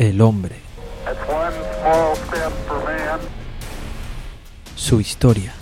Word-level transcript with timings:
El 0.00 0.22
hombre. 0.22 0.56
Su 4.74 4.98
historia. 4.98 5.52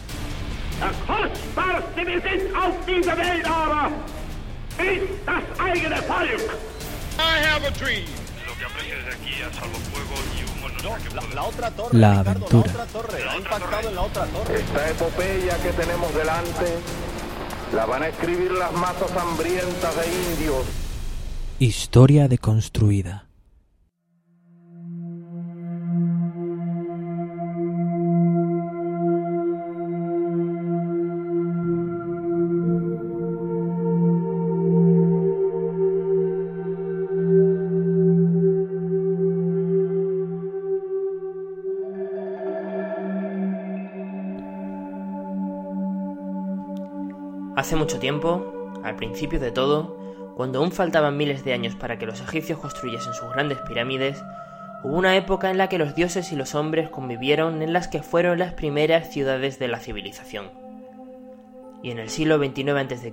La 11.91 12.21
aventura. 12.21 12.87
Esta 14.55 14.91
epopeya 14.91 15.57
que 15.57 15.73
tenemos 15.73 16.15
delante 16.15 16.79
la 17.75 17.87
van 17.87 18.05
a 18.05 18.07
escribir 18.07 18.53
las 18.53 18.73
masas 18.75 19.11
hambrientas 19.17 19.97
de 19.97 20.07
indios. 20.07 20.65
Historia 21.59 22.29
deconstruida. 22.29 23.28
Hace 47.59 47.75
mucho 47.75 47.99
tiempo, 47.99 48.81
al 48.85 48.95
principio 48.95 49.41
de 49.41 49.51
todo, 49.51 49.97
cuando 50.37 50.61
aún 50.61 50.71
faltaban 50.71 51.17
miles 51.17 51.45
de 51.45 51.55
años 51.55 51.75
para 51.75 51.99
que 51.99 52.07
los 52.07 52.21
egipcios 52.21 52.61
construyesen 52.61 53.15
sus 53.15 53.33
grandes 53.33 53.59
pirámides, 53.67 54.23
hubo 54.85 54.97
una 54.97 55.17
época 55.17 55.51
en 55.51 55.59
la 55.59 55.69
que 55.69 55.77
los 55.77 55.97
dioses 55.97 56.31
y 56.31 56.37
los 56.37 56.55
hombres 56.55 56.89
convivieron 56.89 57.61
en 57.61 57.73
las 57.73 57.89
que 57.89 58.01
fueron 58.01 58.39
las 58.39 58.53
primeras 58.53 59.11
ciudades 59.11 59.59
de 59.59 59.67
la 59.67 59.81
civilización. 59.81 60.53
Y 61.83 61.91
en 61.91 61.99
el 61.99 62.11
siglo 62.11 62.39
XXIX 62.39 62.75
a.C., 62.75 63.13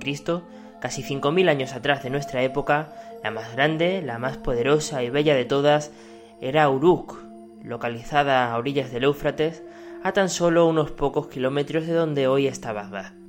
casi 0.79 1.01
5.000 1.01 1.49
años 1.49 1.73
atrás 1.73 2.03
de 2.03 2.11
nuestra 2.11 2.43
época, 2.43 2.93
la 3.23 3.31
más 3.31 3.51
grande, 3.51 4.03
la 4.03 4.19
más 4.19 4.37
poderosa 4.37 5.01
y 5.01 5.09
bella 5.09 5.33
de 5.33 5.45
todas 5.45 5.91
era 6.39 6.69
Uruk, 6.69 7.17
localizada 7.63 8.53
a 8.53 8.57
orillas 8.59 8.91
del 8.91 9.05
Éufrates, 9.05 9.63
a 10.03 10.11
tan 10.11 10.29
solo 10.29 10.67
unos 10.67 10.91
pocos 10.91 11.29
kilómetros 11.29 11.87
de 11.87 11.93
donde 11.93 12.27
hoy 12.27 12.45
está 12.45 12.73
Bagdad. 12.73 13.24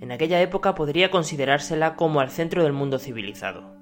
En 0.00 0.12
aquella 0.12 0.40
época 0.40 0.74
podría 0.74 1.10
considerársela 1.10 1.96
como 1.96 2.20
al 2.20 2.30
centro 2.30 2.62
del 2.62 2.72
mundo 2.72 2.98
civilizado. 2.98 3.74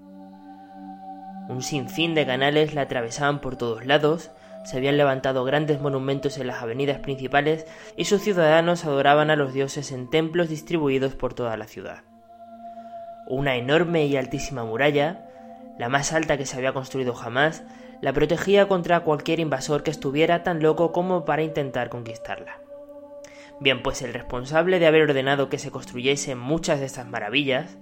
Un 1.49 1.61
sinfín 1.61 2.15
de 2.15 2.25
canales 2.25 2.73
la 2.73 2.83
atravesaban 2.83 3.41
por 3.41 3.57
todos 3.57 3.85
lados, 3.85 4.31
se 4.65 4.79
habían 4.79 4.97
levantado 4.97 5.45
grandes 5.45 5.81
monumentos 5.81 6.39
en 6.39 6.47
las 6.47 6.63
avenidas 6.63 7.01
principales 7.01 7.67
y 7.97 8.07
sus 8.07 8.23
ciudadanos 8.23 8.85
adoraban 8.85 9.31
a 9.31 9.37
los 9.37 9.53
dioses 9.53 9.93
en 9.93 10.09
templos 10.09 10.49
distribuidos 10.49 11.15
por 11.15 11.35
toda 11.35 11.57
la 11.57 11.67
ciudad. 11.67 12.05
Una 13.27 13.57
enorme 13.57 14.07
y 14.07 14.17
altísima 14.17 14.65
muralla, 14.65 15.29
la 15.79 15.89
más 15.89 16.13
alta 16.13 16.39
que 16.39 16.47
se 16.47 16.57
había 16.57 16.73
construido 16.73 17.15
jamás, 17.15 17.65
la 18.01 18.13
protegía 18.13 18.69
contra 18.69 19.01
cualquier 19.01 19.41
invasor 19.41 19.83
que 19.83 19.91
estuviera 19.91 20.43
tan 20.43 20.63
loco 20.63 20.93
como 20.93 21.25
para 21.25 21.43
intentar 21.43 21.89
conquistarla. 21.89 22.64
Bien, 23.61 23.83
pues 23.83 24.03
el 24.03 24.13
responsable 24.13 24.79
de 24.79 24.87
haber 24.87 25.03
ordenado 25.03 25.49
que 25.49 25.59
se 25.59 25.71
construyesen 25.71 26.39
muchas 26.39 26.81
de 26.81 26.87
estas 26.87 27.07
maravillas, 27.07 27.79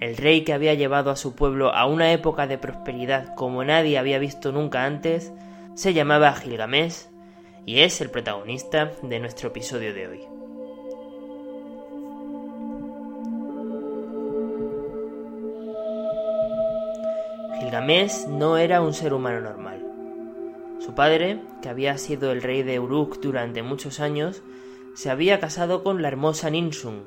el 0.00 0.16
rey 0.16 0.42
que 0.42 0.52
había 0.52 0.74
llevado 0.74 1.10
a 1.10 1.16
su 1.16 1.34
pueblo 1.34 1.74
a 1.74 1.86
una 1.86 2.12
época 2.12 2.46
de 2.46 2.58
prosperidad 2.58 3.34
como 3.34 3.64
nadie 3.64 3.98
había 3.98 4.18
visto 4.18 4.50
nunca 4.50 4.84
antes, 4.84 5.32
se 5.74 5.92
llamaba 5.92 6.32
Gilgamesh 6.34 7.06
y 7.66 7.80
es 7.80 8.00
el 8.00 8.10
protagonista 8.10 8.92
de 9.02 9.20
nuestro 9.20 9.48
episodio 9.48 9.94
de 9.94 10.08
hoy. 10.08 10.20
Gilgamesh 17.60 18.26
no 18.28 18.56
era 18.56 18.80
un 18.80 18.94
ser 18.94 19.12
humano 19.12 19.40
normal. 19.40 19.80
Su 20.80 20.94
padre, 20.94 21.40
que 21.62 21.68
había 21.68 21.96
sido 21.98 22.32
el 22.32 22.42
rey 22.42 22.62
de 22.62 22.78
Uruk 22.78 23.20
durante 23.20 23.62
muchos 23.62 24.00
años, 24.00 24.42
se 24.94 25.10
había 25.10 25.40
casado 25.40 25.82
con 25.82 26.02
la 26.02 26.08
hermosa 26.08 26.50
Ninsun, 26.50 27.02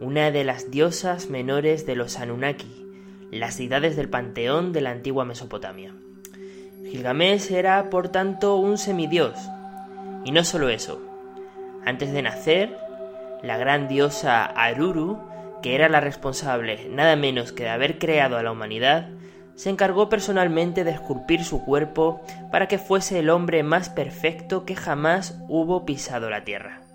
una 0.00 0.30
de 0.30 0.44
las 0.44 0.70
diosas 0.70 1.28
menores 1.28 1.84
de 1.84 1.96
los 1.96 2.16
Anunnaki, 2.18 2.86
las 3.32 3.58
deidades 3.58 3.96
del 3.96 4.08
panteón 4.08 4.72
de 4.72 4.80
la 4.80 4.90
antigua 4.90 5.24
Mesopotamia. 5.24 5.94
Gilgamesh 6.84 7.50
era, 7.50 7.90
por 7.90 8.08
tanto, 8.08 8.56
un 8.56 8.78
semidios. 8.78 9.36
Y 10.24 10.30
no 10.30 10.44
solo 10.44 10.68
eso. 10.68 11.02
Antes 11.84 12.12
de 12.12 12.22
nacer, 12.22 12.78
la 13.42 13.58
gran 13.58 13.88
diosa 13.88 14.44
Aruru, 14.44 15.18
que 15.60 15.74
era 15.74 15.88
la 15.88 16.00
responsable 16.00 16.88
nada 16.88 17.16
menos 17.16 17.52
que 17.52 17.64
de 17.64 17.70
haber 17.70 17.98
creado 17.98 18.36
a 18.36 18.44
la 18.44 18.52
humanidad, 18.52 19.08
se 19.56 19.70
encargó 19.70 20.08
personalmente 20.08 20.84
de 20.84 20.92
esculpir 20.92 21.42
su 21.42 21.64
cuerpo 21.64 22.20
para 22.52 22.68
que 22.68 22.78
fuese 22.78 23.18
el 23.18 23.28
hombre 23.28 23.64
más 23.64 23.90
perfecto 23.90 24.64
que 24.64 24.76
jamás 24.76 25.36
hubo 25.48 25.84
pisado 25.84 26.30
la 26.30 26.44
tierra. 26.44 26.87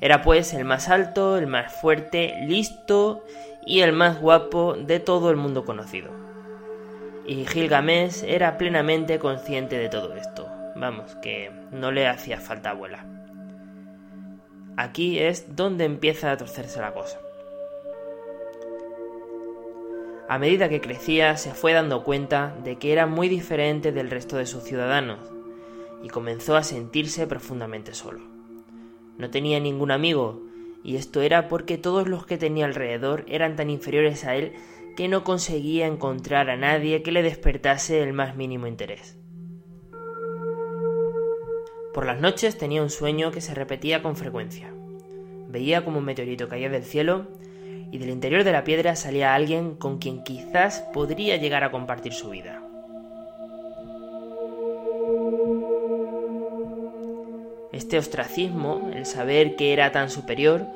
Era 0.00 0.22
pues 0.22 0.54
el 0.54 0.64
más 0.64 0.88
alto, 0.88 1.36
el 1.36 1.46
más 1.46 1.72
fuerte, 1.72 2.36
listo 2.42 3.24
y 3.66 3.80
el 3.80 3.92
más 3.92 4.20
guapo 4.20 4.74
de 4.74 5.00
todo 5.00 5.30
el 5.30 5.36
mundo 5.36 5.64
conocido. 5.64 6.10
Y 7.26 7.44
Gilgamesh 7.44 8.22
era 8.24 8.56
plenamente 8.56 9.18
consciente 9.18 9.76
de 9.76 9.88
todo 9.88 10.14
esto. 10.14 10.48
Vamos, 10.76 11.16
que 11.16 11.50
no 11.72 11.90
le 11.90 12.06
hacía 12.06 12.38
falta 12.38 12.70
abuela. 12.70 13.04
Aquí 14.76 15.18
es 15.18 15.56
donde 15.56 15.84
empieza 15.84 16.30
a 16.30 16.36
torcerse 16.36 16.80
la 16.80 16.94
cosa. 16.94 17.18
A 20.28 20.38
medida 20.38 20.68
que 20.68 20.80
crecía 20.80 21.36
se 21.36 21.52
fue 21.52 21.72
dando 21.72 22.04
cuenta 22.04 22.54
de 22.62 22.76
que 22.76 22.92
era 22.92 23.06
muy 23.06 23.28
diferente 23.28 23.92
del 23.92 24.10
resto 24.10 24.36
de 24.36 24.46
sus 24.46 24.62
ciudadanos 24.62 25.18
y 26.02 26.08
comenzó 26.08 26.54
a 26.54 26.62
sentirse 26.62 27.26
profundamente 27.26 27.92
solo. 27.94 28.37
No 29.18 29.30
tenía 29.30 29.60
ningún 29.60 29.90
amigo, 29.90 30.42
y 30.82 30.96
esto 30.96 31.20
era 31.20 31.48
porque 31.48 31.76
todos 31.76 32.08
los 32.08 32.24
que 32.24 32.38
tenía 32.38 32.64
alrededor 32.64 33.24
eran 33.28 33.56
tan 33.56 33.68
inferiores 33.68 34.24
a 34.24 34.36
él 34.36 34.52
que 34.96 35.08
no 35.08 35.24
conseguía 35.24 35.86
encontrar 35.86 36.50
a 36.50 36.56
nadie 36.56 37.02
que 37.02 37.12
le 37.12 37.22
despertase 37.22 38.02
el 38.02 38.12
más 38.12 38.36
mínimo 38.36 38.66
interés. 38.66 39.18
Por 41.92 42.06
las 42.06 42.20
noches 42.20 42.56
tenía 42.56 42.82
un 42.82 42.90
sueño 42.90 43.32
que 43.32 43.40
se 43.40 43.54
repetía 43.54 44.02
con 44.02 44.16
frecuencia. 44.16 44.72
Veía 45.48 45.84
como 45.84 45.98
un 45.98 46.04
meteorito 46.04 46.48
caía 46.48 46.68
del 46.68 46.84
cielo 46.84 47.26
y 47.90 47.98
del 47.98 48.10
interior 48.10 48.44
de 48.44 48.52
la 48.52 48.64
piedra 48.64 48.94
salía 48.94 49.34
alguien 49.34 49.74
con 49.74 49.98
quien 49.98 50.22
quizás 50.22 50.80
podría 50.92 51.36
llegar 51.36 51.64
a 51.64 51.70
compartir 51.70 52.12
su 52.12 52.30
vida. 52.30 52.67
Este 57.78 57.96
ostracismo, 57.96 58.90
el 58.92 59.06
saber 59.06 59.54
que 59.54 59.72
era 59.72 59.92
tan 59.92 60.10
superior, 60.10 60.66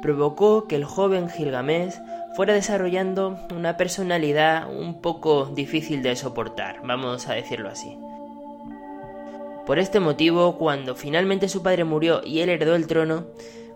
provocó 0.00 0.66
que 0.66 0.76
el 0.76 0.86
joven 0.86 1.28
Gilgamesh 1.28 1.92
fuera 2.34 2.54
desarrollando 2.54 3.38
una 3.54 3.76
personalidad 3.76 4.66
un 4.74 5.02
poco 5.02 5.52
difícil 5.54 6.02
de 6.02 6.16
soportar, 6.16 6.80
vamos 6.82 7.28
a 7.28 7.34
decirlo 7.34 7.68
así. 7.68 7.98
Por 9.66 9.78
este 9.78 10.00
motivo, 10.00 10.56
cuando 10.56 10.94
finalmente 10.94 11.50
su 11.50 11.62
padre 11.62 11.84
murió 11.84 12.22
y 12.24 12.40
él 12.40 12.48
heredó 12.48 12.74
el 12.74 12.86
trono, 12.86 13.26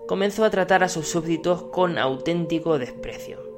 comenzó 0.09 0.47
a 0.47 0.51
tratar 0.51 0.83
a 0.83 0.89
sus 0.89 1.07
súbditos 1.07 1.65
con 1.65 1.99
auténtico 1.99 2.79
desprecio. 2.79 3.50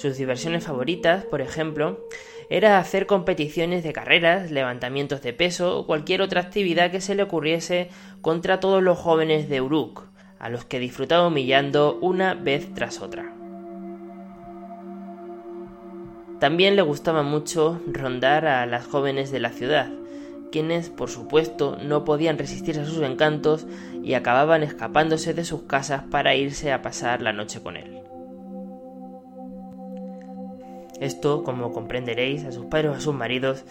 Sus 0.00 0.16
diversiones 0.16 0.64
favoritas, 0.64 1.26
por 1.26 1.42
ejemplo, 1.42 2.08
era 2.48 2.78
hacer 2.78 3.04
competiciones 3.04 3.84
de 3.84 3.92
carreras, 3.92 4.50
levantamientos 4.50 5.20
de 5.20 5.34
peso 5.34 5.76
o 5.76 5.84
cualquier 5.84 6.22
otra 6.22 6.40
actividad 6.40 6.90
que 6.90 7.02
se 7.02 7.14
le 7.14 7.22
ocurriese 7.22 7.90
contra 8.22 8.60
todos 8.60 8.82
los 8.82 8.96
jóvenes 8.96 9.50
de 9.50 9.60
Uruk, 9.60 10.04
a 10.38 10.48
los 10.48 10.64
que 10.64 10.78
disfrutaba 10.78 11.26
humillando 11.26 11.98
una 12.00 12.32
vez 12.32 12.72
tras 12.72 13.02
otra. 13.02 13.34
También 16.38 16.76
le 16.76 16.82
gustaba 16.82 17.22
mucho 17.22 17.78
rondar 17.86 18.46
a 18.46 18.64
las 18.64 18.86
jóvenes 18.86 19.30
de 19.30 19.40
la 19.40 19.50
ciudad, 19.50 19.90
quienes, 20.50 20.88
por 20.88 21.10
supuesto, 21.10 21.76
no 21.76 22.06
podían 22.06 22.38
resistirse 22.38 22.80
a 22.80 22.86
sus 22.86 23.02
encantos 23.02 23.66
y 24.02 24.14
acababan 24.14 24.62
escapándose 24.62 25.34
de 25.34 25.44
sus 25.44 25.64
casas 25.64 26.04
para 26.10 26.34
irse 26.36 26.72
a 26.72 26.80
pasar 26.80 27.20
la 27.20 27.34
noche 27.34 27.62
con 27.62 27.76
él. 27.76 27.99
Esto, 31.00 31.42
como 31.42 31.72
comprenderéis, 31.72 32.44
a 32.44 32.52
sus 32.52 32.66
padres 32.66 32.92
o 32.92 32.94
a 32.94 33.00
sus 33.00 33.14
maridos, 33.14 33.64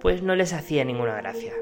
pues 0.00 0.22
no 0.22 0.36
les 0.36 0.52
hacía 0.52 0.84
ninguna 0.84 1.16
gracia. 1.16 1.52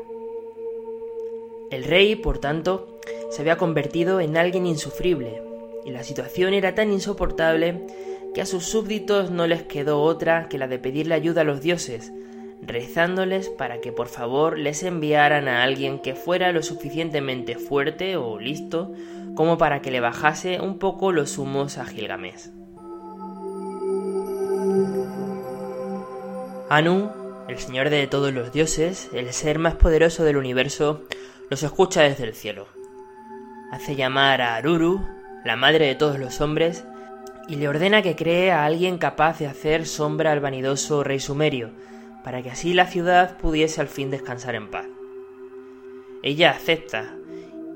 El 1.71 1.85
rey, 1.85 2.17
por 2.17 2.39
tanto, 2.39 2.99
se 3.31 3.41
había 3.41 3.57
convertido 3.57 4.21
en 4.21 4.37
alguien 4.37 4.67
insufrible, 4.67 5.43
y 5.85 5.91
la 5.91 6.03
situación 6.03 6.55
era 6.55 6.75
tan 6.75 6.93
insoportable 6.93 7.87
que 8.35 8.43
a 8.43 8.47
sus 8.47 8.65
súbditos 8.65 9.31
no 9.31 9.47
les 9.47 9.63
quedó 9.63 10.03
otra 10.03 10.49
que 10.49 10.59
la 10.59 10.69
de 10.69 10.79
pedirle 10.79 11.15
ayuda 11.15 11.43
a 11.43 11.45
los 11.45 11.63
dioses, 11.63 12.13
rezándoles 12.63 13.49
para 13.49 13.81
que 13.81 13.93
por 13.93 14.09
favor 14.09 14.59
les 14.59 14.83
enviaran 14.83 15.49
a 15.49 15.63
alguien 15.63 15.99
que 15.99 16.15
fuera 16.15 16.53
lo 16.53 16.63
suficientemente 16.63 17.57
fuerte 17.57 18.17
o 18.17 18.39
listo 18.39 18.93
como 19.35 19.59
para 19.59 19.83
que 19.83 19.91
le 19.91 20.01
bajase 20.01 20.61
un 20.61 20.79
poco 20.79 21.13
los 21.13 21.39
humos 21.39 21.79
a 21.79 21.87
Gilgamesh. 21.87 22.62
Anu, 26.75 27.11
el 27.49 27.59
señor 27.59 27.91
de 27.91 28.07
todos 28.07 28.33
los 28.33 28.51
dioses, 28.51 29.11
el 29.13 29.31
ser 29.35 29.59
más 29.59 29.75
poderoso 29.75 30.25
del 30.25 30.39
universo, 30.39 31.03
los 31.51 31.63
escucha 31.63 32.01
desde 32.01 32.25
el 32.25 32.35
cielo. 32.35 32.67
Hace 33.71 33.95
llamar 33.95 34.41
a 34.41 34.55
Aruru, 34.55 35.07
la 35.45 35.55
madre 35.55 35.87
de 35.87 35.95
todos 35.97 36.19
los 36.19 36.41
hombres, 36.41 36.87
y 37.47 37.57
le 37.57 37.69
ordena 37.69 38.01
que 38.01 38.17
cree 38.17 38.53
a 38.53 38.65
alguien 38.65 38.97
capaz 38.97 39.39
de 39.39 39.49
hacer 39.49 39.85
sombra 39.85 40.33
al 40.33 40.41
vanidoso 40.41 41.05
rey 41.05 41.21
sumerio, 41.21 41.73
para 42.25 42.41
que 42.41 42.51
así 42.51 42.73
la 42.73 42.87
ciudad 42.87 43.37
pudiese 43.37 43.83
al 43.83 43.89
fin 43.89 44.11
descansar 44.11 44.55
en 44.55 44.71
paz. 44.71 44.87
Ella 46.23 46.53
acepta, 46.53 47.15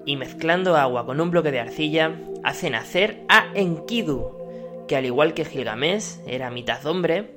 y 0.06 0.16
mezclando 0.16 0.74
agua 0.74 1.04
con 1.04 1.20
un 1.20 1.30
bloque 1.30 1.50
de 1.50 1.60
arcilla, 1.60 2.18
hace 2.42 2.70
nacer 2.70 3.26
a 3.28 3.48
Enkidu, 3.54 4.86
que 4.88 4.96
al 4.96 5.04
igual 5.04 5.34
que 5.34 5.44
Gilgamesh 5.44 6.20
era 6.26 6.50
mitad 6.50 6.86
hombre, 6.86 7.35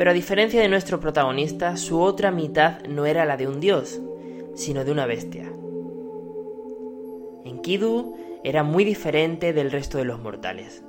pero 0.00 0.12
a 0.12 0.14
diferencia 0.14 0.62
de 0.62 0.68
nuestro 0.70 0.98
protagonista, 0.98 1.76
su 1.76 2.00
otra 2.00 2.30
mitad 2.30 2.80
no 2.84 3.04
era 3.04 3.26
la 3.26 3.36
de 3.36 3.46
un 3.46 3.60
dios, 3.60 4.00
sino 4.54 4.82
de 4.82 4.92
una 4.92 5.04
bestia. 5.04 5.52
Enkidu 7.44 8.16
era 8.42 8.62
muy 8.62 8.84
diferente 8.84 9.52
del 9.52 9.70
resto 9.70 9.98
de 9.98 10.06
los 10.06 10.18
mortales. 10.18 10.82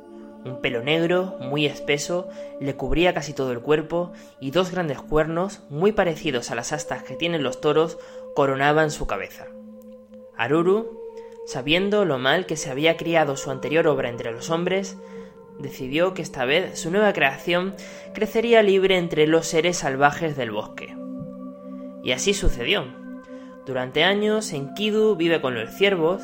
Un 0.46 0.62
pelo 0.62 0.81
negro, 0.81 1.36
muy 1.42 1.66
espeso, 1.66 2.30
le 2.62 2.78
cubría 2.78 3.13
casi 3.13 3.34
todo 3.34 3.52
el 3.52 3.60
cuerpo 3.60 4.13
y 4.40 4.52
dos 4.52 4.72
grandes 4.72 5.02
cuernos, 5.02 5.60
muy 5.69 5.92
parecidos 5.92 6.50
a 6.50 6.56
las 6.56 6.72
astas 6.72 7.04
que 7.04 7.18
tienen 7.18 7.44
los 7.44 7.60
toros, 7.60 8.00
coronaban 8.34 8.92
su 8.92 9.08
cabeza. 9.08 9.48
Aruru, 10.38 11.02
sabiendo 11.46 12.06
lo 12.06 12.18
mal 12.18 12.46
que 12.46 12.56
se 12.56 12.72
había 12.72 12.96
criado 12.96 13.36
su 13.36 13.52
anterior 13.52 13.88
obra 13.88 14.08
entre 14.08 14.31
los 14.31 14.50
hombres, 14.50 14.96
decidió 15.62 16.13
que 16.13 16.22
esta 16.22 16.46
vez 16.46 16.80
su 16.80 16.92
nueva 16.92 17.13
creación 17.13 17.75
crecería 18.13 18.62
libre 18.63 18.98
entre 18.98 19.28
los 19.28 19.48
seres 19.48 19.78
salvajes 19.78 20.36
del 20.36 20.52
bosque. 20.52 20.96
Y 22.04 22.12
así 22.12 22.34
sucedió. 22.34 22.86
Durante 23.66 24.04
años, 24.04 24.54
Enkidu 24.54 25.16
vive 25.16 25.40
con 25.40 25.56
los 25.56 25.69
ciervos, 25.69 26.24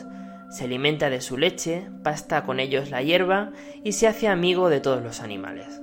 se 0.49 0.63
alimenta 0.63 1.09
de 1.09 1.21
su 1.21 1.37
leche, 1.37 1.87
pasta 2.03 2.43
con 2.43 2.59
ellos 2.59 2.89
la 2.89 3.01
hierba 3.01 3.51
y 3.83 3.91
se 3.91 4.07
hace 4.07 4.27
amigo 4.27 4.69
de 4.69 4.79
todos 4.79 5.03
los 5.03 5.21
animales. 5.21 5.81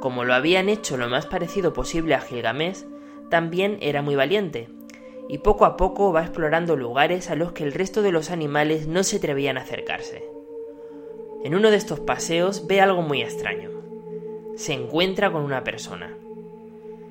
Como 0.00 0.24
lo 0.24 0.34
habían 0.34 0.68
hecho 0.68 0.96
lo 0.96 1.08
más 1.08 1.26
parecido 1.26 1.72
posible 1.72 2.14
a 2.14 2.20
Gilgamesh, 2.20 2.84
también 3.30 3.78
era 3.80 4.02
muy 4.02 4.14
valiente, 4.14 4.68
y 5.28 5.38
poco 5.38 5.64
a 5.64 5.76
poco 5.76 6.12
va 6.12 6.22
explorando 6.22 6.76
lugares 6.76 7.30
a 7.30 7.34
los 7.34 7.52
que 7.52 7.64
el 7.64 7.72
resto 7.72 8.02
de 8.02 8.12
los 8.12 8.30
animales 8.30 8.86
no 8.86 9.02
se 9.02 9.16
atrevían 9.16 9.58
a 9.58 9.62
acercarse. 9.62 10.35
En 11.46 11.54
uno 11.54 11.70
de 11.70 11.76
estos 11.76 12.00
paseos 12.00 12.66
ve 12.66 12.80
algo 12.80 13.02
muy 13.02 13.22
extraño. 13.22 13.70
Se 14.56 14.72
encuentra 14.72 15.30
con 15.30 15.42
una 15.42 15.62
persona. 15.62 16.12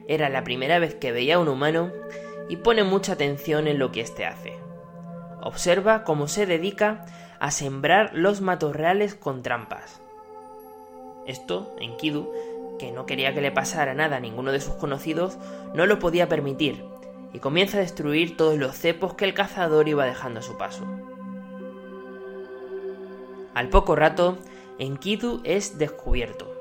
Era 0.10 0.28
la 0.28 0.44
primera 0.44 0.78
vez 0.78 0.94
que 0.94 1.14
veía 1.14 1.36
a 1.36 1.40
un 1.40 1.48
humano 1.48 1.94
y 2.50 2.58
pone 2.58 2.84
mucha 2.84 3.14
atención 3.14 3.66
en 3.66 3.80
lo 3.80 3.94
que 3.94 4.02
éste 4.02 4.26
hace. 4.26 4.58
Observa 5.42 6.04
cómo 6.04 6.28
se 6.28 6.46
dedica 6.46 7.06
a 7.40 7.50
sembrar 7.50 8.12
los 8.14 8.42
matorrales 8.42 9.16
con 9.16 9.42
trampas. 9.42 10.02
Esto, 11.26 11.74
Enkidu, 11.80 12.30
que 12.78 12.92
no 12.92 13.06
quería 13.06 13.34
que 13.34 13.40
le 13.40 13.54
pasara 13.54 13.94
nada 13.94 14.18
a 14.18 14.20
ninguno 14.20 14.52
de 14.52 14.60
sus 14.60 14.74
conocidos, 14.74 15.38
no 15.74 15.86
lo 15.86 15.98
podía 15.98 16.28
permitir 16.28 16.84
y 17.31 17.40
comienza 17.40 17.78
a 17.78 17.80
destruir 17.80 18.36
todos 18.36 18.58
los 18.58 18.76
cepos 18.76 19.14
que 19.14 19.24
el 19.24 19.34
cazador 19.34 19.88
iba 19.88 20.06
dejando 20.06 20.42
a 20.42 20.44
su 20.44 20.58
paso. 20.58 20.86
Al 23.56 23.69
poco 23.69 23.96
rato, 23.96 24.38
Enkidu 24.80 25.40
es 25.46 25.78
descubierto. 25.78 26.54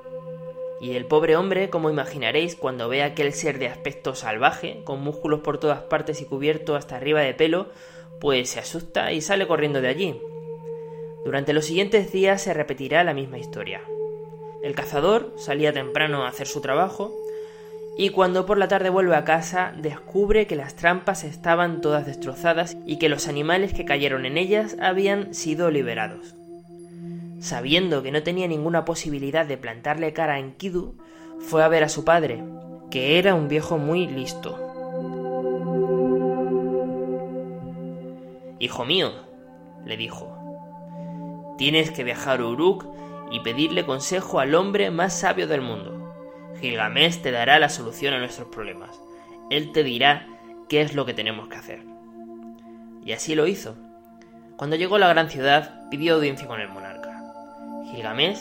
Y 0.81 0.93
el 0.93 1.07
pobre 1.07 1.37
hombre, 1.37 1.69
como 1.69 1.91
imaginaréis, 1.91 2.55
cuando 2.55 2.89
ve 2.89 3.03
a 3.03 3.07
aquel 3.07 3.33
ser 3.33 3.59
de 3.59 3.67
aspecto 3.67 4.15
salvaje, 4.15 4.83
con 4.85 5.01
músculos 5.03 5.41
por 5.41 5.59
todas 5.59 5.81
partes 5.83 6.21
y 6.21 6.25
cubierto 6.25 6.77
hasta 6.77 6.95
arriba 6.95 7.21
de 7.21 7.35
pelo, 7.35 7.67
pues 8.21 8.51
se 8.51 8.61
asusta 8.61 9.11
y 9.11 9.23
sale 9.23 9.49
corriendo 9.49 9.81
de 9.81 9.89
allí. 9.89 10.21
Durante 11.25 11.53
los 11.53 11.65
siguientes 11.65 12.13
días 12.13 12.43
se 12.43 12.55
repetirá 12.55 13.03
la 13.03 13.13
misma 13.13 13.39
historia. 13.39 13.81
El 14.63 14.77
cazador 14.77 15.35
salía 15.37 15.73
temprano 15.73 16.23
a 16.23 16.29
hacer 16.29 16.47
su 16.47 16.61
trabajo 16.61 17.13
y 17.99 18.11
cuando 18.11 18.47
por 18.47 18.57
la 18.57 18.69
tarde 18.69 18.91
vuelve 18.91 19.17
a 19.17 19.25
casa 19.25 19.75
descubre 19.77 20.47
que 20.47 20.55
las 20.55 20.77
trampas 20.77 21.25
estaban 21.25 21.81
todas 21.81 22.07
destrozadas 22.07 22.77
y 22.87 22.99
que 22.99 23.09
los 23.09 23.27
animales 23.27 23.73
que 23.73 23.85
cayeron 23.85 24.27
en 24.27 24.39
ellas 24.39 24.77
habían 24.81 25.35
sido 25.35 25.73
liberados. 25.73 26.37
Sabiendo 27.39 28.03
que 28.03 28.13
no 28.13 28.23
tenía 28.23 28.49
ninguna 28.49 28.85
posibilidad 28.85 29.47
de 29.47 29.59
plantarle 29.59 30.13
cara 30.13 30.35
a 30.35 30.39
Enkidu, 30.39 30.97
fue 31.39 31.63
a 31.63 31.69
ver 31.69 31.85
a 31.85 31.89
su 31.89 32.05
padre, 32.05 32.43
que 32.91 33.19
era 33.19 33.35
un 33.35 33.49
viejo 33.49 33.79
muy 33.79 34.07
listo. 34.07 34.59
Hijo 38.59 38.85
mío, 38.85 39.13
le 39.85 39.97
dijo, 39.97 41.55
tienes 41.59 41.91
que 41.91 42.05
viajar 42.05 42.41
a 42.41 42.47
Uruk 42.47 42.87
y 43.31 43.41
pedirle 43.41 43.85
consejo 43.85 44.41
al 44.41 44.55
hombre 44.55 44.91
más 44.91 45.13
sabio 45.13 45.47
del 45.47 45.61
mundo. 45.61 46.15
Gilgamesh 46.61 47.21
te 47.21 47.31
dará 47.31 47.59
la 47.59 47.69
solución 47.69 48.15
a 48.15 48.19
nuestros 48.19 48.49
problemas. 48.49 49.01
Él 49.51 49.73
te 49.73 49.83
dirá 49.83 50.27
qué 50.69 50.81
es 50.81 50.95
lo 50.95 51.05
que 51.05 51.15
tenemos 51.15 51.49
que 51.49 51.57
hacer. 51.57 51.83
Y 53.05 53.13
así 53.13 53.35
lo 53.35 53.47
hizo. 53.47 53.77
Cuando 54.57 54.77
llegó 54.77 54.97
a 54.97 55.01
la 55.01 55.09
gran 55.09 55.29
ciudad, 55.29 55.89
pidió 55.91 56.15
audiencia 56.15 56.47
con 56.47 56.61
el 56.61 56.69
monarca. 56.69 56.94
Gilgamesh, 57.95 58.41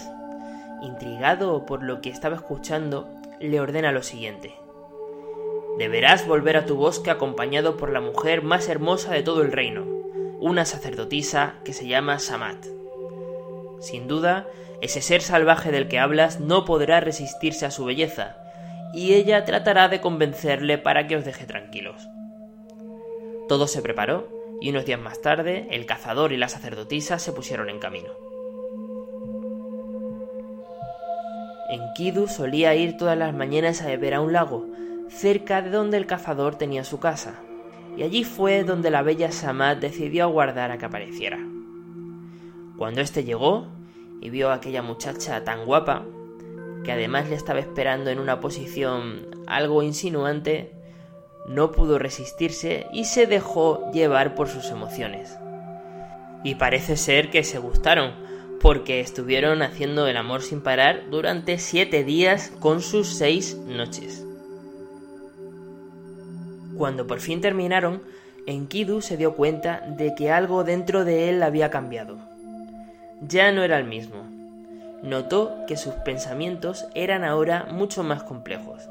intrigado 0.81 1.65
por 1.65 1.83
lo 1.83 2.01
que 2.01 2.09
estaba 2.09 2.35
escuchando, 2.35 3.09
le 3.39 3.59
ordena 3.59 3.91
lo 3.91 4.03
siguiente. 4.03 4.55
Deberás 5.77 6.27
volver 6.27 6.57
a 6.57 6.65
tu 6.65 6.75
bosque 6.75 7.09
acompañado 7.09 7.77
por 7.77 7.91
la 7.91 8.01
mujer 8.01 8.43
más 8.43 8.69
hermosa 8.69 9.11
de 9.13 9.23
todo 9.23 9.41
el 9.41 9.51
reino, 9.51 9.85
una 10.39 10.65
sacerdotisa 10.65 11.55
que 11.63 11.73
se 11.73 11.87
llama 11.87 12.19
Samat. 12.19 12.65
Sin 13.79 14.07
duda, 14.07 14.47
ese 14.81 15.01
ser 15.01 15.21
salvaje 15.21 15.71
del 15.71 15.87
que 15.87 15.99
hablas 15.99 16.39
no 16.39 16.65
podrá 16.65 16.99
resistirse 16.99 17.65
a 17.65 17.71
su 17.71 17.85
belleza, 17.85 18.37
y 18.93 19.13
ella 19.13 19.45
tratará 19.45 19.89
de 19.89 20.01
convencerle 20.01 20.77
para 20.77 21.07
que 21.07 21.15
os 21.15 21.25
deje 21.25 21.45
tranquilos. 21.45 22.07
Todo 23.49 23.67
se 23.67 23.81
preparó, 23.81 24.29
y 24.61 24.69
unos 24.69 24.85
días 24.85 24.99
más 24.99 25.21
tarde 25.21 25.67
el 25.71 25.85
cazador 25.85 26.31
y 26.31 26.37
la 26.37 26.49
sacerdotisa 26.49 27.19
se 27.19 27.33
pusieron 27.33 27.69
en 27.69 27.79
camino. 27.79 28.32
Enkidu 31.69 32.27
solía 32.27 32.75
ir 32.75 32.97
todas 32.97 33.17
las 33.17 33.33
mañanas 33.33 33.81
a 33.81 33.87
beber 33.87 34.15
a 34.15 34.21
un 34.21 34.33
lago, 34.33 34.67
cerca 35.09 35.61
de 35.61 35.69
donde 35.69 35.97
el 35.97 36.05
cazador 36.05 36.55
tenía 36.55 36.83
su 36.83 36.99
casa, 36.99 37.35
y 37.95 38.03
allí 38.03 38.23
fue 38.23 38.63
donde 38.63 38.91
la 38.91 39.01
bella 39.01 39.31
Samat 39.31 39.79
decidió 39.79 40.23
aguardar 40.23 40.71
a 40.71 40.77
que 40.77 40.85
apareciera. 40.85 41.39
Cuando 42.77 43.01
éste 43.01 43.23
llegó 43.23 43.67
y 44.21 44.29
vio 44.29 44.49
a 44.49 44.55
aquella 44.55 44.81
muchacha 44.81 45.43
tan 45.43 45.65
guapa, 45.65 46.03
que 46.83 46.91
además 46.91 47.29
le 47.29 47.35
estaba 47.35 47.59
esperando 47.59 48.09
en 48.09 48.19
una 48.19 48.39
posición 48.39 49.27
algo 49.47 49.83
insinuante, 49.83 50.71
no 51.47 51.71
pudo 51.71 51.99
resistirse 51.99 52.87
y 52.91 53.05
se 53.05 53.27
dejó 53.27 53.91
llevar 53.91 54.35
por 54.35 54.47
sus 54.49 54.69
emociones. 54.69 55.37
Y 56.43 56.55
parece 56.55 56.97
ser 56.97 57.29
que 57.29 57.43
se 57.43 57.59
gustaron, 57.59 58.11
porque 58.63 59.01
estuvieron 59.01 59.61
haciendo 59.61 60.07
el 60.07 60.15
amor 60.15 60.41
sin 60.41 60.61
parar 60.61 61.09
durante 61.11 61.57
siete 61.57 62.05
días 62.05 62.49
con 62.61 62.81
sus 62.81 63.09
seis 63.09 63.57
noches. 63.57 64.25
Cuando 66.77 67.05
por 67.05 67.19
fin 67.19 67.41
terminaron, 67.41 68.01
Enkidu 68.47 69.01
se 69.01 69.17
dio 69.17 69.35
cuenta 69.35 69.81
de 69.97 70.15
que 70.15 70.31
algo 70.31 70.63
dentro 70.63 71.03
de 71.03 71.29
él 71.29 71.43
había 71.43 71.69
cambiado. 71.69 72.17
Ya 73.27 73.51
no 73.51 73.63
era 73.63 73.77
el 73.77 73.83
mismo. 73.83 74.23
Notó 75.03 75.51
que 75.67 75.75
sus 75.75 75.93
pensamientos 75.95 76.85
eran 76.95 77.25
ahora 77.25 77.67
mucho 77.69 78.01
más 78.01 78.23
complejos. 78.23 78.87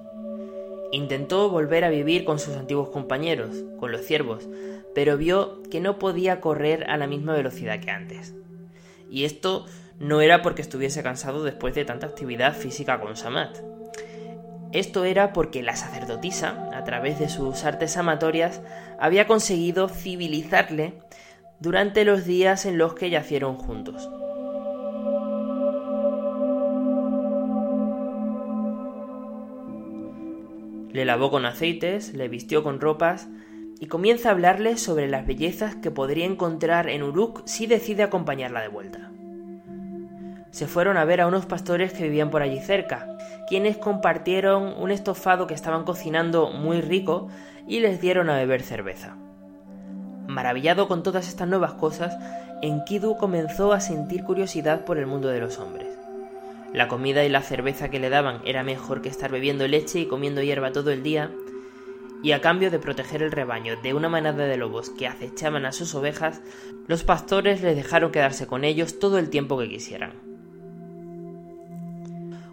Intentó 0.92 1.48
volver 1.48 1.84
a 1.84 1.90
vivir 1.90 2.26
con 2.26 2.38
sus 2.38 2.56
antiguos 2.56 2.90
compañeros, 2.90 3.56
con 3.80 3.90
los 3.90 4.02
ciervos, 4.02 4.46
pero 4.94 5.16
vio 5.16 5.62
que 5.70 5.80
no 5.80 5.98
podía 5.98 6.42
correr 6.42 6.84
a 6.90 6.98
la 6.98 7.06
misma 7.06 7.32
velocidad 7.32 7.80
que 7.80 7.90
antes. 7.90 8.34
Y 9.12 9.26
esto 9.26 9.66
no 9.98 10.22
era 10.22 10.40
porque 10.40 10.62
estuviese 10.62 11.02
cansado 11.02 11.44
después 11.44 11.74
de 11.74 11.84
tanta 11.84 12.06
actividad 12.06 12.56
física 12.56 12.98
con 12.98 13.14
Samat. 13.14 13.58
Esto 14.72 15.04
era 15.04 15.34
porque 15.34 15.62
la 15.62 15.76
sacerdotisa, 15.76 16.70
a 16.72 16.82
través 16.84 17.18
de 17.18 17.28
sus 17.28 17.62
artes 17.64 17.98
amatorias, 17.98 18.62
había 18.98 19.26
conseguido 19.26 19.90
civilizarle 19.90 20.94
durante 21.60 22.06
los 22.06 22.24
días 22.24 22.64
en 22.64 22.78
los 22.78 22.94
que 22.94 23.10
yacieron 23.10 23.56
juntos. 23.56 24.08
Le 30.90 31.04
lavó 31.04 31.30
con 31.30 31.44
aceites, 31.44 32.14
le 32.14 32.28
vistió 32.28 32.62
con 32.62 32.80
ropas 32.80 33.28
y 33.82 33.86
comienza 33.86 34.28
a 34.28 34.32
hablarle 34.32 34.76
sobre 34.76 35.08
las 35.08 35.26
bellezas 35.26 35.74
que 35.74 35.90
podría 35.90 36.24
encontrar 36.24 36.88
en 36.88 37.02
Uruk 37.02 37.42
si 37.46 37.66
decide 37.66 38.04
acompañarla 38.04 38.60
de 38.60 38.68
vuelta. 38.68 39.10
Se 40.52 40.68
fueron 40.68 40.96
a 40.96 41.04
ver 41.04 41.20
a 41.20 41.26
unos 41.26 41.46
pastores 41.46 41.92
que 41.92 42.04
vivían 42.04 42.30
por 42.30 42.42
allí 42.42 42.60
cerca, 42.60 43.08
quienes 43.48 43.78
compartieron 43.78 44.80
un 44.80 44.92
estofado 44.92 45.48
que 45.48 45.54
estaban 45.54 45.82
cocinando 45.82 46.52
muy 46.52 46.80
rico 46.80 47.26
y 47.66 47.80
les 47.80 48.00
dieron 48.00 48.30
a 48.30 48.36
beber 48.36 48.62
cerveza. 48.62 49.16
Maravillado 50.28 50.86
con 50.86 51.02
todas 51.02 51.26
estas 51.26 51.48
nuevas 51.48 51.72
cosas, 51.72 52.16
Enkidu 52.62 53.16
comenzó 53.16 53.72
a 53.72 53.80
sentir 53.80 54.22
curiosidad 54.22 54.84
por 54.84 54.96
el 54.96 55.08
mundo 55.08 55.26
de 55.26 55.40
los 55.40 55.58
hombres. 55.58 55.88
La 56.72 56.86
comida 56.86 57.24
y 57.24 57.28
la 57.28 57.42
cerveza 57.42 57.88
que 57.88 57.98
le 57.98 58.10
daban 58.10 58.42
era 58.44 58.62
mejor 58.62 59.02
que 59.02 59.08
estar 59.08 59.32
bebiendo 59.32 59.66
leche 59.66 59.98
y 59.98 60.06
comiendo 60.06 60.40
hierba 60.40 60.70
todo 60.70 60.92
el 60.92 61.02
día, 61.02 61.32
y 62.22 62.32
a 62.32 62.40
cambio 62.40 62.70
de 62.70 62.78
proteger 62.78 63.22
el 63.22 63.32
rebaño 63.32 63.76
de 63.82 63.94
una 63.94 64.08
manada 64.08 64.44
de 64.44 64.56
lobos 64.56 64.90
que 64.90 65.06
acechaban 65.06 65.66
a 65.66 65.72
sus 65.72 65.94
ovejas, 65.94 66.40
los 66.86 67.02
pastores 67.02 67.62
les 67.62 67.76
dejaron 67.76 68.12
quedarse 68.12 68.46
con 68.46 68.64
ellos 68.64 68.98
todo 68.98 69.18
el 69.18 69.28
tiempo 69.28 69.58
que 69.58 69.68
quisieran. 69.68 70.12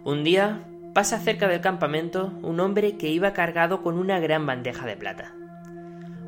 Un 0.04 0.24
día 0.24 0.64
pasa 0.92 1.18
cerca 1.18 1.46
del 1.46 1.60
campamento 1.60 2.32
un 2.42 2.58
hombre 2.58 2.96
que 2.96 3.08
iba 3.08 3.32
cargado 3.32 3.82
con 3.82 3.96
una 3.96 4.18
gran 4.18 4.44
bandeja 4.44 4.86
de 4.86 4.96
plata. 4.96 5.34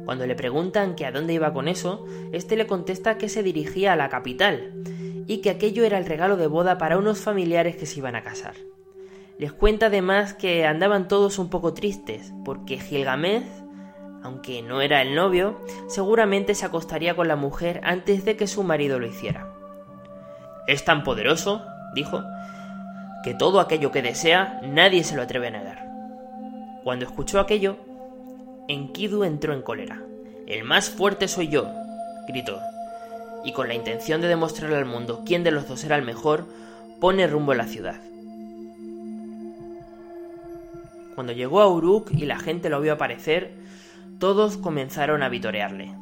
Cuando 0.04 0.26
le 0.26 0.34
preguntan 0.34 0.94
que 0.94 1.06
a 1.06 1.12
dónde 1.12 1.32
iba 1.32 1.52
con 1.52 1.68
eso, 1.68 2.06
este 2.32 2.56
le 2.56 2.66
contesta 2.66 3.18
que 3.18 3.28
se 3.28 3.42
dirigía 3.42 3.92
a 3.92 3.96
la 3.96 4.08
capital 4.08 4.72
y 5.26 5.38
que 5.38 5.50
aquello 5.50 5.84
era 5.84 5.98
el 5.98 6.06
regalo 6.06 6.36
de 6.36 6.46
boda 6.46 6.78
para 6.78 6.98
unos 6.98 7.20
familiares 7.20 7.76
que 7.76 7.86
se 7.86 7.98
iban 7.98 8.16
a 8.16 8.22
casar. 8.22 8.54
Les 9.42 9.52
cuenta 9.52 9.86
además 9.86 10.34
que 10.34 10.66
andaban 10.66 11.08
todos 11.08 11.40
un 11.40 11.50
poco 11.50 11.74
tristes, 11.74 12.32
porque 12.44 12.78
Gilgamez, 12.78 13.42
aunque 14.22 14.62
no 14.62 14.80
era 14.80 15.02
el 15.02 15.16
novio, 15.16 15.58
seguramente 15.88 16.54
se 16.54 16.64
acostaría 16.64 17.16
con 17.16 17.26
la 17.26 17.34
mujer 17.34 17.80
antes 17.82 18.24
de 18.24 18.36
que 18.36 18.46
su 18.46 18.62
marido 18.62 19.00
lo 19.00 19.08
hiciera. 19.08 19.52
Es 20.68 20.84
tan 20.84 21.02
poderoso, 21.02 21.60
dijo, 21.92 22.22
que 23.24 23.34
todo 23.34 23.58
aquello 23.58 23.90
que 23.90 24.00
desea 24.00 24.60
nadie 24.62 25.02
se 25.02 25.16
lo 25.16 25.22
atreve 25.22 25.48
a 25.48 25.50
negar. 25.50 25.88
Cuando 26.84 27.04
escuchó 27.04 27.40
aquello, 27.40 27.78
Enkidu 28.68 29.24
entró 29.24 29.54
en 29.54 29.62
cólera. 29.62 30.00
El 30.46 30.62
más 30.62 30.88
fuerte 30.88 31.26
soy 31.26 31.48
yo, 31.48 31.66
gritó, 32.28 32.60
y 33.44 33.50
con 33.50 33.66
la 33.66 33.74
intención 33.74 34.20
de 34.20 34.28
demostrarle 34.28 34.76
al 34.76 34.86
mundo 34.86 35.24
quién 35.26 35.42
de 35.42 35.50
los 35.50 35.66
dos 35.66 35.82
era 35.82 35.96
el 35.96 36.02
mejor, 36.02 36.46
pone 37.00 37.26
rumbo 37.26 37.50
a 37.50 37.56
la 37.56 37.66
ciudad. 37.66 37.96
Cuando 41.14 41.32
llegó 41.32 41.60
a 41.60 41.68
Uruk 41.68 42.10
y 42.12 42.26
la 42.26 42.38
gente 42.38 42.70
lo 42.70 42.80
vio 42.80 42.94
aparecer, 42.94 43.52
todos 44.18 44.56
comenzaron 44.56 45.22
a 45.22 45.28
vitorearle. 45.28 45.94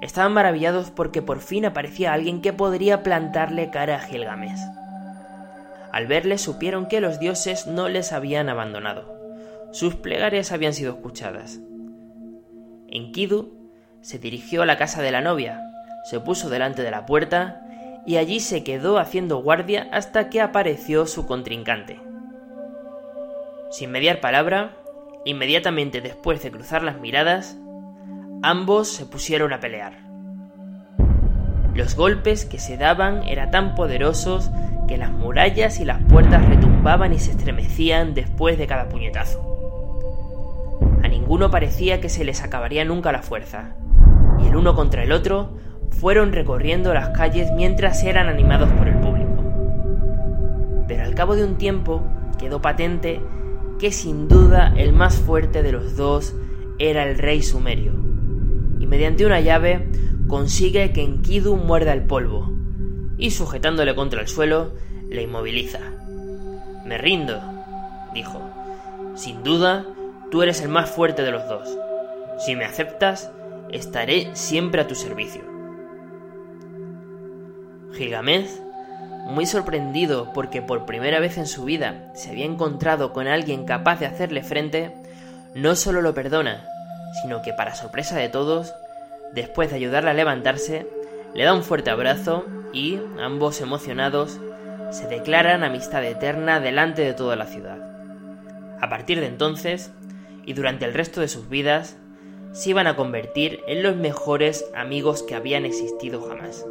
Estaban 0.00 0.32
maravillados 0.32 0.90
porque 0.90 1.22
por 1.22 1.40
fin 1.40 1.66
aparecía 1.66 2.12
alguien 2.12 2.40
que 2.40 2.52
podría 2.52 3.02
plantarle 3.02 3.70
cara 3.70 3.96
a 3.96 4.00
Gilgamesh. 4.00 4.60
Al 5.92 6.06
verle 6.06 6.38
supieron 6.38 6.86
que 6.86 7.00
los 7.00 7.20
dioses 7.20 7.66
no 7.66 7.88
les 7.88 8.12
habían 8.12 8.48
abandonado. 8.48 9.18
Sus 9.72 9.96
plegarias 9.96 10.52
habían 10.52 10.72
sido 10.72 10.92
escuchadas. 10.94 11.60
Enkidu 12.88 13.70
se 14.00 14.18
dirigió 14.18 14.62
a 14.62 14.66
la 14.66 14.78
casa 14.78 15.02
de 15.02 15.12
la 15.12 15.20
novia, 15.20 15.60
se 16.04 16.18
puso 16.18 16.48
delante 16.48 16.82
de 16.82 16.90
la 16.90 17.06
puerta 17.06 17.66
y 18.06 18.16
allí 18.16 18.40
se 18.40 18.64
quedó 18.64 18.98
haciendo 18.98 19.42
guardia 19.42 19.88
hasta 19.92 20.30
que 20.30 20.40
apareció 20.40 21.06
su 21.06 21.26
contrincante. 21.26 22.00
Sin 23.70 23.92
mediar 23.92 24.20
palabra, 24.20 24.72
inmediatamente 25.24 26.00
después 26.00 26.42
de 26.42 26.50
cruzar 26.50 26.82
las 26.82 26.98
miradas, 26.98 27.56
ambos 28.42 28.88
se 28.88 29.06
pusieron 29.06 29.52
a 29.52 29.60
pelear. 29.60 29.92
Los 31.76 31.94
golpes 31.94 32.44
que 32.44 32.58
se 32.58 32.76
daban 32.76 33.22
eran 33.28 33.52
tan 33.52 33.76
poderosos 33.76 34.50
que 34.88 34.98
las 34.98 35.12
murallas 35.12 35.78
y 35.78 35.84
las 35.84 36.02
puertas 36.02 36.44
retumbaban 36.48 37.12
y 37.12 37.20
se 37.20 37.30
estremecían 37.30 38.12
después 38.12 38.58
de 38.58 38.66
cada 38.66 38.88
puñetazo. 38.88 39.40
A 41.04 41.06
ninguno 41.06 41.52
parecía 41.52 42.00
que 42.00 42.08
se 42.08 42.24
les 42.24 42.42
acabaría 42.42 42.84
nunca 42.84 43.12
la 43.12 43.22
fuerza, 43.22 43.76
y 44.40 44.48
el 44.48 44.56
uno 44.56 44.74
contra 44.74 45.04
el 45.04 45.12
otro 45.12 45.56
fueron 45.90 46.32
recorriendo 46.32 46.92
las 46.92 47.10
calles 47.10 47.52
mientras 47.52 48.02
eran 48.02 48.28
animados 48.28 48.68
por 48.72 48.88
el 48.88 48.98
público. 48.98 49.44
Pero 50.88 51.04
al 51.04 51.14
cabo 51.14 51.36
de 51.36 51.44
un 51.44 51.56
tiempo 51.56 52.02
quedó 52.36 52.60
patente 52.60 53.20
que 53.80 53.92
sin 53.92 54.28
duda 54.28 54.74
el 54.76 54.92
más 54.92 55.16
fuerte 55.16 55.62
de 55.62 55.72
los 55.72 55.96
dos 55.96 56.34
era 56.78 57.08
el 57.08 57.16
rey 57.16 57.42
sumerio, 57.42 57.92
y 58.78 58.86
mediante 58.86 59.24
una 59.24 59.40
llave 59.40 59.88
consigue 60.28 60.92
que 60.92 61.02
Enkidu 61.02 61.56
muerda 61.56 61.94
el 61.94 62.02
polvo, 62.02 62.52
y 63.16 63.30
sujetándole 63.30 63.94
contra 63.94 64.20
el 64.20 64.28
suelo, 64.28 64.74
le 65.08 65.22
inmoviliza. 65.22 65.80
Me 66.84 66.98
rindo, 66.98 67.40
dijo. 68.12 68.40
Sin 69.14 69.42
duda, 69.42 69.86
tú 70.30 70.42
eres 70.42 70.60
el 70.60 70.68
más 70.68 70.90
fuerte 70.90 71.22
de 71.22 71.30
los 71.30 71.48
dos. 71.48 71.68
Si 72.38 72.56
me 72.56 72.66
aceptas, 72.66 73.32
estaré 73.70 74.28
siempre 74.34 74.82
a 74.82 74.86
tu 74.86 74.94
servicio. 74.94 75.42
Gilgamesh, 77.92 78.50
muy 79.30 79.46
sorprendido 79.46 80.32
porque 80.32 80.62
por 80.62 80.86
primera 80.86 81.20
vez 81.20 81.38
en 81.38 81.46
su 81.46 81.64
vida 81.64 82.10
se 82.14 82.30
había 82.30 82.44
encontrado 82.44 83.12
con 83.12 83.26
alguien 83.26 83.64
capaz 83.64 84.00
de 84.00 84.06
hacerle 84.06 84.42
frente, 84.42 84.92
no 85.54 85.76
solo 85.76 86.02
lo 86.02 86.14
perdona, 86.14 86.66
sino 87.22 87.42
que 87.42 87.52
para 87.52 87.74
sorpresa 87.74 88.16
de 88.16 88.28
todos, 88.28 88.74
después 89.32 89.70
de 89.70 89.76
ayudarle 89.76 90.10
a 90.10 90.14
levantarse, 90.14 90.86
le 91.34 91.44
da 91.44 91.54
un 91.54 91.62
fuerte 91.62 91.90
abrazo 91.90 92.44
y, 92.72 92.98
ambos 93.20 93.60
emocionados, 93.60 94.40
se 94.90 95.06
declaran 95.06 95.62
amistad 95.62 96.04
eterna 96.04 96.60
delante 96.60 97.02
de 97.02 97.14
toda 97.14 97.36
la 97.36 97.46
ciudad. 97.46 97.78
A 98.80 98.88
partir 98.88 99.20
de 99.20 99.26
entonces, 99.26 99.92
y 100.44 100.54
durante 100.54 100.84
el 100.84 100.94
resto 100.94 101.20
de 101.20 101.28
sus 101.28 101.48
vidas, 101.48 101.96
se 102.52 102.70
iban 102.70 102.88
a 102.88 102.96
convertir 102.96 103.60
en 103.68 103.82
los 103.82 103.94
mejores 103.94 104.64
amigos 104.74 105.22
que 105.22 105.36
habían 105.36 105.64
existido 105.64 106.22
jamás. 106.22 106.66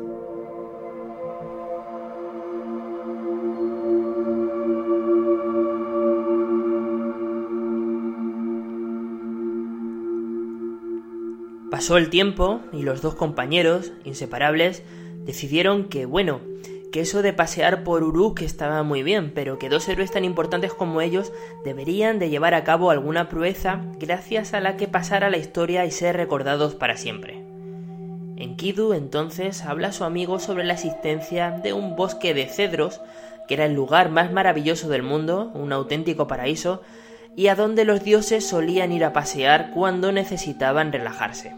Pasó 11.80 11.96
el 11.96 12.10
tiempo 12.10 12.60
y 12.74 12.82
los 12.82 13.02
dos 13.02 13.16
compañeros, 13.16 13.94
inseparables, 14.04 14.84
decidieron 15.24 15.86
que, 15.86 16.06
bueno, 16.06 16.42
que 16.92 17.00
eso 17.00 17.22
de 17.22 17.32
pasear 17.32 17.86
por 17.86 18.04
Uruk 18.04 18.42
estaba 18.42 18.84
muy 18.84 19.02
bien, 19.02 19.32
pero 19.34 19.58
que 19.58 19.70
dos 19.70 19.88
héroes 19.88 20.12
tan 20.12 20.26
importantes 20.26 20.74
como 20.74 21.00
ellos 21.00 21.32
deberían 21.64 22.20
de 22.20 22.30
llevar 22.30 22.54
a 22.54 22.66
cabo 22.66 22.92
alguna 22.92 23.30
proeza 23.30 23.80
gracias 23.98 24.54
a 24.54 24.60
la 24.60 24.76
que 24.76 24.90
pasara 24.90 25.30
la 25.30 25.38
historia 25.38 25.86
y 25.86 25.92
ser 25.92 26.18
recordados 26.18 26.76
para 26.76 26.98
siempre. 26.98 27.42
Enkidu 28.36 28.92
entonces 28.92 29.64
habla 29.64 29.88
a 29.88 29.94
su 29.94 30.04
amigo 30.04 30.40
sobre 30.40 30.66
la 30.66 30.74
existencia 30.74 31.52
de 31.64 31.72
un 31.72 31.96
bosque 31.96 32.34
de 32.34 32.48
cedros, 32.48 33.00
que 33.48 33.54
era 33.54 33.64
el 33.64 33.74
lugar 33.74 34.10
más 34.10 34.34
maravilloso 34.34 34.90
del 34.90 35.04
mundo, 35.04 35.50
un 35.54 35.72
auténtico 35.72 36.28
paraíso, 36.28 36.82
y 37.38 37.48
a 37.48 37.56
donde 37.56 37.86
los 37.86 38.04
dioses 38.04 38.46
solían 38.46 38.92
ir 38.92 39.06
a 39.06 39.14
pasear 39.14 39.72
cuando 39.72 40.12
necesitaban 40.12 40.92
relajarse. 40.92 41.56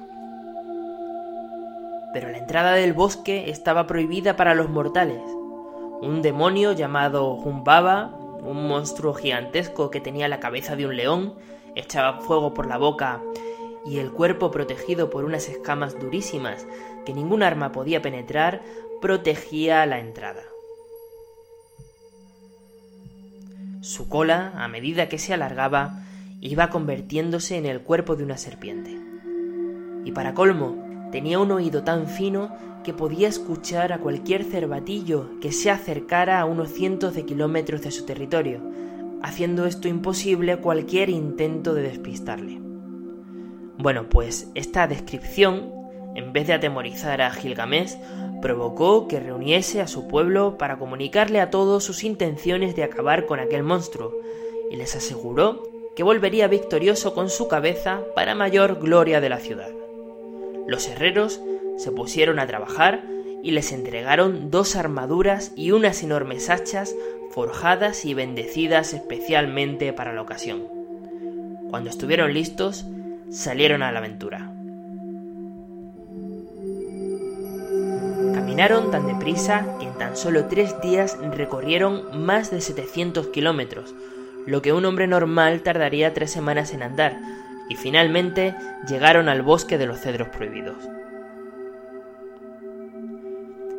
Pero 2.14 2.30
la 2.30 2.38
entrada 2.38 2.74
del 2.74 2.94
bosque 2.94 3.50
estaba 3.50 3.88
prohibida 3.88 4.36
para 4.36 4.56
los 4.56 4.70
mortales. 4.70 5.22
Un 6.02 6.22
demonio 6.22 6.74
llamado 6.74 7.34
Humbaba, 7.34 8.18
un 8.42 8.68
monstruo 8.68 9.14
gigantesco 9.14 9.92
que 9.92 10.02
tenía 10.02 10.28
la 10.28 10.40
cabeza 10.40 10.76
de 10.76 10.86
un 10.86 10.96
león, 10.96 11.36
echaba 11.76 12.20
fuego 12.22 12.54
por 12.54 12.66
la 12.68 12.78
boca 12.78 13.22
y 13.86 14.00
el 14.00 14.12
cuerpo 14.12 14.52
protegido 14.52 15.10
por 15.10 15.26
unas 15.26 15.48
escamas 15.48 16.00
durísimas 16.00 16.68
que 17.06 17.14
ningún 17.14 17.44
arma 17.44 17.72
podía 17.72 18.02
penetrar, 18.02 18.62
protegía 19.02 19.86
la 19.86 20.00
entrada. 20.00 20.42
Su 23.82 24.08
cola, 24.08 24.54
a 24.56 24.68
medida 24.68 25.10
que 25.10 25.18
se 25.18 25.34
alargaba, 25.34 26.04
iba 26.40 26.70
convirtiéndose 26.70 27.58
en 27.58 27.66
el 27.66 27.82
cuerpo 27.82 28.16
de 28.16 28.24
una 28.24 28.38
serpiente. 28.38 28.96
Y 30.06 30.12
para 30.12 30.34
colmo, 30.34 30.81
tenía 31.12 31.40
un 31.40 31.52
oído 31.52 31.84
tan 31.84 32.08
fino 32.08 32.56
que 32.84 32.94
podía 32.94 33.28
escuchar 33.28 33.94
a 33.94 34.00
cualquier 34.00 34.44
cervatillo 34.44 35.40
que 35.40 35.52
se 35.52 35.70
acercara 35.70 36.40
a 36.40 36.46
unos 36.46 36.70
cientos 36.70 37.14
de 37.14 37.26
kilómetros 37.26 37.82
de 37.82 37.92
su 37.92 38.06
territorio, 38.06 38.62
haciendo 39.22 39.66
esto 39.66 39.88
imposible 39.88 40.58
cualquier 40.58 41.10
intento 41.10 41.74
de 41.74 41.84
despistarle. 41.84 42.60
Bueno, 43.78 44.10
pues 44.10 44.50
esta 44.56 44.88
descripción, 44.88 45.72
en 46.16 46.34
vez 46.34 46.48
de 46.48 46.54
atemorizar 46.54 47.22
a 47.22 47.32
Gilgamesh, 47.32 47.98
provocó 48.42 49.08
que 49.08 49.20
reuniese 49.20 49.82
a 49.82 49.88
su 49.88 50.08
pueblo 50.08 50.58
para 50.58 50.78
comunicarle 50.80 51.40
a 51.40 51.50
todos 51.52 51.84
sus 51.84 52.04
intenciones 52.04 52.76
de 52.76 52.84
acabar 52.84 53.26
con 53.28 53.40
aquel 53.40 53.64
monstruo, 53.64 54.14
y 54.72 54.76
les 54.76 54.96
aseguró 54.96 55.64
que 55.96 56.04
volvería 56.04 56.48
victorioso 56.48 57.14
con 57.14 57.30
su 57.30 57.48
cabeza 57.48 58.02
para 58.16 58.34
mayor 58.34 58.80
gloria 58.80 59.20
de 59.20 59.30
la 59.30 59.38
ciudad. 59.38 59.81
Los 60.68 60.88
herreros 60.88 61.42
se 61.78 61.92
pusieron 61.92 62.40
a 62.40 62.48
trabajar 62.48 63.04
y 63.44 63.52
les 63.52 63.72
entregaron 63.72 64.52
dos 64.52 64.76
armaduras 64.76 65.52
y 65.56 65.72
unas 65.72 66.04
enormes 66.04 66.50
hachas 66.50 66.96
forjadas 67.32 68.06
y 68.06 68.14
bendecidas 68.14 68.94
especialmente 68.94 69.94
para 69.94 70.14
la 70.14 70.22
ocasión. 70.22 70.64
Cuando 71.70 71.90
estuvieron 71.90 72.34
listos, 72.34 72.86
salieron 73.30 73.82
a 73.82 73.92
la 73.92 74.00
aventura. 74.00 74.52
Caminaron 78.34 78.92
tan 78.92 79.08
deprisa 79.08 79.78
que 79.80 79.88
en 79.88 79.94
tan 79.94 80.18
solo 80.18 80.46
tres 80.46 80.80
días 80.82 81.18
recorrieron 81.32 82.26
más 82.26 82.52
de 82.52 82.62
700 82.62 83.28
kilómetros, 83.28 83.96
lo 84.46 84.62
que 84.62 84.74
un 84.74 84.86
hombre 84.86 85.08
normal 85.08 85.62
tardaría 85.62 86.14
tres 86.14 86.32
semanas 86.32 86.74
en 86.74 86.84
andar, 86.84 87.18
y 87.70 87.76
finalmente 87.76 88.56
llegaron 88.88 89.30
al 89.30 89.42
bosque 89.42 89.78
de 89.78 89.86
los 89.86 90.00
cedros 90.00 90.30
prohibidos. 90.30 90.90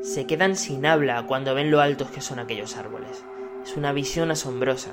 Se 0.03 0.27
quedan 0.27 0.57
sin 0.57 0.85
habla 0.85 1.27
cuando 1.27 1.55
ven 1.55 1.71
lo 1.71 1.81
altos 1.81 2.11
que 2.11 2.21
son 2.21 2.39
aquellos 2.39 2.77
árboles. 2.77 3.25
Es 3.62 3.77
una 3.77 3.93
visión 3.93 4.31
asombrosa. 4.31 4.91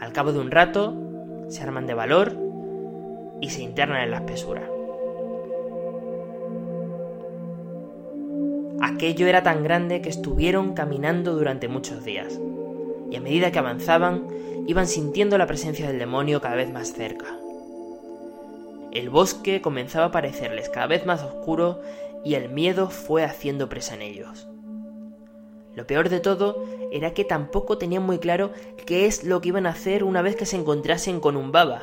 Al 0.00 0.12
cabo 0.12 0.32
de 0.32 0.40
un 0.40 0.50
rato, 0.50 0.94
se 1.48 1.62
arman 1.62 1.86
de 1.86 1.94
valor 1.94 2.36
y 3.40 3.50
se 3.50 3.62
internan 3.62 4.02
en 4.02 4.10
la 4.10 4.18
espesura. 4.18 4.68
Aquello 8.80 9.26
era 9.26 9.42
tan 9.42 9.62
grande 9.62 10.00
que 10.00 10.08
estuvieron 10.08 10.74
caminando 10.74 11.34
durante 11.34 11.68
muchos 11.68 12.04
días, 12.04 12.40
y 13.10 13.16
a 13.16 13.20
medida 13.20 13.52
que 13.52 13.58
avanzaban, 13.58 14.26
iban 14.66 14.86
sintiendo 14.86 15.38
la 15.38 15.46
presencia 15.46 15.86
del 15.86 15.98
demonio 15.98 16.40
cada 16.40 16.56
vez 16.56 16.72
más 16.72 16.92
cerca. 16.92 17.26
El 18.92 19.10
bosque 19.10 19.60
comenzaba 19.60 20.06
a 20.06 20.12
parecerles 20.12 20.68
cada 20.68 20.86
vez 20.86 21.04
más 21.04 21.22
oscuro 21.22 21.80
y 22.24 22.34
el 22.34 22.48
miedo 22.48 22.88
fue 22.88 23.24
haciendo 23.24 23.68
presa 23.68 23.94
en 23.94 24.02
ellos. 24.02 24.48
Lo 25.74 25.86
peor 25.86 26.08
de 26.08 26.20
todo 26.20 26.64
era 26.90 27.12
que 27.12 27.24
tampoco 27.24 27.76
tenían 27.76 28.02
muy 28.02 28.18
claro 28.18 28.52
qué 28.86 29.06
es 29.06 29.24
lo 29.24 29.40
que 29.40 29.48
iban 29.48 29.66
a 29.66 29.70
hacer 29.70 30.02
una 30.02 30.22
vez 30.22 30.34
que 30.34 30.46
se 30.46 30.56
encontrasen 30.56 31.20
con 31.20 31.36
un 31.36 31.52
baba. 31.52 31.82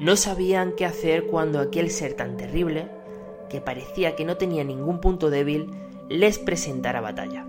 No 0.00 0.16
sabían 0.16 0.72
qué 0.72 0.84
hacer 0.84 1.26
cuando 1.26 1.60
aquel 1.60 1.90
ser 1.90 2.14
tan 2.14 2.36
terrible, 2.36 2.88
que 3.48 3.60
parecía 3.60 4.16
que 4.16 4.24
no 4.24 4.36
tenía 4.36 4.64
ningún 4.64 5.00
punto 5.00 5.30
débil, 5.30 5.70
les 6.08 6.38
presentara 6.38 7.00
batalla. 7.00 7.46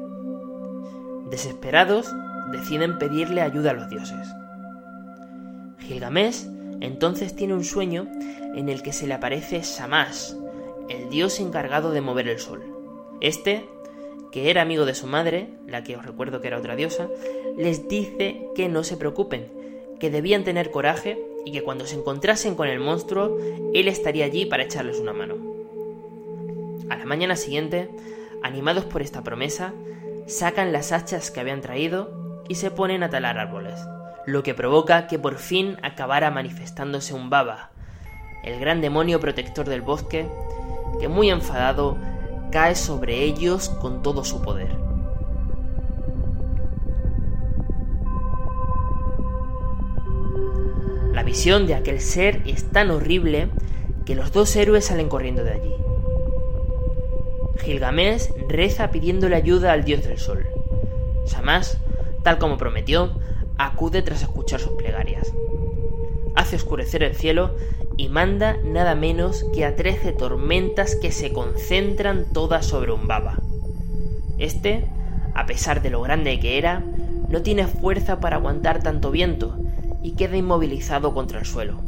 Desesperados, 1.31 2.13
deciden 2.51 3.00
pedirle 3.00 3.41
ayuda 3.41 3.71
a 3.71 3.73
los 3.73 3.89
dioses. 3.89 4.27
Gilgamesh 5.79 6.45
entonces 6.81 7.35
tiene 7.35 7.53
un 7.53 7.63
sueño 7.63 8.07
en 8.55 8.67
el 8.67 8.81
que 8.83 8.91
se 8.91 9.07
le 9.07 9.13
aparece 9.13 9.61
Shamash, 9.61 10.33
el 10.89 11.09
dios 11.09 11.39
encargado 11.39 11.91
de 11.91 12.01
mover 12.01 12.27
el 12.27 12.39
sol. 12.39 12.61
Este, 13.21 13.65
que 14.31 14.50
era 14.50 14.61
amigo 14.61 14.85
de 14.85 14.95
su 14.95 15.07
madre, 15.07 15.50
la 15.67 15.83
que 15.83 15.95
os 15.95 16.05
recuerdo 16.05 16.41
que 16.41 16.47
era 16.47 16.57
otra 16.57 16.75
diosa, 16.75 17.07
les 17.57 17.88
dice 17.88 18.47
que 18.55 18.67
no 18.67 18.83
se 18.83 18.97
preocupen, 18.97 19.47
que 20.00 20.09
debían 20.09 20.43
tener 20.43 20.71
coraje 20.71 21.23
y 21.45 21.51
que 21.51 21.63
cuando 21.63 21.85
se 21.85 21.95
encontrasen 21.95 22.55
con 22.55 22.67
el 22.67 22.79
monstruo, 22.79 23.38
él 23.73 23.88
estaría 23.88 24.25
allí 24.25 24.45
para 24.45 24.63
echarles 24.63 25.00
una 25.00 25.13
mano. 25.13 25.35
A 26.89 26.97
la 26.97 27.05
mañana 27.05 27.35
siguiente, 27.35 27.89
animados 28.41 28.85
por 28.85 29.01
esta 29.01 29.23
promesa, 29.23 29.73
sacan 30.31 30.71
las 30.71 30.91
hachas 30.91 31.29
que 31.29 31.39
habían 31.39 31.61
traído 31.61 32.43
y 32.47 32.55
se 32.55 32.71
ponen 32.71 33.03
a 33.03 33.09
talar 33.09 33.38
árboles, 33.38 33.79
lo 34.25 34.43
que 34.43 34.53
provoca 34.53 35.07
que 35.07 35.19
por 35.19 35.38
fin 35.38 35.77
acabara 35.83 36.31
manifestándose 36.31 37.13
un 37.13 37.29
baba, 37.29 37.71
el 38.44 38.59
gran 38.59 38.81
demonio 38.81 39.20
protector 39.20 39.67
del 39.67 39.81
bosque, 39.81 40.27
que 41.00 41.07
muy 41.07 41.29
enfadado 41.29 41.98
cae 42.51 42.75
sobre 42.75 43.24
ellos 43.24 43.70
con 43.70 44.01
todo 44.01 44.24
su 44.24 44.41
poder. 44.41 44.75
La 51.13 51.24
visión 51.24 51.67
de 51.67 51.75
aquel 51.75 52.01
ser 52.01 52.41
es 52.46 52.72
tan 52.72 52.89
horrible 52.89 53.50
que 54.05 54.15
los 54.15 54.31
dos 54.31 54.55
héroes 54.55 54.85
salen 54.85 55.09
corriendo 55.09 55.44
de 55.44 55.51
allí. 55.51 55.75
Gilgamesh 57.61 58.29
reza 58.47 58.91
pidiéndole 58.91 59.35
ayuda 59.35 59.71
al 59.71 59.83
dios 59.83 60.03
del 60.03 60.17
sol. 60.17 60.45
Shamash, 61.25 61.74
tal 62.24 62.37
como 62.37 62.57
prometió, 62.57 63.11
acude 63.57 64.01
tras 64.01 64.21
escuchar 64.21 64.59
sus 64.59 64.74
plegarias. 64.74 65.31
Hace 66.35 66.55
oscurecer 66.55 67.03
el 67.03 67.15
cielo 67.15 67.55
y 67.97 68.09
manda 68.09 68.57
nada 68.63 68.95
menos 68.95 69.45
que 69.53 69.65
a 69.65 69.75
trece 69.75 70.11
tormentas 70.11 70.95
que 70.95 71.11
se 71.11 71.31
concentran 71.31 72.25
todas 72.33 72.65
sobre 72.65 72.91
un 72.91 73.07
baba. 73.07 73.39
Este, 74.37 74.85
a 75.35 75.45
pesar 75.45 75.81
de 75.81 75.91
lo 75.91 76.01
grande 76.01 76.39
que 76.39 76.57
era, 76.57 76.83
no 77.29 77.41
tiene 77.43 77.67
fuerza 77.67 78.19
para 78.19 78.37
aguantar 78.37 78.81
tanto 78.81 79.11
viento 79.11 79.57
y 80.01 80.13
queda 80.13 80.37
inmovilizado 80.37 81.13
contra 81.13 81.39
el 81.39 81.45
suelo. 81.45 81.79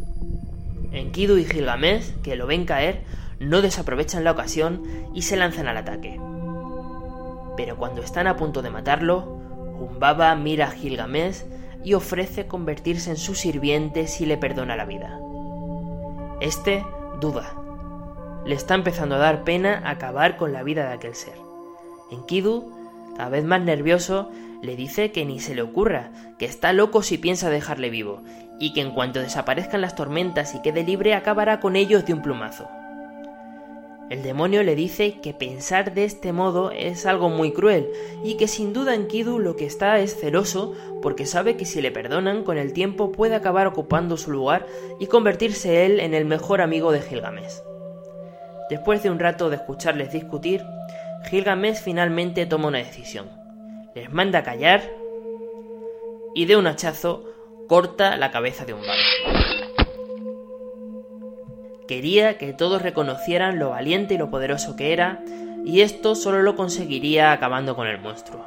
Enkidu 0.92 1.38
y 1.38 1.46
Gilgamesh, 1.46 2.22
que 2.22 2.36
lo 2.36 2.46
ven 2.46 2.66
caer, 2.66 3.02
no 3.44 3.62
desaprovechan 3.62 4.24
la 4.24 4.32
ocasión 4.32 4.84
y 5.14 5.24
se 5.24 5.36
lanzan 5.36 5.68
al 5.68 5.78
ataque. 5.78 6.20
Pero 7.56 7.78
cuando 7.78 8.02
están 8.02 8.28
a 8.28 8.36
punto 8.38 8.62
de 8.62 8.70
matarlo, 8.70 9.42
Humbaba 9.80 10.34
mira 10.36 10.68
a 10.68 10.72
Gilgamesh 10.72 11.44
y 11.84 11.94
ofrece 11.94 12.48
convertirse 12.48 13.10
en 13.10 13.18
su 13.18 13.36
sirviente 13.36 14.08
si 14.08 14.26
le 14.26 14.38
perdona 14.38 14.76
la 14.76 14.86
vida. 14.86 15.20
Este 16.40 16.86
duda. 17.20 17.56
Le 18.46 18.56
está 18.56 18.76
empezando 18.76 19.16
a 19.16 19.20
dar 19.20 19.44
pena 19.44 19.82
acabar 19.86 20.38
con 20.38 20.54
la 20.54 20.64
vida 20.64 20.88
de 20.88 20.94
aquel 20.94 21.16
ser. 21.16 21.36
Enkidu, 22.12 22.72
cada 23.18 23.30
vez 23.30 23.44
más 23.44 23.62
nervioso, 23.62 24.30
le 24.62 24.76
dice 24.76 25.12
que 25.12 25.26
ni 25.26 25.40
se 25.40 25.56
le 25.56 25.62
ocurra, 25.62 26.12
que 26.38 26.46
está 26.46 26.74
loco 26.74 27.02
si 27.02 27.18
piensa 27.18 27.50
dejarle 27.50 27.90
vivo, 27.90 28.22
y 28.60 28.74
que 28.74 28.82
en 28.82 28.92
cuanto 28.92 29.20
desaparezcan 29.20 29.82
las 29.82 29.96
tormentas 29.96 30.56
y 30.56 30.62
quede 30.62 30.84
libre 30.84 31.14
acabará 31.14 31.60
con 31.60 31.76
ellos 31.76 32.06
de 32.06 32.14
un 32.14 32.22
plumazo. 32.22 32.70
El 34.14 34.22
demonio 34.22 34.62
le 34.62 34.76
dice 34.76 35.20
que 35.24 35.34
pensar 35.34 35.96
de 35.96 36.04
este 36.04 36.34
modo 36.34 36.70
es 36.70 37.08
algo 37.08 37.30
muy 37.30 37.52
cruel 37.52 37.90
y 38.24 38.38
que 38.38 38.48
sin 38.48 38.72
duda 38.72 38.94
Enkidu 38.94 39.40
lo 39.40 39.56
que 39.56 39.66
está 39.66 39.98
es 39.98 40.16
celoso 40.16 40.76
porque 41.02 41.26
sabe 41.26 41.58
que 41.58 41.66
si 41.66 41.82
le 41.82 41.90
perdonan 41.90 42.44
con 42.44 42.60
el 42.60 42.74
tiempo 42.74 43.12
puede 43.12 43.34
acabar 43.34 43.66
ocupando 43.66 44.16
su 44.16 44.30
lugar 44.30 44.68
y 45.00 45.08
convertirse 45.08 45.88
él 45.88 46.00
en 46.00 46.14
el 46.14 46.26
mejor 46.26 46.62
amigo 46.62 46.92
de 46.92 47.02
Gilgamesh. 47.02 47.64
Después 48.70 49.02
de 49.02 49.10
un 49.10 49.18
rato 49.18 49.50
de 49.50 49.56
escucharles 49.56 50.14
discutir, 50.14 50.64
Gilgamesh 51.32 51.78
finalmente 51.78 52.46
toma 52.46 52.68
una 52.68 52.78
decisión. 52.78 53.32
Les 53.96 54.14
manda 54.14 54.44
callar 54.44 54.84
y 56.36 56.46
de 56.46 56.56
un 56.56 56.68
hachazo 56.68 57.24
corta 57.68 58.16
la 58.18 58.30
cabeza 58.30 58.64
de 58.64 58.76
un 58.76 58.82
vago. 58.82 59.53
Quería 61.88 62.38
que 62.38 62.54
todos 62.54 62.82
reconocieran 62.82 63.60
lo 63.60 63.72
valiente 63.72 64.14
y 64.14 64.18
lo 64.18 64.30
poderoso 64.30 64.76
que 64.76 64.94
era, 64.94 65.24
y 65.66 65.82
esto 65.82 66.16
solo 66.16 66.42
lo 66.42 66.56
conseguiría 66.56 67.32
acabando 67.32 67.76
con 67.76 67.88
el 67.88 68.00
monstruo. 68.00 68.46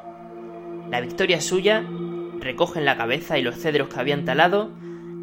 La 0.91 1.01
victoria 1.01 1.39
es 1.39 1.47
suya, 1.47 1.85
recogen 2.41 2.85
la 2.85 2.97
cabeza 2.97 3.39
y 3.39 3.43
los 3.43 3.57
cedros 3.57 3.89
que 3.89 4.01
habían 4.01 4.25
talado, 4.25 4.71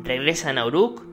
regresan 0.03 0.57
a 0.57 0.65
Uruk, 0.65 1.03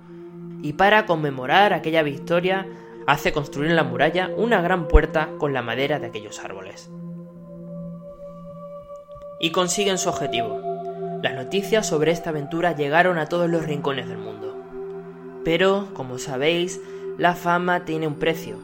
y 0.63 0.75
para 0.75 1.07
conmemorar 1.07 1.73
aquella 1.73 2.03
victoria 2.03 2.67
hace 3.07 3.33
construir 3.33 3.71
en 3.71 3.77
la 3.77 3.85
muralla 3.85 4.31
una 4.37 4.61
gran 4.61 4.87
puerta 4.87 5.31
con 5.39 5.55
la 5.55 5.63
madera 5.63 5.99
de 5.99 6.07
aquellos 6.07 6.39
árboles. 6.45 6.91
Y 9.41 9.53
consiguen 9.53 9.97
su 9.97 10.11
objetivo. 10.11 10.61
Las 11.23 11.35
noticias 11.35 11.87
sobre 11.87 12.13
esta 12.13 12.31
aventura 12.31 12.75
llegaron 12.75 13.19
a 13.19 13.27
todos 13.27 13.49
los 13.49 13.65
rincones 13.65 14.09
del 14.09 14.19
mundo. 14.19 14.50
Pero, 15.45 15.89
como 15.95 16.19
sabéis, 16.19 16.81
la 17.19 17.35
fama 17.35 17.85
tiene 17.85 18.07
un 18.07 18.15
precio. 18.15 18.57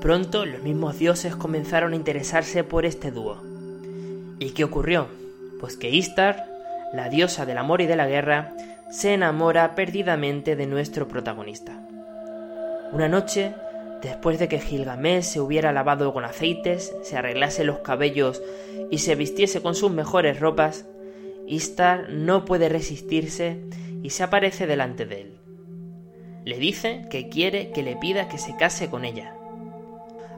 Pronto 0.00 0.46
los 0.46 0.62
mismos 0.62 0.98
dioses 0.98 1.34
comenzaron 1.34 1.92
a 1.92 1.96
interesarse 1.96 2.62
por 2.62 2.84
este 2.84 3.10
dúo. 3.10 3.42
¿Y 4.38 4.50
qué 4.50 4.64
ocurrió? 4.64 5.08
Pues 5.60 5.76
que 5.76 5.90
Istar, 5.90 6.46
la 6.92 7.08
diosa 7.08 7.46
del 7.46 7.58
amor 7.58 7.80
y 7.80 7.86
de 7.86 7.96
la 7.96 8.06
guerra, 8.06 8.54
se 8.90 9.12
enamora 9.14 9.74
perdidamente 9.74 10.56
de 10.56 10.66
nuestro 10.66 11.08
protagonista. 11.08 11.82
Una 12.92 13.08
noche, 13.08 13.54
después 14.00 14.38
de 14.38 14.48
que 14.48 14.60
Gilgamesh 14.60 15.24
se 15.24 15.40
hubiera 15.40 15.72
lavado 15.72 16.12
con 16.12 16.24
aceites, 16.24 16.94
se 17.02 17.16
arreglase 17.16 17.64
los 17.64 17.80
cabellos 17.80 18.40
y 18.90 18.98
se 18.98 19.14
vistiese 19.14 19.60
con 19.60 19.74
sus 19.74 19.90
mejores 19.90 20.40
ropas, 20.40 20.86
Istar 21.46 22.10
no 22.10 22.44
puede 22.44 22.68
resistirse 22.68 23.58
y 24.02 24.10
se 24.10 24.22
aparece 24.22 24.66
delante 24.66 25.06
de 25.06 25.22
él. 25.22 25.37
Le 26.48 26.58
dice 26.58 27.04
que 27.10 27.28
quiere 27.28 27.72
que 27.72 27.82
le 27.82 27.94
pida 27.94 28.26
que 28.28 28.38
se 28.38 28.56
case 28.56 28.88
con 28.88 29.04
ella. 29.04 29.34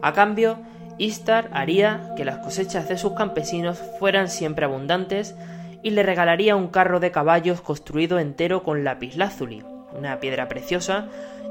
A 0.03 0.13
cambio, 0.13 0.59
Istar 0.99 1.49
haría 1.53 2.15
que 2.17 2.25
las 2.25 2.39
cosechas 2.39 2.89
de 2.89 2.99
sus 2.99 3.13
campesinos 3.13 3.81
fueran 4.01 4.29
siempre 4.29 4.65
abundantes 4.65 5.37
y 5.85 5.91
le 5.91 6.03
regalaría 6.03 6.57
un 6.57 6.67
carro 6.67 6.99
de 6.99 7.13
caballos 7.13 7.61
construido 7.61 8.19
entero 8.19 8.65
con 8.65 8.83
lapislázuli, 8.83 9.63
una 9.97 10.19
piedra 10.19 10.49
preciosa 10.49 11.07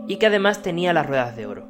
y 0.09 0.17
que 0.17 0.25
además 0.25 0.61
tenía 0.61 0.91
las 0.91 1.05
ruedas 1.05 1.37
de 1.37 1.45
oro. 1.45 1.65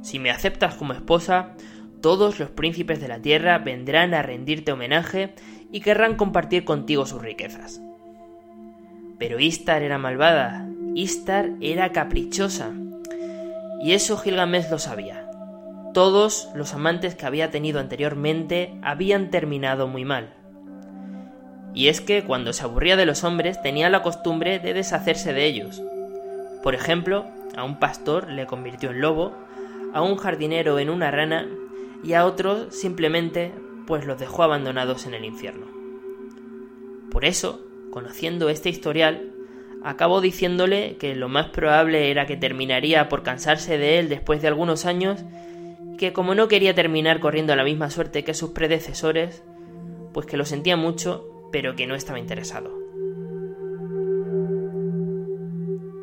Si 0.00 0.20
me 0.20 0.30
aceptas 0.30 0.76
como 0.76 0.92
esposa, 0.92 1.54
todos 2.00 2.38
los 2.38 2.50
príncipes 2.50 3.00
de 3.00 3.08
la 3.08 3.18
tierra 3.18 3.58
vendrán 3.58 4.14
a 4.14 4.22
rendirte 4.22 4.70
homenaje 4.70 5.34
y 5.72 5.80
querrán 5.80 6.14
compartir 6.14 6.64
contigo 6.64 7.04
sus 7.04 7.20
riquezas. 7.20 7.80
Pero 9.18 9.40
Istar 9.40 9.82
era 9.82 9.98
malvada, 9.98 10.68
Istar 10.94 11.50
era 11.60 11.92
caprichosa, 11.92 12.72
y 13.82 13.92
eso 13.92 14.16
Gilgamesh 14.18 14.70
lo 14.70 14.78
sabía. 14.78 15.26
Todos 15.94 16.48
los 16.54 16.74
amantes 16.74 17.14
que 17.14 17.26
había 17.26 17.50
tenido 17.50 17.80
anteriormente 17.80 18.78
habían 18.82 19.30
terminado 19.30 19.88
muy 19.88 20.04
mal. 20.04 20.34
Y 21.74 21.88
es 21.88 22.00
que 22.00 22.24
cuando 22.24 22.52
se 22.52 22.64
aburría 22.64 22.96
de 22.96 23.06
los 23.06 23.24
hombres 23.24 23.60
tenía 23.62 23.90
la 23.90 24.02
costumbre 24.02 24.58
de 24.58 24.74
deshacerse 24.74 25.32
de 25.32 25.46
ellos. 25.46 25.82
Por 26.62 26.74
ejemplo, 26.74 27.26
a 27.56 27.64
un 27.64 27.78
pastor 27.78 28.28
le 28.28 28.46
convirtió 28.46 28.90
en 28.90 29.00
lobo, 29.00 29.32
a 29.92 30.02
un 30.02 30.16
jardinero 30.16 30.78
en 30.78 30.90
una 30.90 31.10
rana 31.10 31.48
y 32.04 32.12
a 32.12 32.24
otros 32.24 32.74
simplemente 32.74 33.52
pues 33.86 34.04
los 34.04 34.18
dejó 34.18 34.42
abandonados 34.42 35.06
en 35.06 35.14
el 35.14 35.24
infierno. 35.24 35.66
Por 37.10 37.24
eso, 37.24 37.60
conociendo 37.90 38.48
este 38.48 38.68
historial, 38.68 39.32
acabó 39.84 40.20
diciéndole 40.20 40.96
que 40.96 41.14
lo 41.14 41.28
más 41.28 41.48
probable 41.48 42.10
era 42.10 42.26
que 42.26 42.36
terminaría 42.36 43.08
por 43.08 43.22
cansarse 43.22 43.78
de 43.78 43.98
él 43.98 44.08
después 44.08 44.42
de 44.42 44.48
algunos 44.48 44.86
años 44.86 45.24
que 45.98 46.12
como 46.12 46.34
no 46.34 46.48
quería 46.48 46.74
terminar 46.74 47.20
corriendo 47.20 47.54
la 47.54 47.64
misma 47.64 47.90
suerte 47.90 48.24
que 48.24 48.34
sus 48.34 48.50
predecesores, 48.50 49.42
pues 50.12 50.26
que 50.26 50.36
lo 50.36 50.44
sentía 50.44 50.76
mucho 50.76 51.28
pero 51.52 51.76
que 51.76 51.86
no 51.86 51.94
estaba 51.94 52.18
interesado. 52.18 52.70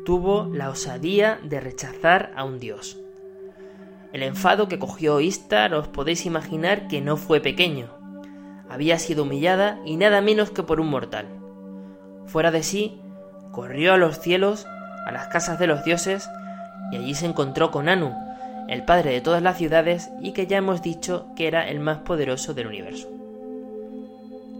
Tuvo 0.06 0.48
la 0.52 0.70
osadía 0.70 1.38
de 1.42 1.60
rechazar 1.60 2.32
a 2.34 2.44
un 2.44 2.58
dios. 2.58 2.98
El 4.12 4.22
enfado 4.22 4.68
que 4.68 4.78
cogió 4.78 5.20
Istar 5.20 5.74
os 5.74 5.88
podéis 5.88 6.26
imaginar 6.26 6.88
que 6.88 7.00
no 7.00 7.16
fue 7.16 7.40
pequeño. 7.40 7.88
Había 8.68 8.98
sido 8.98 9.24
humillada 9.24 9.80
y 9.84 9.96
nada 9.96 10.20
menos 10.20 10.50
que 10.50 10.62
por 10.62 10.80
un 10.80 10.88
mortal. 10.88 11.26
Fuera 12.26 12.50
de 12.50 12.62
sí, 12.62 12.99
corrió 13.50 13.92
a 13.92 13.96
los 13.96 14.20
cielos, 14.20 14.66
a 15.06 15.12
las 15.12 15.28
casas 15.28 15.58
de 15.58 15.66
los 15.66 15.84
dioses, 15.84 16.28
y 16.92 16.96
allí 16.96 17.14
se 17.14 17.26
encontró 17.26 17.70
con 17.70 17.88
Anu, 17.88 18.14
el 18.68 18.84
padre 18.84 19.12
de 19.12 19.20
todas 19.20 19.42
las 19.42 19.58
ciudades 19.58 20.10
y 20.20 20.32
que 20.32 20.46
ya 20.46 20.58
hemos 20.58 20.82
dicho 20.82 21.26
que 21.36 21.48
era 21.48 21.68
el 21.68 21.80
más 21.80 21.98
poderoso 21.98 22.54
del 22.54 22.68
universo 22.68 23.20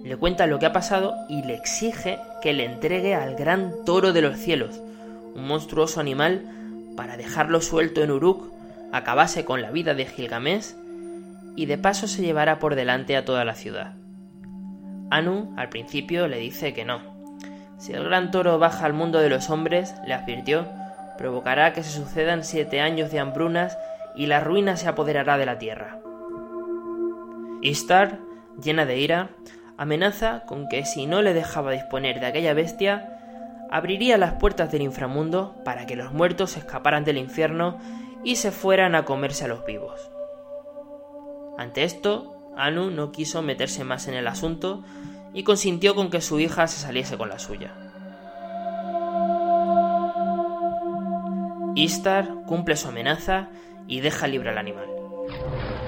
le 0.05 0.17
cuenta 0.17 0.47
lo 0.47 0.59
que 0.59 0.67
ha 0.67 0.73
pasado 0.73 1.15
y 1.29 1.43
le 1.43 1.55
exige 1.55 2.19
que 2.43 2.53
le 2.53 2.65
entregue 2.65 3.15
al 3.15 3.37
gran 3.37 3.73
toro 3.85 4.13
de 4.13 4.23
los 4.23 4.39
cielos, 4.39 4.81
un 5.35 5.47
monstruoso 5.47 6.01
animal, 6.01 6.45
para 6.97 7.17
dejarlo 7.17 7.61
suelto 7.61 8.03
en 8.03 8.11
Uruk, 8.11 8.51
acabase 8.93 9.45
con 9.45 9.63
la 9.63 9.71
vida 9.71 9.95
de 9.95 10.07
Gilgamesh 10.07 10.75
y 11.55 11.67
de 11.67 11.79
paso 11.79 12.09
se 12.09 12.23
llevará 12.23 12.59
por 12.59 12.75
delante 12.75 13.17
a 13.17 13.25
toda 13.25 13.45
la 13.45 13.55
ciudad. 13.55 13.95
Anu 15.11 15.55
al 15.57 15.69
principio 15.69 16.29
le 16.29 16.39
dice 16.39 16.73
que 16.73 16.85
no. 16.85 17.20
Si 17.81 17.95
el 17.95 18.05
gran 18.05 18.31
toro 18.31 18.59
baja 18.59 18.85
al 18.85 18.93
mundo 18.93 19.21
de 19.21 19.31
los 19.31 19.49
hombres, 19.49 19.95
le 20.05 20.13
advirtió, 20.13 20.67
provocará 21.17 21.73
que 21.73 21.83
se 21.83 21.91
sucedan 21.91 22.45
siete 22.45 22.83
años 22.83 23.11
de 23.11 23.21
hambrunas 23.21 23.79
y 24.15 24.27
la 24.27 24.41
ruina 24.41 24.77
se 24.77 24.87
apoderará 24.87 25.39
de 25.39 25.47
la 25.47 25.59
tierra. 25.59 25.99
Istar, 27.63 28.19
llena 28.63 28.85
de 28.85 28.99
ira, 28.99 29.31
amenaza 29.79 30.43
con 30.45 30.69
que 30.69 30.85
si 30.85 31.07
no 31.07 31.23
le 31.23 31.33
dejaba 31.33 31.73
disponer 31.73 32.21
de 32.21 32.27
aquella 32.27 32.53
bestia, 32.53 33.19
abriría 33.71 34.19
las 34.19 34.35
puertas 34.35 34.71
del 34.71 34.83
inframundo 34.83 35.57
para 35.65 35.87
que 35.87 35.97
los 35.97 36.13
muertos 36.13 36.59
escaparan 36.59 37.05
del 37.05 37.17
infierno 37.17 37.79
y 38.23 38.37
se 38.37 38.51
fueran 38.51 38.95
a 38.95 39.07
comerse 39.07 39.47
a 39.47 39.49
los 39.49 39.65
vivos. 39.65 40.11
Ante 41.57 41.85
esto, 41.85 42.37
Anu 42.59 42.91
no 42.91 43.11
quiso 43.11 43.41
meterse 43.41 43.85
más 43.85 44.07
en 44.07 44.15
el 44.15 44.27
asunto 44.27 44.85
y 45.33 45.43
consintió 45.45 45.95
con 45.95 46.11
que 46.11 46.21
su 46.21 46.41
hija 46.41 46.67
se 46.67 46.81
saliese 46.81 47.17
con 47.17 47.29
la 47.29 47.39
suya. 47.39 47.73
Istar 51.75 52.29
cumple 52.47 52.77
su 52.77 52.89
amenaza 52.89 53.49
y 53.87 54.01
deja 54.01 54.27
libre 54.27 54.51
al 54.51 54.59
animal. 54.59 54.87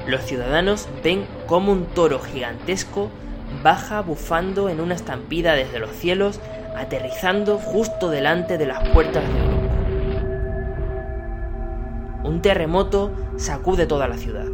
Los 0.07 0.23
ciudadanos 0.23 0.89
ven 1.03 1.27
como 1.47 1.73
un 1.73 1.87
toro 1.87 2.21
gigantesco 2.21 3.11
baja 3.63 4.01
bufando 4.01 4.69
en 4.69 4.81
una 4.81 4.95
estampida 4.95 5.55
desde 5.55 5.79
los 5.79 5.91
cielos, 5.91 6.41
aterrizando 6.77 7.59
justo 7.59 8.11
delante 8.11 8.59
de 8.59 8.67
las 8.67 8.89
puertas 8.91 9.23
de 9.23 9.29
Uruk. 9.29 9.63
Un 12.25 12.41
terremoto 12.41 13.13
sacude 13.37 13.87
toda 13.87 14.09
la 14.09 14.17
ciudad. 14.17 14.47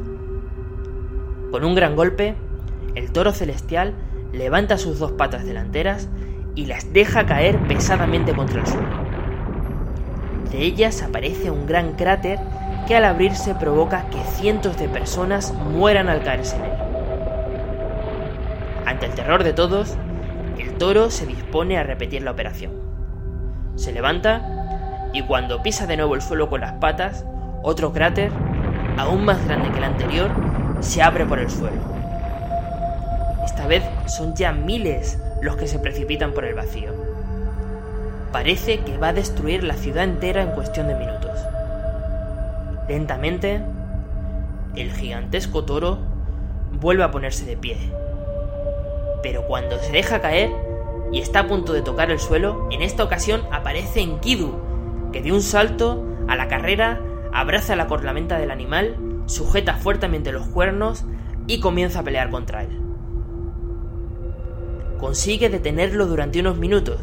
Con 1.51 1.65
un 1.65 1.75
gran 1.75 1.97
golpe, 1.97 2.35
el 2.95 3.13
toro 3.13 3.33
celestial 3.33 3.95
levanta 4.39 4.79
sus 4.79 4.99
dos 4.99 5.13
patas 5.13 5.45
delanteras 5.45 6.09
y 6.55 6.67
las 6.67 6.93
deja 6.93 7.27
caer 7.27 7.59
pesadamente 7.69 8.33
contra 8.33 8.61
el 8.61 8.67
suelo. 8.67 8.89
De 10.51 10.63
ellas 10.63 11.03
aparece 11.03 11.51
un 11.51 11.67
gran 11.67 11.93
cráter 11.93 12.39
que 12.87 12.97
al 12.97 13.05
abrirse 13.05 13.55
provoca 13.55 14.07
que 14.11 14.23
cientos 14.37 14.79
de 14.79 14.89
personas 14.89 15.53
mueran 15.53 16.09
al 16.09 16.23
caerse 16.23 16.57
en 16.57 16.65
él. 16.65 16.71
Ante 18.87 19.07
el 19.07 19.13
terror 19.13 19.45
de 19.45 19.53
todos, 19.53 19.97
el 20.59 20.73
toro 20.75 21.11
se 21.11 21.27
dispone 21.27 21.77
a 21.77 21.83
repetir 21.83 22.23
la 22.23 22.31
operación. 22.31 22.73
Se 23.75 23.93
levanta 23.93 25.11
y 25.13 25.23
cuando 25.23 25.63
pisa 25.63 25.87
de 25.87 25.97
nuevo 25.97 26.15
el 26.15 26.23
suelo 26.23 26.49
con 26.49 26.61
las 26.63 26.73
patas, 26.75 27.27
otro 27.63 27.93
cráter, 27.93 28.31
aún 28.97 29.25
más 29.25 29.45
grande 29.47 29.71
que 29.71 29.79
el 29.79 29.85
anterior, 29.85 30.31
se 30.81 31.03
abre 31.03 31.27
por 31.27 31.39
el 31.39 31.51
suelo. 31.51 31.98
Esta 33.49 33.67
vez 33.67 33.83
son 34.07 34.35
ya 34.37 34.53
miles 34.53 35.19
los 35.43 35.57
que 35.57 35.67
se 35.67 35.79
precipitan 35.79 36.33
por 36.33 36.45
el 36.45 36.55
vacío. 36.55 36.93
Parece 38.33 38.81
que 38.81 38.99
va 38.99 39.09
a 39.09 39.13
destruir 39.13 39.65
la 39.65 39.75
ciudad 39.75 40.05
entera 40.05 40.43
en 40.43 40.53
cuestión 40.53 40.87
de 40.89 40.95
minutos. 40.95 41.33
Lentamente, 42.89 43.61
el 44.77 44.93
gigantesco 44.93 45.65
toro 45.65 45.99
vuelve 46.73 47.03
a 47.03 47.11
ponerse 47.11 47.45
de 47.45 47.57
pie 47.57 47.77
pero 49.23 49.43
cuando 49.43 49.79
se 49.79 49.93
deja 49.93 50.21
caer 50.21 50.51
y 51.13 51.21
está 51.21 51.41
a 51.41 51.47
punto 51.49 51.73
de 51.73 51.83
tocar 51.83 52.11
el 52.11 52.19
suelo, 52.19 52.69
en 52.71 52.83
esta 52.83 53.05
ocasión 53.05 53.43
aparece 53.51 54.01
Enkidu, 54.01 55.11
que 55.13 55.23
de 55.23 55.33
un 55.33 55.43
salto 55.43 56.05
a 56.29 56.37
la 56.37 56.49
carrera 56.49 57.01
abraza 57.33 57.77
la 57.77 57.87
corlamenta 57.87 58.39
del 58.39 58.51
animal, 58.51 58.97
sujeta 59.27 59.75
fuertemente 59.75 60.33
los 60.33 60.47
cuernos 60.47 61.05
y 61.47 61.61
comienza 61.61 62.01
a 62.01 62.05
pelear 62.05 62.31
contra 62.31 62.63
él. 62.63 62.88
Consigue 64.99 65.49
detenerlo 65.49 66.07
durante 66.07 66.41
unos 66.41 66.59
minutos, 66.59 67.01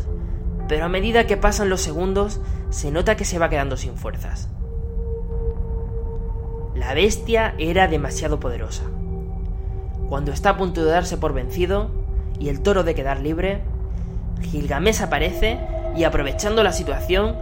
pero 0.68 0.86
a 0.86 0.90
medida 0.90 1.28
que 1.28 1.38
pasan 1.38 1.70
los 1.70 1.82
segundos 1.82 2.42
se 2.70 2.92
nota 2.92 3.16
que 3.16 3.26
se 3.26 3.40
va 3.40 3.50
quedando 3.50 3.78
sin 3.78 3.96
fuerzas. 3.96 4.50
La 6.76 6.94
bestia 6.94 7.56
era 7.58 7.88
demasiado 7.88 8.40
poderosa. 8.40 8.84
Cuando 10.10 10.32
está 10.32 10.52
a 10.52 10.58
punto 10.58 10.84
de 10.84 10.92
darse 10.92 11.18
por 11.18 11.34
vencido, 11.34 11.90
y 12.38 12.50
el 12.50 12.62
toro 12.62 12.84
de 12.84 12.96
quedar 12.96 13.22
libre, 13.22 13.62
Gilgamesh 14.42 15.02
aparece 15.02 15.60
y 15.96 16.04
aprovechando 16.04 16.64
la 16.64 16.74
situación, 16.74 17.36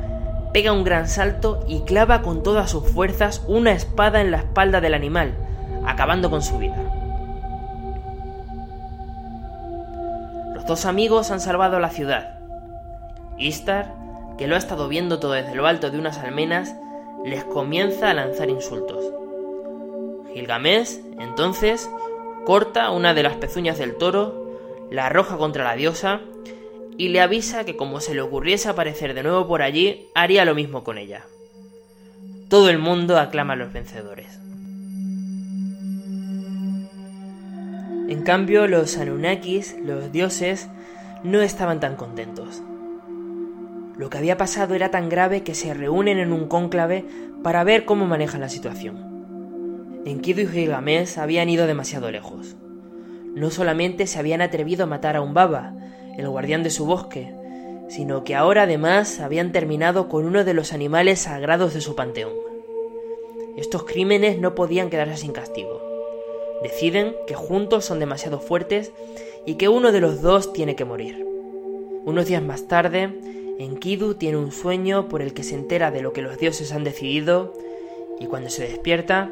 pega 0.53 0.71
un 0.71 0.83
gran 0.83 1.07
salto 1.07 1.65
y 1.67 1.81
clava 1.81 2.21
con 2.21 2.43
todas 2.43 2.69
sus 2.69 2.87
fuerzas 2.87 3.43
una 3.47 3.71
espada 3.71 4.21
en 4.21 4.29
la 4.29 4.37
espalda 4.37 4.81
del 4.81 4.93
animal, 4.93 5.33
acabando 5.85 6.29
con 6.29 6.43
su 6.43 6.59
vida. 6.59 7.02
Dos 10.67 10.85
amigos 10.85 11.31
han 11.31 11.41
salvado 11.41 11.79
la 11.79 11.89
ciudad. 11.89 12.39
Istar, 13.37 13.93
que 14.37 14.47
lo 14.47 14.55
ha 14.55 14.59
estado 14.59 14.87
viendo 14.87 15.19
todo 15.19 15.33
desde 15.33 15.55
lo 15.55 15.67
alto 15.67 15.91
de 15.91 15.99
unas 15.99 16.17
almenas, 16.17 16.75
les 17.25 17.43
comienza 17.43 18.09
a 18.09 18.13
lanzar 18.13 18.49
insultos. 18.49 19.03
Gilgamesh, 20.33 20.99
entonces, 21.19 21.89
corta 22.45 22.91
una 22.91 23.13
de 23.13 23.23
las 23.23 23.35
pezuñas 23.35 23.77
del 23.77 23.95
toro 23.95 24.43
la 24.93 25.07
arroja 25.07 25.37
contra 25.37 25.63
la 25.63 25.75
diosa 25.75 26.21
y 26.97 27.09
le 27.09 27.19
avisa 27.19 27.65
que 27.65 27.75
como 27.75 27.99
se 27.99 28.13
le 28.13 28.21
ocurriese 28.21 28.69
aparecer 28.69 29.15
de 29.15 29.23
nuevo 29.23 29.47
por 29.47 29.63
allí, 29.63 30.07
haría 30.13 30.45
lo 30.45 30.53
mismo 30.53 30.83
con 30.83 30.99
ella. 30.99 31.25
Todo 32.47 32.69
el 32.69 32.77
mundo 32.77 33.17
aclama 33.17 33.53
a 33.53 33.55
los 33.55 33.73
vencedores. 33.73 34.42
En 38.13 38.21
cambio, 38.21 38.67
los 38.67 38.95
Anunnakis, 38.99 39.75
los 39.83 40.11
dioses, 40.11 40.69
no 41.23 41.41
estaban 41.41 41.79
tan 41.79 41.95
contentos. 41.95 42.61
Lo 43.97 44.11
que 44.11 44.19
había 44.19 44.37
pasado 44.37 44.75
era 44.75 44.91
tan 44.91 45.09
grave 45.09 45.41
que 45.41 45.55
se 45.55 45.73
reúnen 45.73 46.19
en 46.19 46.31
un 46.31 46.47
cónclave 46.47 47.05
para 47.41 47.63
ver 47.63 47.85
cómo 47.85 48.05
manejan 48.05 48.41
la 48.41 48.49
situación. 48.49 50.03
Enkidu 50.05 50.41
y 50.41 50.47
Gilgamesh 50.47 51.17
habían 51.17 51.49
ido 51.49 51.65
demasiado 51.65 52.11
lejos. 52.11 52.55
no 53.33 53.49
solamente 53.49 54.05
se 54.05 54.19
habían 54.19 54.43
atrevido 54.43 54.83
a 54.83 54.87
matar 54.87 55.15
a 55.15 55.21
un 55.21 55.33
baba, 55.33 55.73
el 56.15 56.29
guardián 56.29 56.61
de 56.61 56.69
su 56.69 56.85
bosque, 56.85 57.33
sino 57.89 58.23
que 58.23 58.35
ahora 58.35 58.63
además 58.63 59.19
habían 59.21 59.51
terminado 59.51 60.07
con 60.07 60.25
uno 60.25 60.43
de 60.43 60.53
los 60.53 60.71
animales 60.71 61.21
sagrados 61.21 61.73
de 61.73 61.81
su 61.81 61.95
panteón. 61.95 62.33
Estos 63.57 63.85
crímenes 63.85 64.37
no 64.37 64.53
podían 64.53 64.91
quedarse 64.91 65.17
sin 65.17 65.31
castigo. 65.31 65.92
Deciden 66.63 67.15
que 67.27 67.35
juntos 67.35 67.85
son 67.85 67.99
demasiado 67.99 68.39
fuertes 68.39 68.91
y 69.45 69.55
que 69.55 69.69
uno 69.69 69.91
de 69.91 70.01
los 70.01 70.21
dos 70.21 70.53
tiene 70.53 70.75
que 70.75 70.85
morir. 70.85 71.25
Unos 72.05 72.25
días 72.25 72.41
más 72.41 72.67
tarde, 72.67 73.13
Enkidu 73.59 74.15
tiene 74.15 74.37
un 74.37 74.51
sueño 74.51 75.09
por 75.09 75.21
el 75.21 75.33
que 75.33 75.43
se 75.43 75.55
entera 75.55 75.91
de 75.91 76.01
lo 76.01 76.13
que 76.13 76.21
los 76.21 76.37
dioses 76.37 76.71
han 76.71 76.83
decidido 76.83 77.53
y 78.19 78.27
cuando 78.27 78.49
se 78.49 78.67
despierta, 78.67 79.29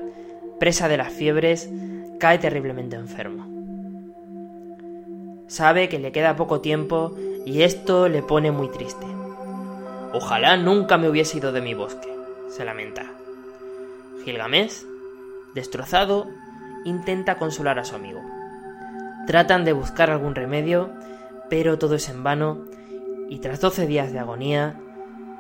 presa 0.60 0.88
de 0.88 0.98
las 0.98 1.12
fiebres, 1.12 1.70
cae 2.20 2.38
terriblemente 2.38 2.96
enfermo. 2.96 3.48
Sabe 5.48 5.90
que 5.90 6.00
le 6.00 6.12
queda 6.12 6.36
poco 6.36 6.62
tiempo 6.62 7.16
y 7.46 7.64
esto 7.64 8.08
le 8.08 8.22
pone 8.22 8.52
muy 8.52 8.70
triste. 8.70 9.06
Ojalá 10.14 10.58
nunca 10.58 10.98
me 10.98 11.10
hubiese 11.10 11.38
ido 11.38 11.52
de 11.52 11.62
mi 11.62 11.74
bosque, 11.74 12.10
se 12.50 12.66
lamenta. 12.66 13.06
Gilgamesh, 14.24 14.84
destrozado, 15.56 16.28
intenta 16.86 17.38
consolar 17.38 17.80
a 17.80 17.86
su 17.86 17.96
amigo. 17.96 18.22
Tratan 19.28 19.66
de 19.66 19.74
buscar 19.74 20.10
algún 20.10 20.36
remedio, 20.36 20.92
pero 21.50 21.78
todo 21.78 21.96
es 21.96 22.10
en 22.10 22.24
vano 22.24 22.66
y 23.30 23.40
tras 23.40 23.62
12 23.62 23.88
días 23.88 24.12
de 24.12 24.20
agonía, 24.20 24.80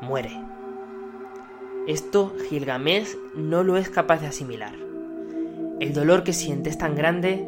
muere. 0.02 0.32
Esto 1.88 2.34
Gilgamesh 2.48 3.16
no 3.36 3.64
lo 3.64 3.76
es 3.78 3.90
capaz 3.90 4.22
de 4.22 4.28
asimilar. 4.28 4.74
El 5.80 5.94
dolor 5.94 6.24
que 6.24 6.32
siente 6.32 6.70
es 6.70 6.78
tan 6.78 6.96
grande 6.96 7.48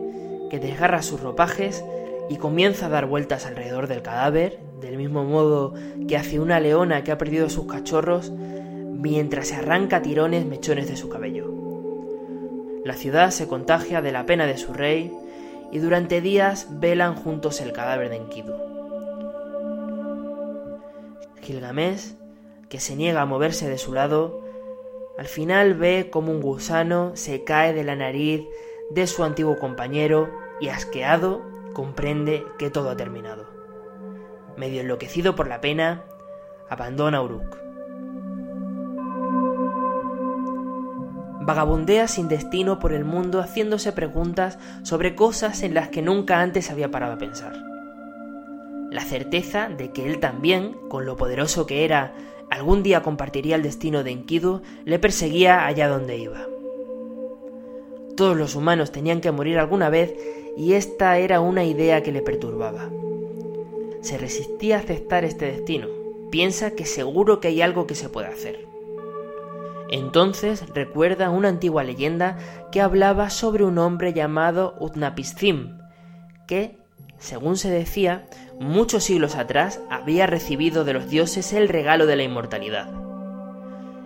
que 0.49 0.60
desgarra 0.60 1.01
sus 1.01 1.21
ropajes 1.21 1.84
y 2.29 2.38
comienza 2.38 2.88
a 2.88 2.89
dar 2.89 3.06
vueltas 3.06 3.45
alrededor 3.45 3.88
del 3.88 4.01
cadáver, 4.01 4.60
del 4.82 4.97
mismo 4.97 5.23
modo 5.23 5.73
que 6.08 6.17
hace 6.17 6.39
una 6.39 6.60
leona 6.60 7.03
que 7.03 7.12
ha 7.12 7.17
perdido 7.17 7.49
sus 7.49 7.67
cachorros, 7.67 8.32
mientras 8.32 9.49
se 9.49 9.56
arranca 9.56 10.01
tirones 10.01 10.45
mechones 10.45 10.88
de 10.89 10.97
su 10.97 11.10
cabello. 11.10 11.72
La 12.84 12.96
ciudad 12.96 13.32
se 13.32 13.48
contagia 13.48 14.02
de 14.02 14.12
la 14.12 14.26
pena 14.26 14.46
de 14.46 14.58
su 14.58 14.74
rey 14.74 15.12
y 15.72 15.80
durante 15.80 16.22
días 16.22 16.67
velan 16.69 17.15
juntos 17.15 17.62
el 17.62 17.72
cadáver 17.72 18.10
de 18.10 18.17
Enkidu. 18.17 18.54
Gilgamesh, 21.41 22.15
que 22.69 22.80
se 22.80 22.96
niega 22.96 23.22
a 23.22 23.26
moverse 23.26 23.69
de 23.69 23.78
su 23.78 23.93
lado, 23.93 24.41
al 25.17 25.28
final 25.28 25.76
ve 25.76 26.10
como 26.12 26.32
un 26.32 26.41
gusano 26.41 27.12
se 27.15 27.43
cae 27.43 27.74
de 27.74 27.84
la 27.84 27.96
nariz 27.96 28.41
de 28.89 29.08
su 29.08 29.24
antiguo 29.24 29.58
compañero 29.58 30.30
y 30.60 30.69
asqueado 30.69 31.41
comprende 31.74 32.43
que 32.58 32.69
todo 32.69 32.89
ha 32.89 32.98
terminado. 32.98 33.48
Medio 34.58 34.82
enloquecido 34.82 35.36
por 35.36 35.48
la 35.48 35.62
pena, 35.62 36.04
abandona 36.69 37.22
Uruk. 37.22 37.62
Vagabundea 41.45 42.08
sin 42.08 42.29
destino 42.29 42.79
por 42.79 42.93
el 42.93 43.03
mundo 43.03 43.41
haciéndose 43.41 43.91
preguntas 43.91 44.58
sobre 44.84 45.13
cosas 45.13 45.62
en 45.62 45.73
las 45.73 45.89
que 45.89 46.01
nunca 46.01 46.39
antes 46.39 46.71
había 46.71 46.89
parado 46.89 47.13
a 47.13 47.17
pensar. 47.17 47.53
La 48.89 49.01
certeza 49.01 49.67
de 49.67 49.91
que 49.91 50.08
él 50.08 50.19
también, 50.19 50.73
con 50.88 51.06
lo 51.06 51.17
poderoso 51.17 51.65
que 51.65 51.84
era, 51.84 52.13
algún 52.49 52.82
día 52.82 53.01
compartiría 53.01 53.58
el 53.58 53.63
destino 53.63 54.03
de 54.03 54.12
Enkidu, 54.12 54.62
le 54.86 54.99
perseguía 54.99 55.65
allá 55.65 55.89
donde 55.89 56.17
iba. 56.17 56.47
Todos 58.15 58.38
los 58.38 58.56
humanos 58.56 58.93
tenían 58.93 59.19
que 59.19 59.32
morir 59.32 59.60
alguna 59.60 59.89
vez 59.89 60.15
y 60.56 60.73
esta 60.73 61.17
era 61.17 61.41
una 61.41 61.65
idea 61.65 62.03
que 62.03 62.13
le 62.13 62.21
perturbaba. 62.21 62.89
Se 64.01 64.17
resistía 64.17 64.77
a 64.77 64.79
aceptar 64.79 65.25
este 65.25 65.45
destino. 65.45 65.88
Piensa 66.29 66.71
que 66.71 66.86
seguro 66.86 67.41
que 67.41 67.49
hay 67.49 67.62
algo 67.62 67.86
que 67.86 67.95
se 67.95 68.08
puede 68.08 68.27
hacer. 68.27 68.72
Entonces 69.93 70.65
recuerda 70.73 71.29
una 71.29 71.49
antigua 71.49 71.84
leyenda 71.84 72.39
que 72.71 72.82
hablaba 72.82 73.29
sobre 73.29 73.63
un 73.63 73.77
hombre 73.77 74.12
llamado 74.12 74.73
Utnapishtim, 74.79 75.77
que, 76.47 76.79
según 77.19 77.58
se 77.58 77.69
decía, 77.69 78.27
muchos 78.60 79.03
siglos 79.03 79.36
atrás 79.36 79.82
había 79.91 80.25
recibido 80.25 80.84
de 80.84 80.93
los 80.93 81.12
dioses 81.12 81.53
el 81.53 81.69
regalo 81.69 82.08
de 82.08 82.15
la 82.15 82.23
inmortalidad. 82.23 82.89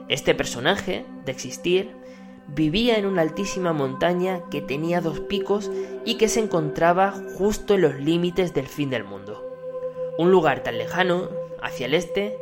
Este 0.09 0.35
personaje, 0.35 1.05
de 1.23 1.31
existir, 1.31 1.95
vivía 2.49 2.97
en 2.97 3.05
una 3.05 3.21
altísima 3.21 3.71
montaña 3.71 4.41
que 4.51 4.59
tenía 4.59 4.99
dos 4.99 5.21
picos 5.21 5.71
y 6.03 6.15
que 6.15 6.27
se 6.27 6.41
encontraba 6.41 7.13
justo 7.37 7.75
en 7.75 7.81
los 7.83 7.95
límites 7.95 8.53
del 8.53 8.67
fin 8.67 8.89
del 8.89 9.05
mundo. 9.05 9.41
Un 10.17 10.31
lugar 10.31 10.63
tan 10.63 10.77
lejano, 10.77 11.29
hacia 11.61 11.85
el 11.85 11.93
este, 11.93 12.35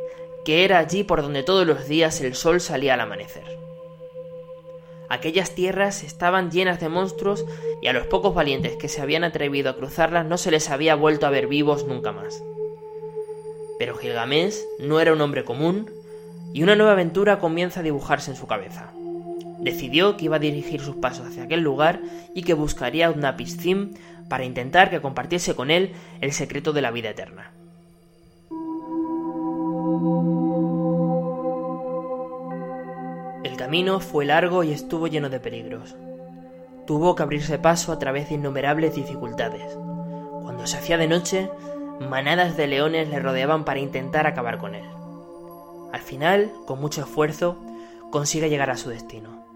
que 0.46 0.64
era 0.64 0.78
allí 0.78 1.02
por 1.02 1.22
donde 1.22 1.42
todos 1.42 1.66
los 1.66 1.88
días 1.88 2.20
el 2.20 2.36
sol 2.36 2.60
salía 2.60 2.94
al 2.94 3.00
amanecer. 3.00 3.42
Aquellas 5.08 5.56
tierras 5.56 6.04
estaban 6.04 6.52
llenas 6.52 6.78
de 6.78 6.88
monstruos 6.88 7.44
y 7.82 7.88
a 7.88 7.92
los 7.92 8.06
pocos 8.06 8.32
valientes 8.32 8.76
que 8.76 8.86
se 8.86 9.02
habían 9.02 9.24
atrevido 9.24 9.70
a 9.70 9.76
cruzarlas 9.76 10.24
no 10.24 10.38
se 10.38 10.52
les 10.52 10.70
había 10.70 10.94
vuelto 10.94 11.26
a 11.26 11.30
ver 11.30 11.48
vivos 11.48 11.84
nunca 11.84 12.12
más. 12.12 12.44
Pero 13.80 13.96
Gilgamesh 13.96 14.54
no 14.78 15.00
era 15.00 15.12
un 15.12 15.20
hombre 15.20 15.44
común 15.44 15.90
y 16.54 16.62
una 16.62 16.76
nueva 16.76 16.92
aventura 16.92 17.40
comienza 17.40 17.80
a 17.80 17.82
dibujarse 17.82 18.30
en 18.30 18.36
su 18.36 18.46
cabeza. 18.46 18.92
Decidió 19.58 20.16
que 20.16 20.26
iba 20.26 20.36
a 20.36 20.38
dirigir 20.38 20.80
sus 20.80 20.94
pasos 20.94 21.26
hacia 21.26 21.42
aquel 21.42 21.62
lugar 21.62 22.00
y 22.36 22.44
que 22.44 22.54
buscaría 22.54 23.08
a 23.08 23.10
Utnapishtim 23.10 23.94
para 24.28 24.44
intentar 24.44 24.90
que 24.90 25.00
compartiese 25.00 25.56
con 25.56 25.72
él 25.72 25.90
el 26.20 26.32
secreto 26.32 26.72
de 26.72 26.82
la 26.82 26.92
vida 26.92 27.10
eterna. 27.10 27.50
El 33.44 33.56
camino 33.56 34.00
fue 34.00 34.24
largo 34.24 34.64
y 34.64 34.72
estuvo 34.72 35.06
lleno 35.06 35.28
de 35.28 35.40
peligros. 35.40 35.96
Tuvo 36.86 37.14
que 37.14 37.22
abrirse 37.22 37.58
paso 37.58 37.92
a 37.92 37.98
través 37.98 38.28
de 38.28 38.36
innumerables 38.36 38.94
dificultades. 38.94 39.76
Cuando 40.42 40.66
se 40.66 40.76
hacía 40.76 40.98
de 40.98 41.08
noche, 41.08 41.50
manadas 42.00 42.56
de 42.56 42.66
leones 42.66 43.08
le 43.08 43.18
rodeaban 43.18 43.64
para 43.64 43.80
intentar 43.80 44.26
acabar 44.26 44.58
con 44.58 44.74
él. 44.74 44.84
Al 45.92 46.00
final, 46.00 46.52
con 46.66 46.80
mucho 46.80 47.00
esfuerzo, 47.02 47.56
consigue 48.10 48.50
llegar 48.50 48.70
a 48.70 48.76
su 48.76 48.90
destino. 48.90 49.46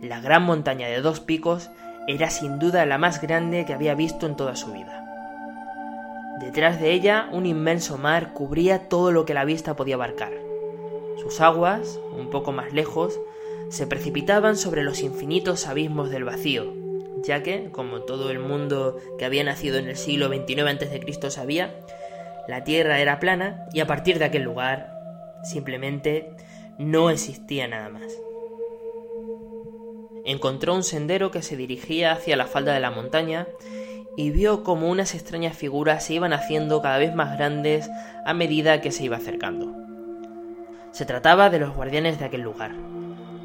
La 0.00 0.20
gran 0.20 0.42
montaña 0.42 0.88
de 0.88 1.00
dos 1.00 1.20
picos 1.20 1.70
era 2.08 2.30
sin 2.30 2.58
duda 2.58 2.86
la 2.86 2.98
más 2.98 3.20
grande 3.20 3.64
que 3.64 3.74
había 3.74 3.94
visto 3.94 4.26
en 4.26 4.36
toda 4.36 4.56
su 4.56 4.72
vida. 4.72 5.01
Detrás 6.40 6.80
de 6.80 6.92
ella 6.92 7.28
un 7.32 7.46
inmenso 7.46 7.98
mar 7.98 8.32
cubría 8.32 8.88
todo 8.88 9.12
lo 9.12 9.24
que 9.24 9.34
la 9.34 9.44
vista 9.44 9.76
podía 9.76 9.96
abarcar. 9.96 10.32
Sus 11.20 11.40
aguas, 11.40 12.00
un 12.16 12.30
poco 12.30 12.52
más 12.52 12.72
lejos, 12.72 13.20
se 13.68 13.86
precipitaban 13.86 14.56
sobre 14.56 14.82
los 14.82 15.00
infinitos 15.02 15.66
abismos 15.66 16.10
del 16.10 16.24
vacío, 16.24 16.72
ya 17.22 17.42
que, 17.42 17.70
como 17.70 18.02
todo 18.02 18.30
el 18.30 18.38
mundo 18.38 18.98
que 19.18 19.24
había 19.24 19.44
nacido 19.44 19.78
en 19.78 19.88
el 19.88 19.96
siglo 19.96 20.28
XXIX 20.28 20.68
a.C. 20.70 21.30
sabía, 21.30 21.74
la 22.48 22.64
Tierra 22.64 23.00
era 23.00 23.20
plana 23.20 23.66
y 23.72 23.80
a 23.80 23.86
partir 23.86 24.18
de 24.18 24.24
aquel 24.24 24.42
lugar 24.42 24.92
simplemente 25.44 26.30
no 26.78 27.10
existía 27.10 27.68
nada 27.68 27.88
más. 27.88 28.12
Encontró 30.24 30.74
un 30.74 30.82
sendero 30.82 31.30
que 31.30 31.42
se 31.42 31.56
dirigía 31.56 32.12
hacia 32.12 32.36
la 32.36 32.46
falda 32.46 32.74
de 32.74 32.80
la 32.80 32.90
montaña 32.90 33.46
y 34.16 34.30
vio 34.30 34.62
como 34.62 34.90
unas 34.90 35.14
extrañas 35.14 35.56
figuras 35.56 36.04
se 36.04 36.14
iban 36.14 36.32
haciendo 36.32 36.82
cada 36.82 36.98
vez 36.98 37.14
más 37.14 37.36
grandes 37.36 37.90
a 38.26 38.34
medida 38.34 38.80
que 38.80 38.92
se 38.92 39.04
iba 39.04 39.16
acercando. 39.16 39.74
Se 40.90 41.06
trataba 41.06 41.48
de 41.50 41.58
los 41.58 41.74
guardianes 41.74 42.18
de 42.18 42.26
aquel 42.26 42.42
lugar, 42.42 42.72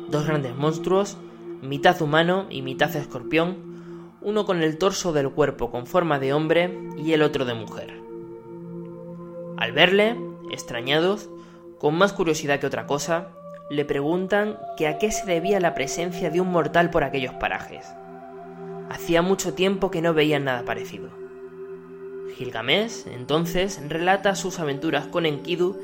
dos 0.09 0.27
grandes 0.27 0.55
monstruos, 0.55 1.17
mitad 1.61 2.01
humano 2.01 2.47
y 2.49 2.61
mitad 2.61 2.93
escorpión, 2.95 4.13
uno 4.21 4.45
con 4.45 4.61
el 4.61 4.77
torso 4.77 5.13
del 5.13 5.31
cuerpo 5.31 5.71
con 5.71 5.87
forma 5.87 6.19
de 6.19 6.33
hombre 6.33 6.77
y 6.97 7.13
el 7.13 7.21
otro 7.21 7.45
de 7.45 7.53
mujer. 7.53 7.93
Al 9.57 9.71
verle, 9.71 10.17
extrañados, 10.51 11.29
con 11.79 11.97
más 11.97 12.13
curiosidad 12.13 12.59
que 12.59 12.67
otra 12.67 12.85
cosa, 12.85 13.29
le 13.69 13.85
preguntan 13.85 14.57
que 14.75 14.87
a 14.87 14.97
qué 14.97 15.11
se 15.11 15.25
debía 15.25 15.59
la 15.59 15.73
presencia 15.73 16.29
de 16.29 16.41
un 16.41 16.49
mortal 16.49 16.89
por 16.89 17.03
aquellos 17.03 17.33
parajes. 17.33 17.87
Hacía 18.89 19.21
mucho 19.21 19.53
tiempo 19.53 19.91
que 19.91 20.01
no 20.01 20.13
veían 20.13 20.45
nada 20.45 20.63
parecido. 20.63 21.09
Gilgamesh, 22.37 23.07
entonces, 23.07 23.81
relata 23.87 24.35
sus 24.35 24.59
aventuras 24.59 25.07
con 25.07 25.25
Enkidu 25.25 25.77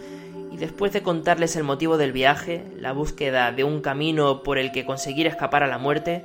y 0.52 0.58
después 0.58 0.94
de 0.94 1.02
contarles 1.02 1.56
el 1.56 1.64
motivo 1.64 1.98
del 1.98 2.12
viaje, 2.12 2.64
la 2.78 2.94
búsqueda 2.94 3.52
de 3.52 3.64
un 3.64 3.82
camino 3.82 4.44
por 4.44 4.58
el 4.58 4.72
que 4.72 4.86
conseguir 4.86 5.26
escapar 5.26 5.64
a 5.64 5.68
la 5.68 5.80
muerte, 5.80 6.24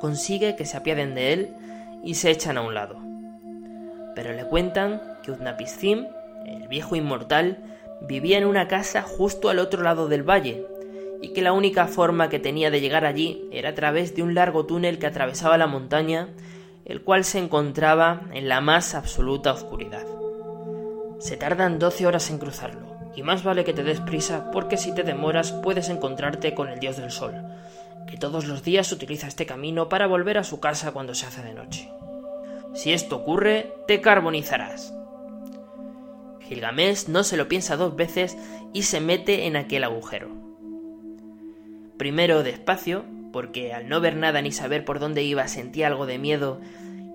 consigue 0.00 0.54
que 0.54 0.64
se 0.64 0.76
apiaden 0.76 1.14
de 1.14 1.32
él 1.32 1.48
y 2.04 2.14
se 2.14 2.30
echan 2.30 2.56
a 2.56 2.62
un 2.62 2.74
lado. 2.74 2.98
Pero 4.14 4.32
le 4.32 4.44
cuentan 4.44 5.02
que 5.24 5.32
Utnapishtim, 5.32 6.06
el 6.46 6.68
viejo 6.68 6.94
inmortal, 6.94 7.58
vivía 8.00 8.38
en 8.38 8.44
una 8.44 8.68
casa 8.68 9.02
justo 9.02 9.48
al 9.48 9.58
otro 9.58 9.82
lado 9.82 10.06
del 10.06 10.22
valle, 10.22 10.64
y 11.24 11.32
que 11.32 11.42
la 11.42 11.52
única 11.52 11.86
forma 11.86 12.28
que 12.28 12.38
tenía 12.38 12.70
de 12.70 12.80
llegar 12.80 13.06
allí 13.06 13.48
era 13.50 13.70
a 13.70 13.74
través 13.74 14.14
de 14.14 14.22
un 14.22 14.34
largo 14.34 14.66
túnel 14.66 14.98
que 14.98 15.06
atravesaba 15.06 15.56
la 15.56 15.66
montaña 15.66 16.28
el 16.84 17.00
cual 17.00 17.24
se 17.24 17.38
encontraba 17.38 18.22
en 18.32 18.46
la 18.46 18.60
más 18.60 18.94
absoluta 18.94 19.52
oscuridad. 19.52 20.04
Se 21.18 21.38
tardan 21.38 21.78
doce 21.78 22.06
horas 22.06 22.28
en 22.28 22.36
cruzarlo, 22.36 22.94
y 23.16 23.22
más 23.22 23.42
vale 23.42 23.64
que 23.64 23.72
te 23.72 23.84
des 23.84 24.00
prisa 24.00 24.50
porque 24.50 24.76
si 24.76 24.94
te 24.94 25.02
demoras 25.02 25.52
puedes 25.52 25.88
encontrarte 25.88 26.54
con 26.54 26.68
el 26.68 26.78
dios 26.78 26.98
del 26.98 27.10
sol, 27.10 27.34
que 28.06 28.18
todos 28.18 28.44
los 28.44 28.62
días 28.62 28.92
utiliza 28.92 29.26
este 29.26 29.46
camino 29.46 29.88
para 29.88 30.06
volver 30.06 30.36
a 30.36 30.44
su 30.44 30.60
casa 30.60 30.92
cuando 30.92 31.14
se 31.14 31.24
hace 31.24 31.42
de 31.42 31.54
noche. 31.54 31.88
Si 32.74 32.92
esto 32.92 33.16
ocurre, 33.16 33.72
te 33.86 34.02
carbonizarás. 34.02 34.92
Gilgamesh 36.40 37.08
no 37.08 37.24
se 37.24 37.38
lo 37.38 37.48
piensa 37.48 37.78
dos 37.78 37.96
veces 37.96 38.36
y 38.74 38.82
se 38.82 39.00
mete 39.00 39.46
en 39.46 39.56
aquel 39.56 39.84
agujero. 39.84 40.43
Primero 42.04 42.42
despacio, 42.42 43.06
porque 43.32 43.72
al 43.72 43.88
no 43.88 43.98
ver 43.98 44.14
nada 44.14 44.42
ni 44.42 44.52
saber 44.52 44.84
por 44.84 44.98
dónde 44.98 45.22
iba 45.22 45.48
sentía 45.48 45.86
algo 45.86 46.04
de 46.04 46.18
miedo, 46.18 46.60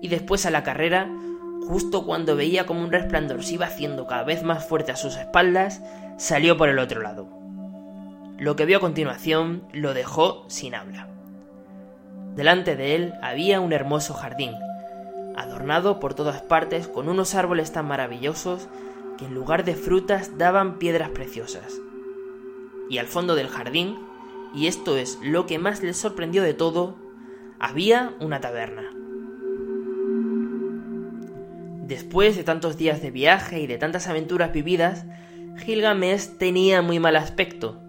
y 0.02 0.08
después 0.08 0.46
a 0.46 0.50
la 0.50 0.64
carrera, 0.64 1.08
justo 1.68 2.04
cuando 2.04 2.34
veía 2.34 2.66
como 2.66 2.82
un 2.82 2.90
resplandor 2.90 3.44
se 3.44 3.54
iba 3.54 3.66
haciendo 3.66 4.08
cada 4.08 4.24
vez 4.24 4.42
más 4.42 4.66
fuerte 4.66 4.90
a 4.90 4.96
sus 4.96 5.14
espaldas, 5.14 5.80
salió 6.18 6.56
por 6.56 6.68
el 6.68 6.80
otro 6.80 7.02
lado. 7.02 7.28
Lo 8.36 8.56
que 8.56 8.64
vio 8.64 8.78
a 8.78 8.80
continuación 8.80 9.62
lo 9.72 9.94
dejó 9.94 10.44
sin 10.48 10.74
habla. 10.74 11.06
Delante 12.34 12.74
de 12.74 12.96
él 12.96 13.14
había 13.22 13.60
un 13.60 13.72
hermoso 13.72 14.12
jardín, 14.12 14.56
adornado 15.36 16.00
por 16.00 16.14
todas 16.14 16.42
partes 16.42 16.88
con 16.88 17.08
unos 17.08 17.36
árboles 17.36 17.70
tan 17.70 17.86
maravillosos 17.86 18.66
que 19.18 19.26
en 19.26 19.34
lugar 19.34 19.62
de 19.62 19.76
frutas 19.76 20.36
daban 20.36 20.80
piedras 20.80 21.10
preciosas. 21.10 21.80
Y 22.88 22.98
al 22.98 23.06
fondo 23.06 23.36
del 23.36 23.46
jardín, 23.46 24.09
y 24.54 24.66
esto 24.66 24.96
es 24.96 25.18
lo 25.22 25.46
que 25.46 25.58
más 25.58 25.82
le 25.82 25.94
sorprendió 25.94 26.42
de 26.42 26.54
todo, 26.54 26.96
había 27.58 28.14
una 28.20 28.40
taberna. 28.40 28.90
Después 31.86 32.36
de 32.36 32.44
tantos 32.44 32.76
días 32.76 33.02
de 33.02 33.10
viaje 33.10 33.60
y 33.60 33.66
de 33.66 33.78
tantas 33.78 34.06
aventuras 34.08 34.52
vividas, 34.52 35.06
Gilgamesh 35.58 36.38
tenía 36.38 36.82
muy 36.82 36.98
mal 37.00 37.16
aspecto, 37.16 37.80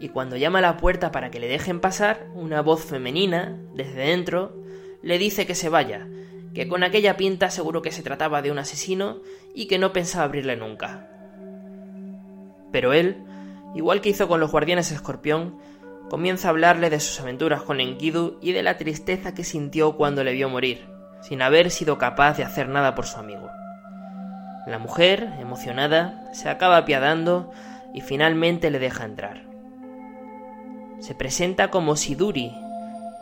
y 0.00 0.08
cuando 0.10 0.36
llama 0.36 0.60
a 0.60 0.62
la 0.62 0.76
puerta 0.76 1.10
para 1.10 1.30
que 1.30 1.40
le 1.40 1.48
dejen 1.48 1.80
pasar, 1.80 2.28
una 2.34 2.62
voz 2.62 2.84
femenina, 2.84 3.58
desde 3.74 4.06
dentro, 4.06 4.54
le 5.02 5.18
dice 5.18 5.46
que 5.46 5.54
se 5.54 5.68
vaya, 5.68 6.06
que 6.54 6.68
con 6.68 6.82
aquella 6.82 7.16
pinta 7.16 7.50
seguro 7.50 7.82
que 7.82 7.92
se 7.92 8.02
trataba 8.02 8.42
de 8.42 8.50
un 8.50 8.58
asesino 8.58 9.20
y 9.54 9.66
que 9.66 9.78
no 9.78 9.92
pensaba 9.92 10.24
abrirle 10.24 10.56
nunca. 10.56 11.08
Pero 12.70 12.92
él, 12.92 13.16
igual 13.74 14.00
que 14.00 14.10
hizo 14.10 14.28
con 14.28 14.40
los 14.40 14.52
guardianes 14.52 14.92
escorpión, 14.92 15.58
comienza 16.08 16.48
a 16.48 16.50
hablarle 16.50 16.90
de 16.90 17.00
sus 17.00 17.20
aventuras 17.20 17.62
con 17.62 17.80
Enkidu 17.80 18.38
y 18.40 18.52
de 18.52 18.62
la 18.62 18.78
tristeza 18.78 19.34
que 19.34 19.44
sintió 19.44 19.96
cuando 19.96 20.24
le 20.24 20.32
vio 20.32 20.48
morir, 20.48 20.86
sin 21.20 21.42
haber 21.42 21.70
sido 21.70 21.98
capaz 21.98 22.36
de 22.36 22.44
hacer 22.44 22.68
nada 22.68 22.94
por 22.94 23.06
su 23.06 23.18
amigo. 23.18 23.48
La 24.66 24.78
mujer, 24.78 25.32
emocionada, 25.40 26.30
se 26.32 26.48
acaba 26.48 26.76
apiadando 26.76 27.50
y 27.94 28.00
finalmente 28.00 28.70
le 28.70 28.78
deja 28.78 29.04
entrar. 29.04 29.44
Se 31.00 31.14
presenta 31.14 31.70
como 31.70 31.96
Siduri, 31.96 32.52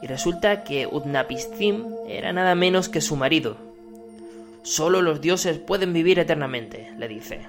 y 0.02 0.06
resulta 0.06 0.64
que 0.64 0.86
Utnapishtim 0.86 1.86
era 2.06 2.32
nada 2.32 2.54
menos 2.54 2.88
que 2.88 3.00
su 3.00 3.16
marido. 3.16 3.56
Solo 4.62 5.02
los 5.02 5.20
dioses 5.20 5.58
pueden 5.58 5.92
vivir 5.92 6.18
eternamente, 6.18 6.92
le 6.98 7.08
dice. 7.08 7.40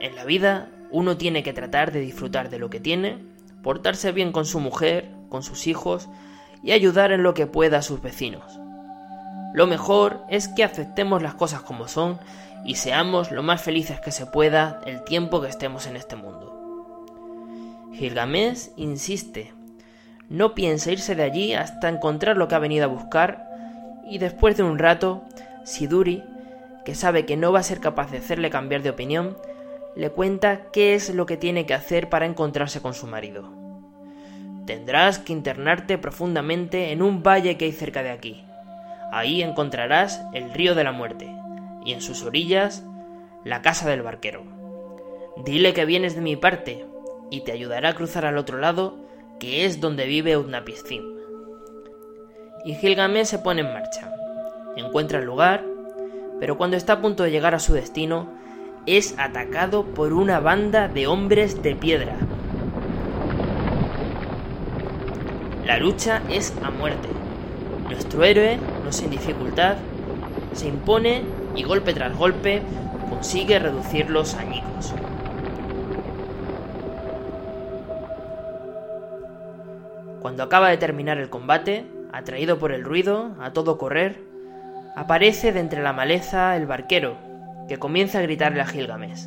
En 0.00 0.16
la 0.16 0.24
vida 0.24 0.68
uno 0.90 1.16
tiene 1.16 1.42
que 1.42 1.52
tratar 1.52 1.92
de 1.92 2.00
disfrutar 2.00 2.50
de 2.50 2.58
lo 2.58 2.70
que 2.70 2.80
tiene, 2.80 3.18
portarse 3.62 4.12
bien 4.12 4.32
con 4.32 4.44
su 4.44 4.60
mujer, 4.60 5.10
con 5.28 5.42
sus 5.42 5.66
hijos 5.66 6.08
y 6.62 6.72
ayudar 6.72 7.12
en 7.12 7.22
lo 7.22 7.34
que 7.34 7.46
pueda 7.46 7.78
a 7.78 7.82
sus 7.82 8.02
vecinos. 8.02 8.60
Lo 9.54 9.66
mejor 9.66 10.24
es 10.28 10.48
que 10.48 10.64
aceptemos 10.64 11.22
las 11.22 11.34
cosas 11.34 11.62
como 11.62 11.88
son 11.88 12.18
y 12.64 12.76
seamos 12.76 13.30
lo 13.30 13.42
más 13.42 13.60
felices 13.60 14.00
que 14.00 14.12
se 14.12 14.26
pueda 14.26 14.80
el 14.86 15.04
tiempo 15.04 15.40
que 15.40 15.48
estemos 15.48 15.86
en 15.86 15.96
este 15.96 16.16
mundo. 16.16 16.58
Gilgamesh 17.92 18.70
insiste 18.76 19.52
no 20.32 20.54
piensa 20.54 20.90
irse 20.90 21.14
de 21.14 21.24
allí 21.24 21.52
hasta 21.52 21.90
encontrar 21.90 22.38
lo 22.38 22.48
que 22.48 22.54
ha 22.54 22.58
venido 22.58 22.84
a 22.84 22.88
buscar 22.88 23.50
y 24.08 24.16
después 24.16 24.56
de 24.56 24.62
un 24.62 24.78
rato, 24.78 25.22
Siduri, 25.64 26.24
que 26.86 26.94
sabe 26.94 27.26
que 27.26 27.36
no 27.36 27.52
va 27.52 27.60
a 27.60 27.64
ser 27.64 27.80
capaz 27.80 28.10
de 28.10 28.16
hacerle 28.16 28.48
cambiar 28.48 28.82
de 28.82 28.88
opinión, 28.88 29.36
le 29.94 30.10
cuenta 30.10 30.70
qué 30.72 30.94
es 30.94 31.14
lo 31.14 31.26
que 31.26 31.36
tiene 31.36 31.66
que 31.66 31.74
hacer 31.74 32.08
para 32.08 32.26
encontrarse 32.26 32.80
con 32.80 32.94
su 32.94 33.06
marido. 33.06 33.50
Tendrás 34.66 35.18
que 35.18 35.32
internarte 35.32 35.98
profundamente 35.98 36.92
en 36.92 37.02
un 37.02 37.22
valle 37.22 37.56
que 37.56 37.66
hay 37.66 37.72
cerca 37.72 38.02
de 38.02 38.10
aquí. 38.10 38.44
Ahí 39.10 39.42
encontrarás 39.42 40.22
el 40.32 40.52
río 40.52 40.74
de 40.74 40.84
la 40.84 40.92
muerte 40.92 41.28
y 41.84 41.92
en 41.92 42.00
sus 42.00 42.22
orillas 42.22 42.84
la 43.44 43.60
casa 43.60 43.88
del 43.88 44.02
barquero. 44.02 44.44
Dile 45.44 45.74
que 45.74 45.84
vienes 45.84 46.14
de 46.14 46.20
mi 46.20 46.36
parte 46.36 46.86
y 47.30 47.40
te 47.40 47.52
ayudará 47.52 47.90
a 47.90 47.94
cruzar 47.94 48.24
al 48.24 48.38
otro 48.38 48.58
lado 48.58 48.98
que 49.40 49.64
es 49.64 49.80
donde 49.80 50.06
vive 50.06 50.36
Utnapishtim. 50.36 51.02
Y 52.64 52.74
Gilgamesh 52.74 53.26
se 53.26 53.38
pone 53.40 53.62
en 53.62 53.72
marcha. 53.72 54.12
Encuentra 54.76 55.18
el 55.18 55.24
lugar, 55.24 55.64
pero 56.38 56.56
cuando 56.56 56.76
está 56.76 56.94
a 56.94 57.00
punto 57.00 57.24
de 57.24 57.32
llegar 57.32 57.54
a 57.54 57.58
su 57.58 57.74
destino, 57.74 58.30
es 58.86 59.14
atacado 59.18 59.84
por 59.84 60.12
una 60.12 60.40
banda 60.40 60.88
de 60.88 61.06
hombres 61.06 61.62
de 61.62 61.76
piedra. 61.76 62.16
La 65.64 65.78
lucha 65.78 66.22
es 66.28 66.52
a 66.64 66.70
muerte. 66.70 67.08
Nuestro 67.88 68.24
héroe, 68.24 68.58
no 68.84 68.92
sin 68.92 69.10
dificultad, 69.10 69.76
se 70.52 70.66
impone 70.66 71.22
y 71.54 71.62
golpe 71.62 71.94
tras 71.94 72.16
golpe 72.16 72.62
consigue 73.08 73.58
reducir 73.58 74.10
los 74.10 74.34
añicos. 74.34 74.92
Cuando 80.20 80.42
acaba 80.42 80.70
de 80.70 80.78
terminar 80.78 81.18
el 81.18 81.30
combate, 81.30 81.86
atraído 82.12 82.58
por 82.58 82.72
el 82.72 82.84
ruido, 82.84 83.32
a 83.40 83.52
todo 83.52 83.78
correr, 83.78 84.20
aparece 84.96 85.52
de 85.52 85.60
entre 85.60 85.82
la 85.82 85.92
maleza 85.92 86.56
el 86.56 86.66
barquero, 86.66 87.31
que 87.68 87.78
comienza 87.78 88.18
a 88.18 88.22
gritarle 88.22 88.60
a 88.60 88.66
Gilgamesh. 88.66 89.26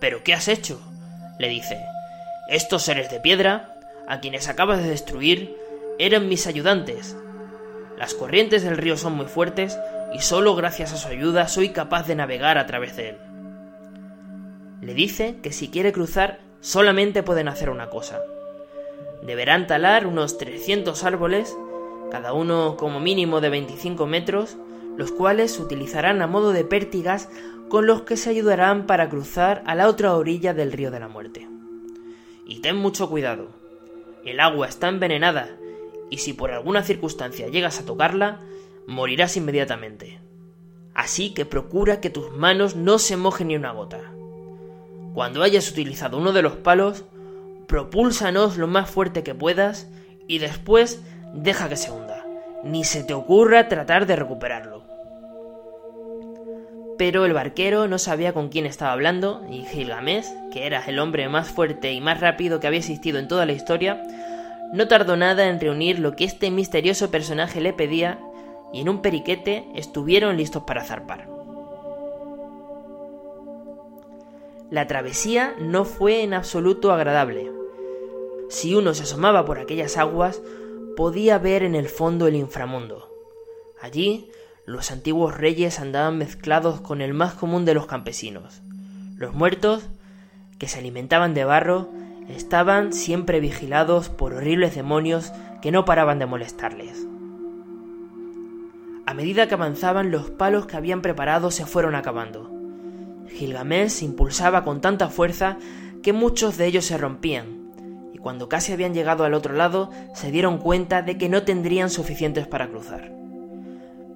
¿Pero 0.00 0.22
qué 0.22 0.34
has 0.34 0.48
hecho? 0.48 0.80
le 1.38 1.48
dice. 1.48 1.78
Estos 2.48 2.82
seres 2.82 3.10
de 3.10 3.20
piedra, 3.20 3.74
a 4.06 4.20
quienes 4.20 4.48
acabas 4.48 4.82
de 4.82 4.90
destruir, 4.90 5.56
eran 5.98 6.28
mis 6.28 6.46
ayudantes. 6.46 7.16
Las 7.96 8.14
corrientes 8.14 8.62
del 8.62 8.76
río 8.76 8.96
son 8.96 9.14
muy 9.14 9.26
fuertes 9.26 9.78
y 10.14 10.20
solo 10.20 10.54
gracias 10.54 10.92
a 10.92 10.96
su 10.96 11.08
ayuda 11.08 11.48
soy 11.48 11.70
capaz 11.70 12.06
de 12.06 12.14
navegar 12.14 12.58
a 12.58 12.66
través 12.66 12.96
de 12.96 13.10
él. 13.10 13.16
Le 14.80 14.94
dice 14.94 15.36
que 15.42 15.52
si 15.52 15.68
quiere 15.70 15.92
cruzar 15.92 16.40
solamente 16.60 17.22
pueden 17.22 17.48
hacer 17.48 17.70
una 17.70 17.88
cosa, 17.88 18.20
Deberán 19.24 19.66
talar 19.66 20.06
unos 20.06 20.36
300 20.36 21.02
árboles, 21.02 21.56
cada 22.10 22.34
uno 22.34 22.76
como 22.76 23.00
mínimo 23.00 23.40
de 23.40 23.48
25 23.48 24.06
metros, 24.06 24.58
los 24.96 25.12
cuales 25.12 25.58
utilizarán 25.58 26.22
a 26.22 26.26
modo 26.26 26.52
de 26.52 26.64
pértigas 26.64 27.28
con 27.68 27.86
los 27.86 28.02
que 28.02 28.16
se 28.16 28.30
ayudarán 28.30 28.86
para 28.86 29.08
cruzar 29.08 29.62
a 29.66 29.74
la 29.74 29.88
otra 29.88 30.14
orilla 30.14 30.54
del 30.54 30.72
río 30.72 30.90
de 30.90 31.00
la 31.00 31.08
muerte. 31.08 31.48
Y 32.46 32.60
ten 32.60 32.76
mucho 32.76 33.08
cuidado. 33.08 33.48
El 34.24 34.40
agua 34.40 34.68
está 34.68 34.88
envenenada 34.88 35.48
y 36.10 36.18
si 36.18 36.32
por 36.32 36.50
alguna 36.50 36.82
circunstancia 36.82 37.48
llegas 37.48 37.80
a 37.80 37.84
tocarla, 37.84 38.40
morirás 38.86 39.36
inmediatamente. 39.36 40.20
Así 40.94 41.34
que 41.34 41.44
procura 41.44 42.00
que 42.00 42.10
tus 42.10 42.30
manos 42.30 42.76
no 42.76 42.98
se 42.98 43.16
mojen 43.16 43.48
ni 43.48 43.56
una 43.56 43.72
gota. 43.72 44.00
Cuando 45.12 45.42
hayas 45.42 45.70
utilizado 45.70 46.18
uno 46.18 46.32
de 46.32 46.42
los 46.42 46.54
palos, 46.54 47.04
propúlsanos 47.66 48.56
lo 48.56 48.66
más 48.66 48.90
fuerte 48.90 49.22
que 49.22 49.34
puedas 49.34 49.88
y 50.28 50.38
después 50.38 51.02
deja 51.34 51.68
que 51.68 51.76
se 51.76 51.90
hunda. 51.90 52.24
Ni 52.62 52.84
se 52.84 53.04
te 53.04 53.14
ocurra 53.14 53.68
tratar 53.68 54.06
de 54.06 54.16
recuperarlo. 54.16 54.73
Pero 57.04 57.26
el 57.26 57.34
barquero 57.34 57.86
no 57.86 57.98
sabía 57.98 58.32
con 58.32 58.48
quién 58.48 58.64
estaba 58.64 58.92
hablando 58.92 59.44
y 59.50 59.66
Gilgamesh, 59.66 60.24
que 60.50 60.64
era 60.66 60.82
el 60.86 60.98
hombre 60.98 61.28
más 61.28 61.50
fuerte 61.50 61.92
y 61.92 62.00
más 62.00 62.18
rápido 62.18 62.60
que 62.60 62.66
había 62.66 62.78
existido 62.78 63.18
en 63.18 63.28
toda 63.28 63.44
la 63.44 63.52
historia, 63.52 64.02
no 64.72 64.88
tardó 64.88 65.14
nada 65.14 65.50
en 65.50 65.60
reunir 65.60 65.98
lo 65.98 66.16
que 66.16 66.24
este 66.24 66.50
misterioso 66.50 67.10
personaje 67.10 67.60
le 67.60 67.74
pedía 67.74 68.18
y 68.72 68.80
en 68.80 68.88
un 68.88 69.02
periquete 69.02 69.66
estuvieron 69.74 70.38
listos 70.38 70.62
para 70.62 70.82
zarpar. 70.82 71.28
La 74.70 74.86
travesía 74.86 75.54
no 75.60 75.84
fue 75.84 76.22
en 76.22 76.32
absoluto 76.32 76.90
agradable. 76.90 77.52
Si 78.48 78.74
uno 78.74 78.94
se 78.94 79.02
asomaba 79.02 79.44
por 79.44 79.58
aquellas 79.58 79.98
aguas, 79.98 80.40
podía 80.96 81.36
ver 81.36 81.64
en 81.64 81.74
el 81.74 81.90
fondo 81.90 82.28
el 82.28 82.34
inframundo. 82.34 83.10
Allí, 83.78 84.30
los 84.66 84.90
antiguos 84.90 85.36
reyes 85.36 85.78
andaban 85.78 86.16
mezclados 86.16 86.80
con 86.80 87.02
el 87.02 87.12
más 87.12 87.34
común 87.34 87.66
de 87.66 87.74
los 87.74 87.86
campesinos. 87.86 88.62
Los 89.16 89.34
muertos, 89.34 89.84
que 90.58 90.68
se 90.68 90.78
alimentaban 90.78 91.34
de 91.34 91.44
barro, 91.44 91.90
estaban 92.28 92.94
siempre 92.94 93.40
vigilados 93.40 94.08
por 94.08 94.32
horribles 94.32 94.74
demonios 94.74 95.32
que 95.60 95.70
no 95.70 95.84
paraban 95.84 96.18
de 96.18 96.26
molestarles. 96.26 97.06
A 99.06 99.12
medida 99.12 99.48
que 99.48 99.54
avanzaban, 99.54 100.10
los 100.10 100.30
palos 100.30 100.64
que 100.64 100.78
habían 100.78 101.02
preparado 101.02 101.50
se 101.50 101.66
fueron 101.66 101.94
acabando. 101.94 102.50
Gilgamesh 103.28 103.90
se 103.90 104.04
impulsaba 104.06 104.64
con 104.64 104.80
tanta 104.80 105.10
fuerza 105.10 105.58
que 106.02 106.14
muchos 106.14 106.56
de 106.56 106.66
ellos 106.66 106.86
se 106.86 106.96
rompían, 106.96 107.70
y 108.14 108.18
cuando 108.18 108.48
casi 108.48 108.72
habían 108.72 108.94
llegado 108.94 109.24
al 109.24 109.34
otro 109.34 109.52
lado, 109.52 109.90
se 110.14 110.30
dieron 110.30 110.56
cuenta 110.56 111.02
de 111.02 111.18
que 111.18 111.28
no 111.28 111.42
tendrían 111.42 111.90
suficientes 111.90 112.46
para 112.46 112.68
cruzar. 112.68 113.23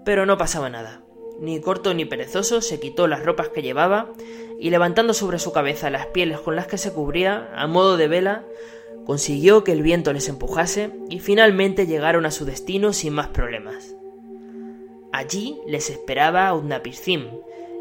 Pero 0.08 0.24
no 0.24 0.38
pasaba 0.38 0.70
nada. 0.70 1.02
Ni 1.38 1.60
corto 1.60 1.92
ni 1.92 2.06
perezoso 2.06 2.62
se 2.62 2.80
quitó 2.80 3.08
las 3.08 3.26
ropas 3.26 3.50
que 3.50 3.60
llevaba 3.60 4.14
y 4.58 4.70
levantando 4.70 5.12
sobre 5.12 5.38
su 5.38 5.52
cabeza 5.52 5.90
las 5.90 6.06
pieles 6.06 6.40
con 6.40 6.56
las 6.56 6.66
que 6.66 6.78
se 6.78 6.94
cubría, 6.94 7.50
a 7.54 7.66
modo 7.66 7.98
de 7.98 8.08
vela, 8.08 8.46
consiguió 9.04 9.64
que 9.64 9.72
el 9.72 9.82
viento 9.82 10.14
les 10.14 10.30
empujase 10.30 10.92
y 11.10 11.18
finalmente 11.20 11.86
llegaron 11.86 12.24
a 12.24 12.30
su 12.30 12.46
destino 12.46 12.94
sin 12.94 13.12
más 13.12 13.26
problemas. 13.26 13.94
Allí 15.12 15.58
les 15.66 15.90
esperaba 15.90 16.54
Utnapishtim, 16.54 17.26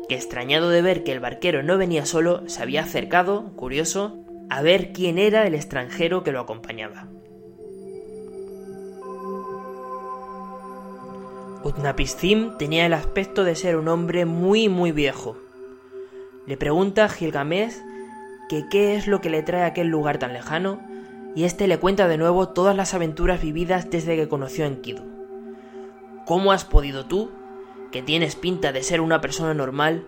que 0.10 0.16
extrañado 0.16 0.70
de 0.70 0.82
ver 0.82 1.06
que 1.06 1.14
el 1.14 1.22
barquero 1.22 1.64
no 1.64 1.78
venía 1.78 2.06
solo, 2.06 2.44
se 2.50 2.62
había 2.62 2.82
acercado, 2.82 3.54
curioso, 3.56 4.18
a 4.50 4.62
ver 4.62 4.92
quién 4.92 5.18
era 5.18 5.48
el 5.48 5.56
extranjero 5.56 6.26
que 6.26 6.34
lo 6.34 6.42
acompañaba. 6.42 7.08
Utnapishtim 11.64 12.58
tenía 12.58 12.86
el 12.86 12.94
aspecto 12.94 13.44
de 13.44 13.56
ser 13.56 13.78
un 13.78 13.88
hombre 13.88 14.26
muy 14.26 14.70
muy 14.70 14.92
viejo. 14.92 15.38
Le 16.46 16.56
pregunta 16.56 17.06
a 17.06 17.10
Gilgamesh 17.10 17.74
que 18.48 18.66
qué 18.70 18.96
es 18.96 19.08
lo 19.08 19.22
que 19.22 19.30
le 19.30 19.44
trae 19.44 19.64
a 19.64 19.68
aquel 19.68 19.88
lugar 19.88 20.20
tan 20.20 20.34
lejano, 20.34 20.80
y 21.36 21.44
éste 21.44 21.68
le 21.68 21.78
cuenta 21.78 22.08
de 22.08 22.18
nuevo 22.18 22.50
todas 22.50 22.76
las 22.76 22.94
aventuras 22.94 23.42
vividas 23.42 23.90
desde 23.90 24.16
que 24.16 24.30
conoció 24.30 24.64
a 24.64 24.68
Enkidu. 24.68 25.04
¿Cómo 26.26 26.52
has 26.52 26.64
podido 26.64 27.06
tú, 27.06 27.32
que 27.92 28.02
tienes 28.02 28.36
pinta 28.36 28.72
de 28.72 28.84
ser 28.84 29.02
una 29.02 29.22
persona 29.22 29.54
normal, 29.54 30.06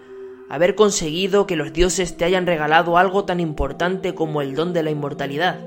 haber 0.50 0.76
conseguido 0.76 1.46
que 1.46 1.56
los 1.56 1.74
dioses 1.74 2.16
te 2.18 2.26
hayan 2.26 2.46
regalado 2.46 2.98
algo 2.98 3.26
tan 3.26 3.40
importante 3.40 4.16
como 4.16 4.42
el 4.42 4.56
don 4.56 4.74
de 4.74 4.84
la 4.84 4.92
inmortalidad? 4.92 5.60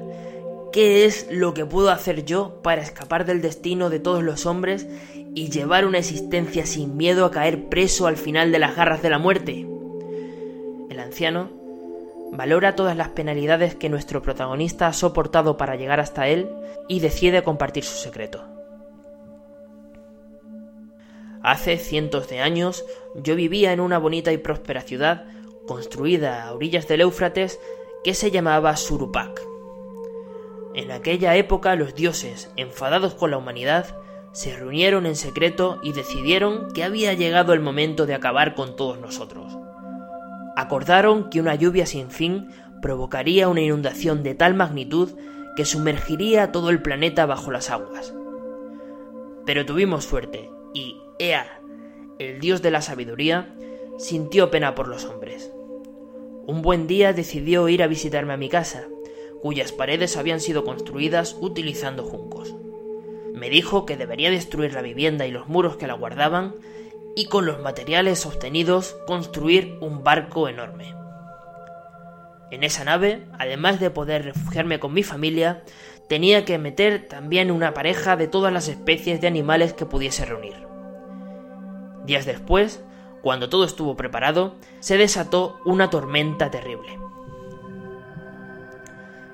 ¿Qué 0.73 1.05
es 1.05 1.29
lo 1.31 1.53
que 1.53 1.67
puedo 1.67 1.91
hacer 1.91 2.25
yo 2.25 2.63
para 2.63 2.81
escapar 2.81 3.27
del 3.27 3.43
destino 3.43 3.91
de 3.91 4.01
todos 4.01 4.23
los 4.23 4.47
hombres 4.47 4.89
y 5.35 5.51
llevar 5.51 5.87
una 5.87 5.99
existencia 5.99 6.67
sin 6.67 6.97
miedo 6.97 7.25
a 7.25 7.31
caer 7.31 7.69
preso 7.69 8.07
al 8.07 8.17
final 8.17 8.53
de 8.53 8.59
las 8.59 8.77
garras 8.77 9.03
de 9.03 9.11
la 9.11 9.19
muerte? 9.19 9.67
El 10.91 11.01
anciano 11.01 11.51
valora 12.33 12.75
todas 12.75 12.97
las 12.97 13.11
penalidades 13.11 13.75
que 13.75 13.89
nuestro 13.89 14.23
protagonista 14.23 14.87
ha 14.87 14.93
soportado 14.93 15.57
para 15.57 15.77
llegar 15.77 16.01
hasta 16.01 16.29
él 16.29 16.51
y 16.89 17.01
decide 17.01 17.43
compartir 17.43 17.85
su 17.85 17.97
secreto. 17.99 18.45
Hace 21.43 21.77
cientos 21.77 22.29
de 22.29 22.41
años 22.41 22.85
yo 23.17 23.35
vivía 23.35 23.73
en 23.73 23.81
una 23.81 23.99
bonita 23.99 24.33
y 24.33 24.39
próspera 24.39 24.83
ciudad 24.83 25.25
construida 25.67 26.45
a 26.45 26.55
orillas 26.55 26.87
del 26.89 27.01
Éufrates 27.01 27.59
que 28.05 28.15
se 28.15 28.31
llamaba 28.31 28.77
Surupak. 28.77 29.43
En 30.75 30.91
aquella 30.91 31.37
época 31.37 31.77
los 31.77 31.95
dioses, 31.95 32.51
enfadados 32.57 33.15
con 33.15 33.31
la 33.31 33.39
humanidad, 33.39 33.97
se 34.33 34.57
reunieron 34.57 35.05
en 35.07 35.17
secreto 35.17 35.79
y 35.83 35.93
decidieron 35.93 36.73
que 36.73 36.85
había 36.85 37.13
llegado 37.13 37.53
el 37.53 37.61
momento 37.61 38.07
de 38.07 38.15
acabar 38.15 38.55
con 38.55 38.77
todos 38.77 38.99
nosotros. 38.99 39.59
Acordaron 40.57 41.31
que 41.31 41.41
una 41.41 41.55
lluvia 41.55 41.87
sin 41.87 42.11
fin 42.11 42.49
provocaría 42.81 43.49
una 43.49 43.61
inundación 43.61 44.23
de 44.23 44.35
tal 44.35 44.55
magnitud 44.55 45.11
que 45.55 45.65
sumergiría 45.65 46.51
todo 46.51 46.71
el 46.71 46.81
planeta 46.83 47.27
bajo 47.27 47.51
las 47.51 47.71
aguas. 47.71 48.15
Pero 49.45 49.67
tuvimos 49.67 50.05
suerte 50.05 50.51
y 50.73 50.97
Ea, 51.19 51.61
el 52.19 52.41
dios 52.41 52.63
de 52.63 52.71
la 52.71 52.81
sabiduría, 52.81 53.55
sintió 53.99 54.51
pena 54.51 54.75
por 54.75 54.89
los 54.89 55.05
hombres. 55.05 55.53
Un 56.47 56.63
buen 56.63 56.87
día 56.87 57.13
decidió 57.13 57.69
ir 57.69 57.83
a 57.83 57.87
visitarme 57.87 58.33
a 58.33 58.39
mi 58.39 58.49
casa, 58.49 58.89
cuyas 59.43 59.73
paredes 59.73 60.17
habían 60.17 60.41
sido 60.41 60.65
construidas 60.65 61.37
utilizando 61.41 62.03
juncos. 62.03 62.55
Me 63.43 63.51
dijo 63.51 63.87
que 63.87 63.97
debería 63.97 64.31
destruir 64.31 64.73
la 64.73 64.83
vivienda 64.83 65.27
y 65.27 65.33
los 65.33 65.49
muros 65.49 65.77
que 65.77 65.89
la 65.89 65.95
guardaban 65.95 66.55
y 67.17 67.25
con 67.27 67.45
los 67.45 67.61
materiales 67.61 68.25
obtenidos 68.25 68.97
construir 69.05 69.79
un 69.81 70.05
barco 70.05 70.49
enorme. 70.49 70.95
En 72.53 72.63
esa 72.63 72.85
nave, 72.85 73.27
además 73.37 73.81
de 73.81 73.91
poder 73.91 74.27
refugiarme 74.27 74.79
con 74.79 74.95
mi 74.95 75.03
familia, 75.03 75.65
tenía 76.09 76.45
que 76.45 76.57
meter 76.57 77.09
también 77.09 77.51
una 77.51 77.75
pareja 77.75 78.15
de 78.15 78.29
todas 78.29 78.53
las 78.53 78.69
especies 78.69 79.21
de 79.21 79.27
animales 79.27 79.73
que 79.73 79.87
pudiese 79.87 80.25
reunir. 80.25 80.55
Días 82.07 82.27
después, 82.27 82.85
cuando 83.23 83.49
todo 83.49 83.65
estuvo 83.65 83.97
preparado, 83.97 84.55
se 84.79 84.97
desató 84.99 85.59
una 85.65 85.91
tormenta 85.91 86.49
terrible. 86.53 86.97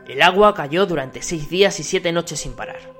El 0.09 0.22
agua 0.22 0.54
cayó 0.54 0.86
durante 0.86 1.20
seis 1.20 1.50
días 1.50 1.78
y 1.78 1.82
siete 1.82 2.11
noches 2.11 2.40
sin 2.40 2.54
parar. 2.54 2.97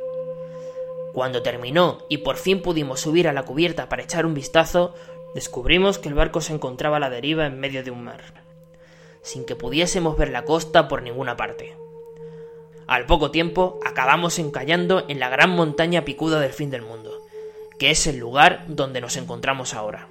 Cuando 1.13 1.43
terminó 1.43 1.99
y 2.09 2.19
por 2.19 2.37
fin 2.37 2.63
pudimos 2.63 3.01
subir 3.01 3.29
a 3.29 3.33
la 3.33 3.45
cubierta 3.45 3.89
para 3.89 4.03
echar 4.03 4.27
un 4.27 4.35
vistazo, 4.35 4.95
descubrimos 5.35 5.99
que 5.99 6.09
el 6.09 6.15
barco 6.15 6.41
se 6.41 6.53
encontraba 6.53 6.99
a 6.99 7.01
la 7.01 7.11
deriva 7.11 7.47
en 7.47 7.59
medio 7.59 7.83
de 7.83 7.91
un 7.91 8.05
mar, 8.05 8.45
sin 9.23 9.45
que 9.45 9.57
pudiésemos 9.57 10.17
ver 10.17 10.31
la 10.31 10.45
costa 10.45 10.89
por 10.89 11.03
ninguna 11.03 11.37
parte. 11.37 11.77
Al 12.87 13.05
poco 13.07 13.31
tiempo 13.31 13.79
acabamos 13.85 14.39
encallando 14.39 15.05
en 15.09 15.21
la 15.21 15.29
gran 15.29 15.51
montaña 15.51 16.05
picuda 16.05 16.41
del 16.41 16.53
fin 16.53 16.71
del 16.71 16.83
mundo, 16.83 17.21
que 17.79 17.91
es 17.91 18.07
el 18.07 18.19
lugar 18.19 18.65
donde 18.67 19.01
nos 19.01 19.17
encontramos 19.17 19.75
ahora. 19.75 20.09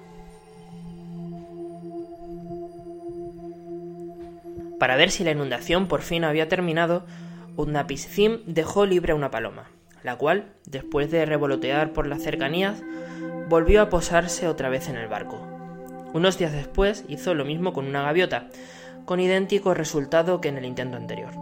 Para 4.79 4.95
ver 4.95 5.09
si 5.09 5.23
la 5.23 5.31
inundación 5.31 5.87
por 5.87 6.01
fin 6.01 6.23
había 6.23 6.49
terminado, 6.49 7.05
Utnapishtim 7.55 8.41
dejó 8.45 8.85
libre 8.85 9.13
a 9.13 9.15
una 9.15 9.31
paloma, 9.31 9.71
la 10.07 10.15
cual, 10.15 10.45
después 10.65 11.11
de 11.11 11.25
revolotear 11.25 11.91
por 11.91 12.07
las 12.07 12.23
cercanías, 12.23 12.81
volvió 13.49 13.81
a 13.81 13.89
posarse 13.89 14.47
otra 14.47 14.69
vez 14.69 14.87
en 14.87 14.95
el 14.95 15.09
barco. 15.09 15.37
Unos 16.13 16.37
días 16.37 16.53
después 16.53 17.03
hizo 17.09 17.33
lo 17.33 17.43
mismo 17.43 17.73
con 17.73 17.85
una 17.85 18.03
gaviota, 18.03 18.47
con 19.03 19.19
idéntico 19.19 19.73
resultado 19.73 20.39
que 20.39 20.47
en 20.47 20.57
el 20.57 20.63
intento 20.63 20.95
anterior. 20.95 21.33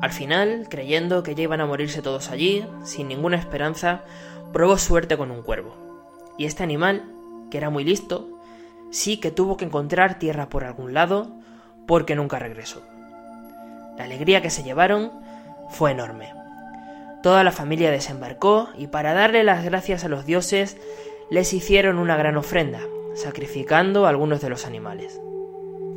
Al 0.00 0.10
final, 0.10 0.66
creyendo 0.68 1.22
que 1.22 1.36
ya 1.36 1.44
iban 1.44 1.60
a 1.60 1.66
morirse 1.66 2.02
todos 2.02 2.30
allí, 2.30 2.66
sin 2.82 3.06
ninguna 3.06 3.36
esperanza, 3.36 4.02
probó 4.52 4.76
suerte 4.76 5.16
con 5.16 5.30
un 5.30 5.42
cuervo. 5.42 5.76
Y 6.38 6.46
este 6.46 6.64
animal, 6.64 7.04
que 7.52 7.58
era 7.58 7.70
muy 7.70 7.84
listo, 7.84 8.40
sí 8.90 9.18
que 9.18 9.30
tuvo 9.30 9.56
que 9.56 9.64
encontrar 9.64 10.18
tierra 10.18 10.48
por 10.48 10.64
algún 10.64 10.92
lado, 10.92 11.30
porque 11.86 12.16
nunca 12.16 12.40
regresó. 12.40 12.82
La 13.96 14.02
alegría 14.04 14.42
que 14.42 14.50
se 14.50 14.64
llevaron 14.64 15.12
fue 15.68 15.92
enorme. 15.92 16.39
Toda 17.22 17.44
la 17.44 17.52
familia 17.52 17.90
desembarcó 17.90 18.70
y 18.78 18.86
para 18.86 19.12
darle 19.12 19.44
las 19.44 19.62
gracias 19.64 20.04
a 20.04 20.08
los 20.08 20.24
dioses 20.24 20.78
les 21.30 21.52
hicieron 21.52 21.98
una 21.98 22.16
gran 22.16 22.36
ofrenda, 22.36 22.80
sacrificando 23.14 24.06
a 24.06 24.08
algunos 24.08 24.40
de 24.40 24.48
los 24.48 24.64
animales. 24.64 25.20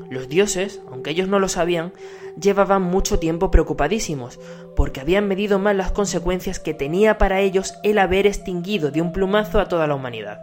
Los 0.09 0.27
dioses, 0.27 0.81
aunque 0.91 1.11
ellos 1.11 1.29
no 1.29 1.39
lo 1.39 1.47
sabían, 1.47 1.93
llevaban 2.39 2.81
mucho 2.81 3.19
tiempo 3.19 3.51
preocupadísimos, 3.51 4.39
porque 4.75 4.99
habían 4.99 5.27
medido 5.27 5.59
mal 5.59 5.77
las 5.77 5.91
consecuencias 5.91 6.59
que 6.59 6.73
tenía 6.73 7.17
para 7.17 7.39
ellos 7.39 7.73
el 7.83 7.99
haber 7.99 8.27
extinguido 8.27 8.91
de 8.91 9.01
un 9.01 9.13
plumazo 9.13 9.59
a 9.59 9.67
toda 9.67 9.87
la 9.87 9.95
humanidad. 9.95 10.41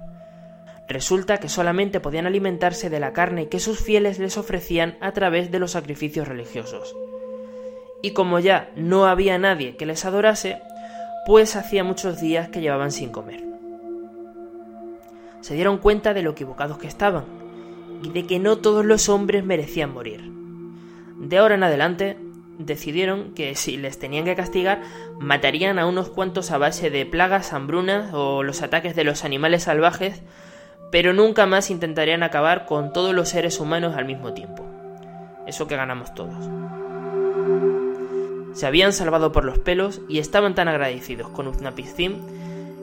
Resulta 0.89 1.39
que 1.39 1.49
solamente 1.49 2.01
podían 2.01 2.27
alimentarse 2.27 2.91
de 2.91 3.01
la 3.01 3.13
carne 3.13 3.49
que 3.49 3.61
sus 3.61 3.81
fieles 3.81 4.19
les 4.19 4.39
ofrecían 4.39 4.97
a 5.01 5.13
través 5.13 5.51
de 5.51 5.61
los 5.61 5.73
sacrificios 5.73 6.27
religiosos. 6.27 6.97
Y 8.03 8.13
como 8.13 8.39
ya 8.39 8.71
no 8.77 9.07
había 9.07 9.39
nadie 9.39 9.77
que 9.77 9.87
les 9.87 10.05
adorase, 10.05 10.61
pues 11.27 11.57
hacía 11.57 11.85
muchos 11.85 12.21
días 12.21 12.49
que 12.49 12.61
llevaban 12.61 12.93
sin 12.93 13.11
comer. 13.11 13.43
Se 15.41 15.55
dieron 15.55 15.79
cuenta 15.79 16.15
de 16.15 16.23
lo 16.23 16.31
equivocados 16.31 16.79
que 16.79 16.87
estaban, 16.87 17.25
y 18.03 18.11
de 18.11 18.27
que 18.27 18.39
no 18.39 18.59
todos 18.59 18.85
los 18.85 19.09
hombres 19.09 19.45
merecían 19.45 19.93
morir. 19.93 20.31
De 21.19 21.39
ahora 21.39 21.55
en 21.55 21.63
adelante, 21.63 22.17
decidieron 22.59 23.35
que 23.35 23.55
si 23.55 23.77
les 23.77 23.99
tenían 23.99 24.25
que 24.25 24.37
castigar, 24.37 24.83
matarían 25.19 25.79
a 25.79 25.87
unos 25.87 26.09
cuantos 26.09 26.51
a 26.51 26.59
base 26.59 26.91
de 26.91 27.07
plagas, 27.07 27.53
hambrunas 27.53 28.13
o 28.15 28.43
los 28.43 28.63
ataques 28.63 28.97
de 28.97 29.05
los 29.05 29.25
animales 29.25 29.65
salvajes 29.65 30.23
pero 30.91 31.13
nunca 31.13 31.47
más 31.47 31.71
intentarían 31.71 32.23
acabar 32.23 32.67
con 32.67 32.93
todos 32.93 33.15
los 33.15 33.29
seres 33.29 33.61
humanos 33.61 33.97
al 33.97 34.05
mismo 34.05 34.33
tiempo. 34.33 34.67
Eso 35.47 35.67
que 35.67 35.77
ganamos 35.77 36.15
todos. 36.15 36.49
Se 38.53 38.67
habían 38.67 38.93
salvado 38.93 39.33
por 39.33 39.45
los 39.45 39.59
pelos 39.59 40.01
y 40.09 40.19
estaban 40.19 40.55
tan 40.55 40.69
agradecidos 40.69 41.29
con 41.29 41.47
Utnapishtim 41.47 42.15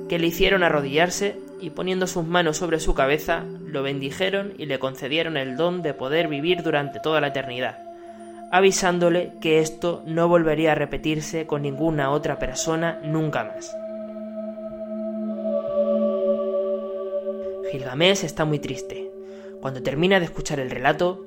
que 0.07 0.19
le 0.19 0.27
hicieron 0.27 0.63
arrodillarse 0.63 1.37
y 1.59 1.71
poniendo 1.71 2.07
sus 2.07 2.25
manos 2.25 2.57
sobre 2.57 2.79
su 2.79 2.93
cabeza, 2.93 3.43
lo 3.65 3.83
bendijeron 3.83 4.53
y 4.57 4.65
le 4.65 4.79
concedieron 4.79 5.37
el 5.37 5.57
don 5.57 5.81
de 5.81 5.93
poder 5.93 6.27
vivir 6.27 6.63
durante 6.63 6.99
toda 6.99 7.19
la 7.19 7.27
eternidad, 7.27 7.79
avisándole 8.51 9.33
que 9.41 9.59
esto 9.59 10.03
no 10.05 10.27
volvería 10.27 10.73
a 10.73 10.75
repetirse 10.75 11.47
con 11.47 11.63
ninguna 11.63 12.11
otra 12.11 12.39
persona 12.39 12.99
nunca 13.03 13.43
más. 13.43 13.75
Gilgamesh 17.71 18.23
está 18.23 18.45
muy 18.45 18.59
triste. 18.59 19.11
Cuando 19.61 19.83
termina 19.83 20.19
de 20.19 20.25
escuchar 20.25 20.59
el 20.59 20.69
relato, 20.69 21.25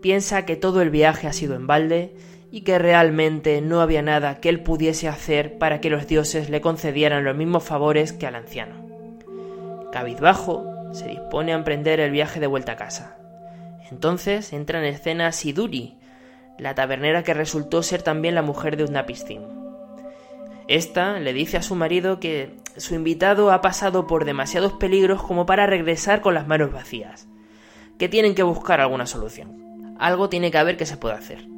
piensa 0.00 0.44
que 0.44 0.56
todo 0.56 0.82
el 0.82 0.90
viaje 0.90 1.28
ha 1.28 1.32
sido 1.32 1.54
en 1.54 1.66
balde 1.66 2.12
y 2.52 2.60
que 2.60 2.78
realmente 2.78 3.62
no 3.62 3.80
había 3.80 4.02
nada 4.02 4.38
que 4.38 4.50
él 4.50 4.60
pudiese 4.62 5.08
hacer 5.08 5.56
para 5.56 5.80
que 5.80 5.88
los 5.88 6.06
dioses 6.06 6.50
le 6.50 6.60
concedieran 6.60 7.24
los 7.24 7.34
mismos 7.34 7.64
favores 7.64 8.12
que 8.12 8.26
al 8.26 8.34
anciano. 8.34 8.74
Cabizbajo, 9.90 10.66
se 10.92 11.08
dispone 11.08 11.52
a 11.52 11.56
emprender 11.56 11.98
el 11.98 12.10
viaje 12.10 12.40
de 12.40 12.46
vuelta 12.46 12.72
a 12.72 12.76
casa. 12.76 13.16
Entonces 13.90 14.52
entra 14.52 14.78
en 14.78 14.84
escena 14.84 15.32
Siduri, 15.32 15.96
la 16.58 16.74
tabernera 16.74 17.22
que 17.22 17.32
resultó 17.32 17.82
ser 17.82 18.02
también 18.02 18.34
la 18.34 18.42
mujer 18.42 18.76
de 18.76 18.84
Utnapishtim. 18.84 19.40
Esta 20.68 21.18
le 21.20 21.32
dice 21.32 21.56
a 21.56 21.62
su 21.62 21.74
marido 21.74 22.20
que 22.20 22.58
su 22.76 22.94
invitado 22.94 23.50
ha 23.50 23.62
pasado 23.62 24.06
por 24.06 24.26
demasiados 24.26 24.74
peligros 24.74 25.22
como 25.22 25.46
para 25.46 25.66
regresar 25.66 26.20
con 26.20 26.34
las 26.34 26.46
manos 26.46 26.70
vacías, 26.70 27.28
que 27.98 28.10
tienen 28.10 28.34
que 28.34 28.42
buscar 28.42 28.82
alguna 28.82 29.06
solución. 29.06 29.96
Algo 29.98 30.28
tiene 30.28 30.50
que 30.50 30.58
haber 30.58 30.76
que 30.76 30.84
se 30.84 30.98
pueda 30.98 31.14
hacer. 31.14 31.51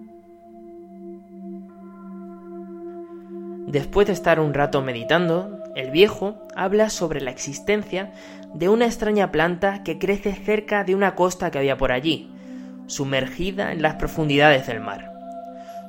Después 3.66 4.06
de 4.06 4.12
estar 4.12 4.40
un 4.40 4.54
rato 4.54 4.82
meditando, 4.82 5.58
el 5.74 5.90
viejo 5.90 6.46
habla 6.54 6.90
sobre 6.90 7.20
la 7.20 7.30
existencia 7.30 8.12
de 8.52 8.68
una 8.68 8.84
extraña 8.84 9.32
planta 9.32 9.82
que 9.82 9.98
crece 9.98 10.32
cerca 10.32 10.84
de 10.84 10.94
una 10.94 11.14
costa 11.14 11.50
que 11.50 11.58
había 11.58 11.76
por 11.76 11.90
allí, 11.90 12.30
sumergida 12.86 13.72
en 13.72 13.82
las 13.82 13.94
profundidades 13.94 14.66
del 14.66 14.80
mar. 14.80 15.12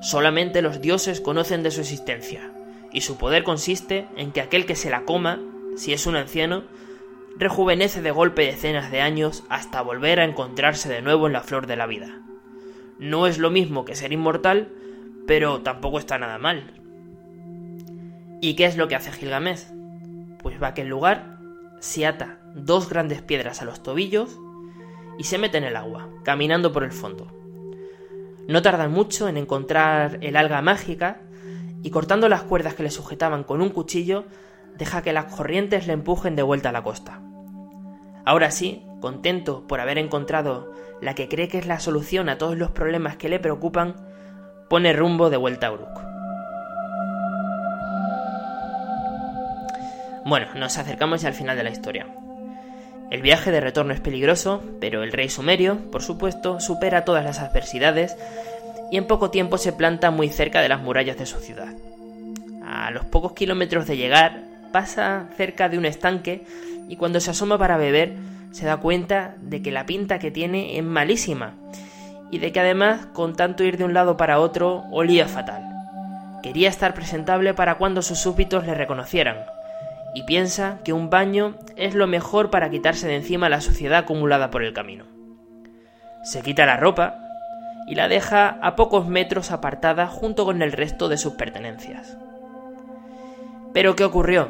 Solamente 0.01 0.61
los 0.61 0.81
dioses 0.81 1.19
conocen 1.19 1.63
de 1.63 1.71
su 1.71 1.81
existencia, 1.81 2.51
y 2.91 3.01
su 3.01 3.17
poder 3.17 3.43
consiste 3.43 4.07
en 4.15 4.31
que 4.31 4.41
aquel 4.41 4.65
que 4.65 4.75
se 4.75 4.89
la 4.89 5.03
coma, 5.03 5.41
si 5.75 5.91
es 5.91 6.07
un 6.07 6.15
anciano, 6.15 6.63
rejuvenece 7.37 8.01
de 8.01 8.11
golpe 8.11 8.45
decenas 8.45 8.89
de 8.89 9.01
años 9.01 9.43
hasta 9.49 9.81
volver 9.81 10.21
a 10.21 10.23
encontrarse 10.23 10.87
de 10.87 11.01
nuevo 11.01 11.27
en 11.27 11.33
la 11.33 11.41
flor 11.41 11.67
de 11.67 11.75
la 11.75 11.87
vida. 11.87 12.21
No 12.97 13.27
es 13.27 13.37
lo 13.37 13.51
mismo 13.51 13.83
que 13.83 13.95
ser 13.95 14.13
inmortal, 14.13 14.69
pero 15.27 15.61
tampoco 15.61 15.99
está 15.99 16.17
nada 16.17 16.37
mal. 16.37 16.84
¿Y 18.45 18.53
qué 18.53 18.65
es 18.65 18.77
lo 18.77 18.87
que 18.87 18.93
hace 18.93 19.11
Gilgamesh? 19.11 19.65
Pues 20.37 20.61
va 20.61 20.67
a 20.67 20.69
aquel 20.69 20.87
lugar, 20.87 21.39
se 21.79 22.05
ata 22.05 22.37
dos 22.53 22.87
grandes 22.87 23.23
piedras 23.23 23.63
a 23.63 23.65
los 23.65 23.81
tobillos 23.81 24.37
y 25.17 25.23
se 25.23 25.39
mete 25.39 25.57
en 25.57 25.63
el 25.63 25.75
agua, 25.75 26.09
caminando 26.21 26.71
por 26.71 26.83
el 26.83 26.91
fondo. 26.91 27.25
No 28.47 28.61
tardan 28.61 28.91
mucho 28.91 29.27
en 29.27 29.37
encontrar 29.37 30.19
el 30.21 30.35
alga 30.35 30.61
mágica 30.61 31.21
y 31.81 31.89
cortando 31.89 32.29
las 32.29 32.43
cuerdas 32.43 32.75
que 32.75 32.83
le 32.83 32.91
sujetaban 32.91 33.45
con 33.45 33.61
un 33.63 33.69
cuchillo, 33.69 34.25
deja 34.77 35.01
que 35.01 35.11
las 35.11 35.33
corrientes 35.33 35.87
le 35.87 35.93
empujen 35.93 36.35
de 36.35 36.43
vuelta 36.43 36.69
a 36.69 36.71
la 36.71 36.83
costa. 36.83 37.23
Ahora 38.25 38.51
sí, 38.51 38.85
contento 39.01 39.65
por 39.65 39.79
haber 39.79 39.97
encontrado 39.97 40.71
la 41.01 41.15
que 41.15 41.27
cree 41.27 41.47
que 41.47 41.57
es 41.57 41.65
la 41.65 41.79
solución 41.79 42.29
a 42.29 42.37
todos 42.37 42.55
los 42.55 42.69
problemas 42.69 43.17
que 43.17 43.27
le 43.27 43.39
preocupan, 43.39 43.95
pone 44.69 44.93
rumbo 44.93 45.31
de 45.31 45.37
vuelta 45.37 45.65
a 45.65 45.71
Uruk. 45.71 46.14
Bueno, 50.25 50.47
nos 50.55 50.79
acercamos 50.79 51.21
ya 51.21 51.27
al 51.27 51.35
final 51.35 51.55
de 51.55 51.63
la 51.63 51.69
historia. 51.69 52.07
El 53.11 53.21
viaje 53.21 53.51
de 53.51 53.61
retorno 53.61 53.93
es 53.93 53.99
peligroso, 53.99 54.63
pero 54.81 55.03
el 55.03 55.11
rey 55.11 55.29
sumerio, 55.29 55.77
por 55.91 56.01
supuesto, 56.01 56.59
supera 56.59 57.05
todas 57.05 57.23
las 57.23 57.37
adversidades 57.37 58.17
y 58.91 58.97
en 58.97 59.05
poco 59.05 59.29
tiempo 59.29 59.59
se 59.59 59.71
planta 59.71 60.09
muy 60.09 60.29
cerca 60.29 60.61
de 60.61 60.69
las 60.69 60.81
murallas 60.81 61.17
de 61.17 61.27
su 61.27 61.37
ciudad. 61.37 61.75
A 62.65 62.89
los 62.89 63.05
pocos 63.05 63.33
kilómetros 63.33 63.85
de 63.85 63.97
llegar, 63.97 64.41
pasa 64.71 65.27
cerca 65.37 65.69
de 65.69 65.77
un 65.77 65.85
estanque 65.85 66.43
y 66.89 66.95
cuando 66.95 67.19
se 67.19 67.29
asoma 67.29 67.59
para 67.59 67.77
beber, 67.77 68.15
se 68.49 68.65
da 68.65 68.77
cuenta 68.77 69.35
de 69.41 69.61
que 69.61 69.71
la 69.71 69.85
pinta 69.85 70.17
que 70.17 70.31
tiene 70.31 70.79
es 70.79 70.83
malísima 70.83 71.53
y 72.31 72.39
de 72.39 72.51
que 72.51 72.61
además, 72.61 73.05
con 73.13 73.35
tanto 73.35 73.63
ir 73.63 73.77
de 73.77 73.83
un 73.83 73.93
lado 73.93 74.17
para 74.17 74.39
otro, 74.39 74.85
olía 74.89 75.27
fatal. 75.27 75.61
Quería 76.41 76.69
estar 76.69 76.95
presentable 76.95 77.53
para 77.53 77.75
cuando 77.75 78.01
sus 78.01 78.17
súbditos 78.17 78.65
le 78.65 78.73
reconocieran, 78.73 79.37
y 80.15 80.23
piensa 80.23 80.79
que 80.83 80.93
un 80.93 81.09
baño 81.09 81.57
es 81.75 81.93
lo 81.93 82.07
mejor 82.07 82.49
para 82.49 82.69
quitarse 82.69 83.05
de 83.05 83.17
encima 83.17 83.49
la 83.49 83.59
suciedad 83.59 83.99
acumulada 83.99 84.49
por 84.49 84.63
el 84.63 84.73
camino. 84.73 85.05
Se 86.23 86.41
quita 86.41 86.65
la 86.65 86.77
ropa 86.77 87.19
y 87.85 87.95
la 87.95 88.07
deja 88.07 88.57
a 88.61 88.77
pocos 88.77 89.07
metros 89.07 89.51
apartada 89.51 90.07
junto 90.07 90.45
con 90.45 90.61
el 90.61 90.71
resto 90.71 91.09
de 91.09 91.17
sus 91.17 91.33
pertenencias. 91.33 92.17
Pero 93.73 93.97
¿qué 93.97 94.05
ocurrió? 94.05 94.49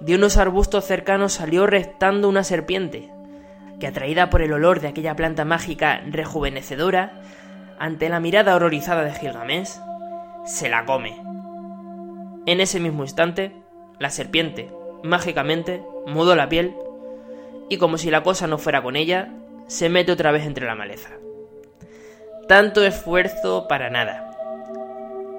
De 0.00 0.14
unos 0.14 0.38
arbustos 0.38 0.86
cercanos 0.86 1.34
salió 1.34 1.66
restando 1.66 2.26
una 2.26 2.42
serpiente, 2.42 3.10
que 3.78 3.86
atraída 3.86 4.30
por 4.30 4.40
el 4.40 4.54
olor 4.54 4.80
de 4.80 4.88
aquella 4.88 5.14
planta 5.14 5.44
mágica 5.44 6.00
rejuvenecedora, 6.06 7.20
ante 7.78 8.08
la 8.08 8.20
mirada 8.20 8.56
horrorizada 8.56 9.04
de 9.04 9.12
Gilgamesh, 9.12 9.78
se 10.46 10.70
la 10.70 10.86
come. 10.86 11.14
En 12.46 12.60
ese 12.60 12.80
mismo 12.80 13.02
instante, 13.02 13.59
la 14.00 14.10
serpiente, 14.10 14.72
mágicamente, 15.04 15.82
mudó 16.06 16.34
la 16.34 16.48
piel 16.48 16.74
y 17.68 17.76
como 17.76 17.98
si 17.98 18.10
la 18.10 18.24
cosa 18.24 18.48
no 18.48 18.58
fuera 18.58 18.82
con 18.82 18.96
ella, 18.96 19.32
se 19.68 19.88
mete 19.88 20.10
otra 20.10 20.32
vez 20.32 20.44
entre 20.46 20.66
la 20.66 20.74
maleza. 20.74 21.10
Tanto 22.48 22.82
esfuerzo 22.82 23.68
para 23.68 23.90
nada. 23.90 24.26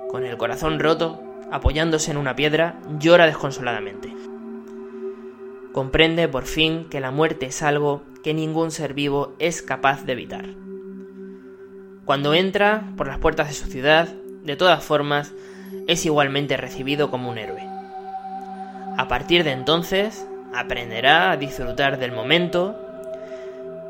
Con 0.10 0.26
el 0.26 0.38
corazón 0.38 0.80
roto, 0.80 1.22
apoyándose 1.52 2.12
en 2.12 2.18
una 2.18 2.36
piedra, 2.36 2.80
llora 3.00 3.26
desconsoladamente. 3.26 4.14
Comprende 5.74 6.28
por 6.30 6.46
fin 6.46 6.88
que 6.90 7.02
la 7.02 7.12
muerte 7.12 7.48
es 7.48 7.64
algo 7.64 8.04
que 8.24 8.34
ningún 8.34 8.72
ser 8.72 8.94
vivo 8.94 9.34
es 9.40 9.62
capaz 9.62 10.06
de 10.06 10.14
evitar. 10.14 10.46
Cuando 12.06 12.34
entra 12.34 12.94
por 12.96 13.08
las 13.08 13.18
puertas 13.18 13.48
de 13.48 13.56
su 13.56 13.68
ciudad, 13.68 14.08
de 14.44 14.56
todas 14.56 14.84
formas, 14.84 15.34
es 15.88 16.06
igualmente 16.06 16.58
recibido 16.58 17.10
como 17.10 17.30
un 17.30 17.38
héroe. 17.38 17.71
A 19.02 19.08
partir 19.08 19.44
de 19.44 19.50
entonces, 19.50 20.28
aprenderá 20.54 21.32
a 21.32 21.38
disfrutar 21.38 21.98
del 21.98 22.12
momento, 22.12 22.76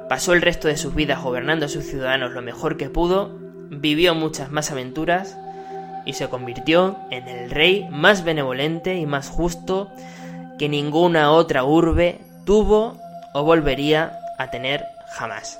pasó 0.08 0.32
el 0.32 0.42
resto 0.42 0.70
de 0.70 0.78
sus 0.78 0.96
vidas 0.96 1.22
gobernando 1.22 1.66
a 1.66 1.68
sus 1.68 1.84
ciudadanos 1.84 2.32
lo 2.32 2.42
mejor 2.42 2.78
que 2.78 2.90
pudo, 2.90 3.30
vivió 3.70 4.16
muchas 4.16 4.52
más 4.52 4.72
aventuras 4.72 5.38
y 6.06 6.14
se 6.14 6.30
convirtió 6.30 6.96
en 7.10 7.28
el 7.28 7.52
rey 7.52 7.90
más 7.92 8.24
benevolente 8.24 8.96
y 8.96 9.06
más 9.06 9.28
justo 9.28 9.92
que 10.58 10.70
ninguna 10.70 11.34
otra 11.34 11.66
urbe 11.66 12.22
tuvo 12.46 12.98
o 13.34 13.44
volvería 13.44 14.18
a 14.38 14.50
tener 14.50 14.86
jamás. 15.10 15.60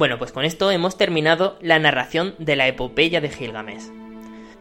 Bueno, 0.00 0.16
pues 0.16 0.32
con 0.32 0.46
esto 0.46 0.70
hemos 0.70 0.96
terminado 0.96 1.58
la 1.60 1.78
narración 1.78 2.34
de 2.38 2.56
la 2.56 2.66
epopeya 2.66 3.20
de 3.20 3.28
Gilgamesh. 3.28 3.90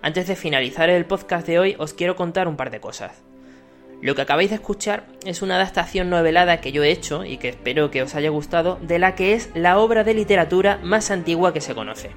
Antes 0.02 0.28
de 0.28 0.36
finalizar 0.36 0.90
el 0.90 1.06
podcast 1.06 1.48
de 1.48 1.60
hoy, 1.60 1.76
os 1.80 1.94
quiero 1.94 2.18
contar 2.18 2.50
un 2.50 2.58
par 2.58 2.72
de 2.72 2.82
cosas. 2.82 3.24
Lo 4.02 4.16
que 4.16 4.22
acabáis 4.22 4.50
de 4.50 4.58
escuchar 4.58 5.06
es 5.26 5.42
una 5.42 5.56
adaptación 5.56 6.10
novelada 6.10 6.60
que 6.60 6.74
yo 6.74 6.84
he 6.84 6.92
hecho 6.92 7.24
y 7.24 7.38
que 7.38 7.48
espero 7.48 7.90
que 7.90 8.04
os 8.04 8.16
haya 8.16 8.30
gustado 8.30 8.80
de 8.82 9.00
la 9.00 9.16
que 9.16 9.32
es 9.32 9.50
la 9.54 9.80
obra 9.80 10.04
de 10.04 10.14
literatura 10.14 10.78
más 10.84 11.10
antigua 11.10 11.54
que 11.54 11.62
se 11.62 11.74
conoce. 11.74 12.12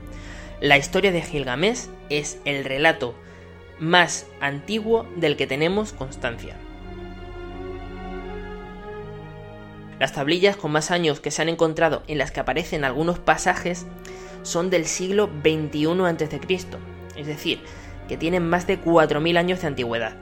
La 0.61 0.77
historia 0.77 1.13
de 1.13 1.23
Gilgamesh 1.23 1.91
es 2.11 2.41
el 2.45 2.65
relato 2.65 3.15
más 3.79 4.27
antiguo 4.41 5.07
del 5.15 5.37
que 5.37 5.47
tenemos 5.47 5.93
constancia. 5.93 6.57
Las 10.03 10.15
tablillas 10.15 10.57
con 10.57 10.73
más 10.73 10.91
años 10.91 11.21
que 11.21 11.31
se 11.31 11.43
han 11.43 11.49
encontrado 11.49 12.03
en 12.09 12.19
las 12.19 12.33
que 12.33 12.41
aparecen 12.41 12.83
algunos 12.83 13.21
pasajes 13.21 13.87
son 14.43 14.69
del 14.69 14.87
siglo 14.87 15.31
XXI 15.45 15.87
a.C., 15.87 16.41
es 17.15 17.27
decir, 17.29 17.61
que 18.09 18.17
tienen 18.17 18.49
más 18.49 18.67
de 18.67 18.83
4.000 18.83 19.39
años 19.39 19.61
de 19.61 19.69
antigüedad. 19.69 20.17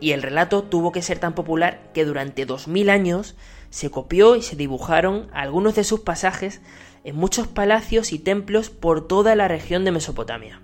Y 0.00 0.10
el 0.10 0.22
relato 0.22 0.64
tuvo 0.64 0.90
que 0.90 1.00
ser 1.00 1.20
tan 1.20 1.36
popular 1.36 1.92
que 1.94 2.04
durante 2.04 2.44
2.000 2.44 2.90
años 2.90 3.36
se 3.68 3.88
copió 3.88 4.34
y 4.34 4.42
se 4.42 4.56
dibujaron 4.56 5.28
algunos 5.32 5.76
de 5.76 5.84
sus 5.84 6.00
pasajes 6.00 6.60
en 7.04 7.14
muchos 7.14 7.46
palacios 7.46 8.12
y 8.12 8.18
templos 8.18 8.68
por 8.68 9.06
toda 9.06 9.36
la 9.36 9.46
región 9.46 9.84
de 9.84 9.92
Mesopotamia. 9.92 10.60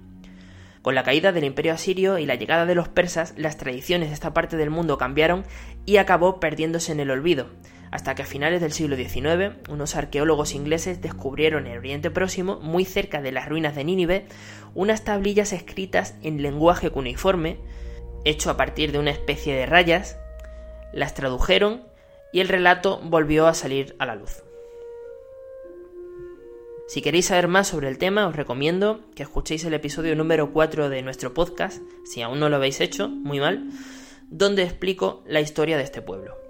Con 0.82 0.96
la 0.96 1.04
caída 1.04 1.30
del 1.30 1.44
imperio 1.44 1.72
asirio 1.72 2.18
y 2.18 2.26
la 2.26 2.34
llegada 2.34 2.66
de 2.66 2.74
los 2.74 2.88
persas, 2.88 3.32
las 3.36 3.58
tradiciones 3.58 4.08
de 4.08 4.14
esta 4.14 4.34
parte 4.34 4.56
del 4.56 4.70
mundo 4.70 4.98
cambiaron 4.98 5.44
y 5.84 5.98
acabó 5.98 6.40
perdiéndose 6.40 6.90
en 6.90 6.98
el 6.98 7.12
olvido, 7.12 7.46
hasta 7.90 8.14
que 8.14 8.22
a 8.22 8.26
finales 8.26 8.60
del 8.60 8.72
siglo 8.72 8.96
XIX 8.96 9.54
unos 9.68 9.96
arqueólogos 9.96 10.54
ingleses 10.54 11.00
descubrieron 11.00 11.66
en 11.66 11.78
Oriente 11.78 12.10
Próximo, 12.10 12.58
muy 12.60 12.84
cerca 12.84 13.22
de 13.22 13.32
las 13.32 13.48
ruinas 13.48 13.74
de 13.74 13.84
Nínive, 13.84 14.26
unas 14.74 15.04
tablillas 15.04 15.52
escritas 15.52 16.14
en 16.22 16.42
lenguaje 16.42 16.90
cuneiforme, 16.90 17.58
hecho 18.24 18.50
a 18.50 18.56
partir 18.56 18.92
de 18.92 18.98
una 18.98 19.10
especie 19.10 19.54
de 19.54 19.66
rayas, 19.66 20.18
las 20.92 21.14
tradujeron 21.14 21.82
y 22.32 22.40
el 22.40 22.48
relato 22.48 23.00
volvió 23.02 23.46
a 23.46 23.54
salir 23.54 23.96
a 23.98 24.06
la 24.06 24.16
luz. 24.16 24.42
Si 26.88 27.02
queréis 27.02 27.26
saber 27.26 27.48
más 27.48 27.66
sobre 27.66 27.88
el 27.88 27.98
tema, 27.98 28.28
os 28.28 28.36
recomiendo 28.36 29.00
que 29.16 29.24
escuchéis 29.24 29.64
el 29.64 29.74
episodio 29.74 30.14
número 30.14 30.52
4 30.52 30.88
de 30.88 31.02
nuestro 31.02 31.34
podcast, 31.34 31.82
si 32.04 32.22
aún 32.22 32.38
no 32.38 32.48
lo 32.48 32.56
habéis 32.56 32.80
hecho, 32.80 33.08
muy 33.08 33.40
mal, 33.40 33.70
donde 34.28 34.62
explico 34.62 35.24
la 35.26 35.40
historia 35.40 35.76
de 35.76 35.82
este 35.82 36.00
pueblo. 36.00 36.45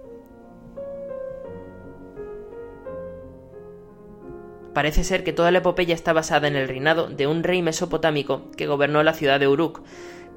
Parece 4.77 5.03
ser 5.03 5.23
que 5.23 5.33
toda 5.33 5.49
la 5.49 5.57
epopeya 5.57 5.95
está 5.95 6.13
basada 6.13 6.47
en 6.47 6.55
el 6.55 6.67
reinado 6.67 7.07
de 7.07 7.25
un 7.25 7.41
rey 7.41 7.63
mesopotámico 7.63 8.51
que 8.55 8.67
gobernó 8.67 9.01
la 9.01 9.15
ciudad 9.15 9.39
de 9.39 9.47
Uruk, 9.47 9.81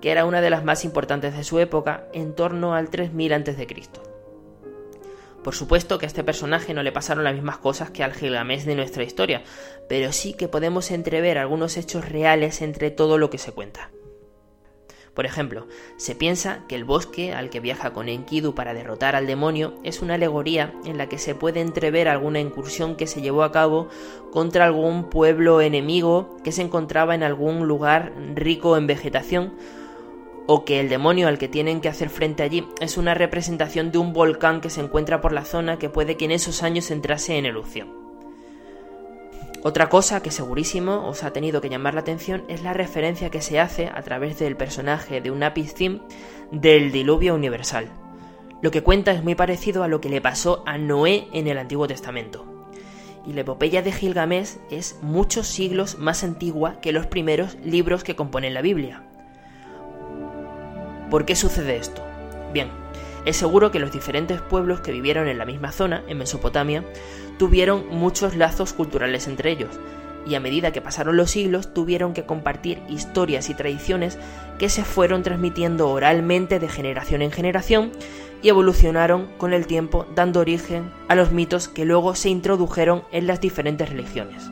que 0.00 0.12
era 0.12 0.24
una 0.24 0.40
de 0.40 0.48
las 0.48 0.64
más 0.64 0.86
importantes 0.86 1.36
de 1.36 1.44
su 1.44 1.58
época, 1.58 2.06
en 2.14 2.34
torno 2.34 2.74
al 2.74 2.88
3000 2.88 3.34
a.C. 3.34 3.66
Por 5.44 5.54
supuesto 5.54 5.98
que 5.98 6.06
a 6.06 6.08
este 6.08 6.24
personaje 6.24 6.72
no 6.72 6.82
le 6.82 6.90
pasaron 6.90 7.24
las 7.24 7.34
mismas 7.34 7.58
cosas 7.58 7.90
que 7.90 8.02
al 8.02 8.14
Gilgamesh 8.14 8.64
de 8.64 8.76
nuestra 8.76 9.02
historia, 9.02 9.42
pero 9.90 10.10
sí 10.10 10.32
que 10.32 10.48
podemos 10.48 10.90
entrever 10.90 11.36
algunos 11.36 11.76
hechos 11.76 12.08
reales 12.08 12.62
entre 12.62 12.90
todo 12.90 13.18
lo 13.18 13.28
que 13.28 13.36
se 13.36 13.52
cuenta. 13.52 13.90
Por 15.14 15.26
ejemplo, 15.26 15.66
se 15.96 16.14
piensa 16.14 16.64
que 16.68 16.76
el 16.76 16.84
bosque 16.84 17.32
al 17.32 17.50
que 17.50 17.60
viaja 17.60 17.92
con 17.92 18.08
Enkidu 18.08 18.54
para 18.54 18.74
derrotar 18.74 19.16
al 19.16 19.26
demonio 19.26 19.74
es 19.82 20.02
una 20.02 20.14
alegoría 20.14 20.72
en 20.84 20.98
la 20.98 21.08
que 21.08 21.18
se 21.18 21.34
puede 21.34 21.60
entrever 21.60 22.08
alguna 22.08 22.40
incursión 22.40 22.94
que 22.96 23.06
se 23.06 23.20
llevó 23.20 23.42
a 23.42 23.52
cabo 23.52 23.88
contra 24.30 24.64
algún 24.64 25.10
pueblo 25.10 25.60
enemigo 25.60 26.36
que 26.44 26.52
se 26.52 26.62
encontraba 26.62 27.14
en 27.14 27.24
algún 27.24 27.66
lugar 27.66 28.12
rico 28.34 28.76
en 28.76 28.86
vegetación 28.86 29.54
o 30.46 30.64
que 30.64 30.80
el 30.80 30.88
demonio 30.88 31.28
al 31.28 31.38
que 31.38 31.48
tienen 31.48 31.80
que 31.80 31.88
hacer 31.88 32.08
frente 32.08 32.42
allí 32.42 32.66
es 32.80 32.96
una 32.96 33.14
representación 33.14 33.92
de 33.92 33.98
un 33.98 34.12
volcán 34.12 34.60
que 34.60 34.70
se 34.70 34.80
encuentra 34.80 35.20
por 35.20 35.32
la 35.32 35.44
zona 35.44 35.78
que 35.78 35.88
puede 35.88 36.16
que 36.16 36.24
en 36.24 36.32
esos 36.32 36.62
años 36.62 36.90
entrase 36.90 37.36
en 37.36 37.46
erupción. 37.46 38.09
Otra 39.62 39.90
cosa 39.90 40.22
que 40.22 40.30
segurísimo 40.30 41.06
os 41.06 41.22
ha 41.22 41.32
tenido 41.32 41.60
que 41.60 41.68
llamar 41.68 41.92
la 41.92 42.00
atención 42.00 42.44
es 42.48 42.62
la 42.62 42.72
referencia 42.72 43.28
que 43.28 43.42
se 43.42 43.60
hace 43.60 43.90
a 43.94 44.00
través 44.02 44.38
del 44.38 44.56
personaje 44.56 45.20
de 45.20 45.30
un 45.30 45.44
Thim 45.76 46.00
del 46.50 46.92
diluvio 46.92 47.34
universal. 47.34 47.90
Lo 48.62 48.70
que 48.70 48.82
cuenta 48.82 49.12
es 49.12 49.22
muy 49.22 49.34
parecido 49.34 49.82
a 49.82 49.88
lo 49.88 50.00
que 50.00 50.08
le 50.08 50.22
pasó 50.22 50.62
a 50.66 50.78
Noé 50.78 51.28
en 51.34 51.46
el 51.46 51.58
Antiguo 51.58 51.86
Testamento. 51.86 52.46
Y 53.26 53.34
la 53.34 53.42
epopeya 53.42 53.82
de 53.82 53.92
Gilgamesh 53.92 54.56
es 54.70 54.98
muchos 55.02 55.46
siglos 55.46 55.98
más 55.98 56.24
antigua 56.24 56.80
que 56.80 56.92
los 56.92 57.06
primeros 57.06 57.56
libros 57.62 58.02
que 58.02 58.16
componen 58.16 58.54
la 58.54 58.62
Biblia. 58.62 59.02
¿Por 61.10 61.26
qué 61.26 61.36
sucede 61.36 61.76
esto? 61.76 62.02
Bien, 62.54 62.70
es 63.26 63.36
seguro 63.36 63.70
que 63.70 63.78
los 63.78 63.92
diferentes 63.92 64.40
pueblos 64.40 64.80
que 64.80 64.92
vivieron 64.92 65.28
en 65.28 65.36
la 65.36 65.44
misma 65.44 65.70
zona, 65.70 66.02
en 66.08 66.16
Mesopotamia, 66.16 66.82
tuvieron 67.40 67.88
muchos 67.88 68.36
lazos 68.36 68.74
culturales 68.74 69.26
entre 69.26 69.50
ellos, 69.50 69.80
y 70.26 70.34
a 70.34 70.40
medida 70.40 70.72
que 70.72 70.82
pasaron 70.82 71.16
los 71.16 71.30
siglos 71.30 71.72
tuvieron 71.72 72.12
que 72.12 72.26
compartir 72.26 72.82
historias 72.86 73.48
y 73.48 73.54
tradiciones 73.54 74.18
que 74.58 74.68
se 74.68 74.84
fueron 74.84 75.22
transmitiendo 75.22 75.88
oralmente 75.88 76.58
de 76.58 76.68
generación 76.68 77.22
en 77.22 77.32
generación 77.32 77.92
y 78.42 78.50
evolucionaron 78.50 79.26
con 79.38 79.54
el 79.54 79.66
tiempo 79.66 80.04
dando 80.14 80.40
origen 80.40 80.90
a 81.08 81.14
los 81.14 81.32
mitos 81.32 81.68
que 81.68 81.86
luego 81.86 82.14
se 82.14 82.28
introdujeron 82.28 83.04
en 83.10 83.26
las 83.26 83.40
diferentes 83.40 83.88
religiones. 83.88 84.50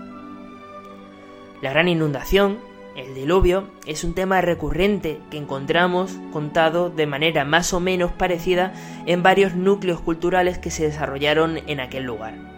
La 1.60 1.68
gran 1.68 1.88
inundación, 1.88 2.56
el 2.96 3.14
diluvio 3.14 3.64
es 3.84 4.02
un 4.02 4.14
tema 4.14 4.40
recurrente 4.40 5.20
que 5.30 5.36
encontramos 5.36 6.16
contado 6.32 6.88
de 6.88 7.06
manera 7.06 7.44
más 7.44 7.74
o 7.74 7.80
menos 7.80 8.12
parecida 8.12 8.72
en 9.04 9.22
varios 9.22 9.54
núcleos 9.54 10.00
culturales 10.00 10.56
que 10.56 10.70
se 10.70 10.84
desarrollaron 10.84 11.58
en 11.66 11.80
aquel 11.80 12.04
lugar. 12.04 12.57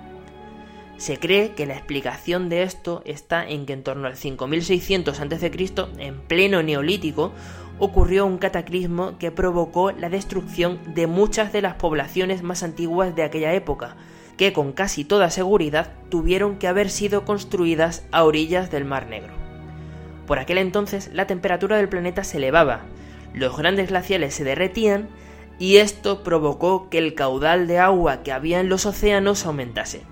Se 1.01 1.18
cree 1.18 1.53
que 1.55 1.64
la 1.64 1.72
explicación 1.72 2.51
de 2.51 2.62
esto 2.62 3.01
está 3.07 3.48
en 3.48 3.64
que 3.64 3.72
en 3.72 3.82
torno 3.82 4.07
al 4.07 4.18
5600 4.18 5.18
a.C., 5.18 5.51
en 5.96 6.20
pleno 6.20 6.62
neolítico, 6.62 7.32
ocurrió 7.78 8.26
un 8.26 8.36
cataclismo 8.36 9.16
que 9.16 9.30
provocó 9.30 9.92
la 9.92 10.11
destrucción 10.11 10.78
de 10.94 11.07
muchas 11.07 11.55
de 11.55 11.62
las 11.62 11.76
poblaciones 11.76 12.42
más 12.42 12.62
antiguas 12.62 13.16
de 13.16 13.22
aquella 13.22 13.55
época, 13.55 13.96
que 14.36 14.53
con 14.53 14.72
casi 14.72 15.07
toda 15.07 15.30
seguridad 15.30 15.90
tuvieron 16.11 16.59
que 16.59 16.68
haber 16.68 16.90
sido 16.90 17.24
construidas 17.24 18.05
a 18.12 18.24
orillas 18.24 18.70
del 18.70 18.84
Mar 18.84 19.07
Negro. 19.07 19.32
Por 20.26 20.38
aquel 20.38 20.59
entonces 20.59 21.09
la 21.14 21.26
temperatura 21.26 21.78
del 21.78 21.88
planeta 21.88 22.24
se 22.24 22.36
elevaba, 22.36 22.82
los 23.32 23.57
grandes 23.57 23.88
glaciales 23.88 24.34
se 24.34 24.44
derretían 24.44 25.09
y 25.59 25.78
esto 25.78 26.22
provocó 26.22 26.90
que 26.90 26.98
el 26.98 27.14
caudal 27.14 27.66
de 27.66 27.78
agua 27.78 28.22
que 28.22 28.32
había 28.32 28.61
en 28.61 28.68
los 28.68 28.84
océanos 28.84 29.46
aumentase. 29.46 30.03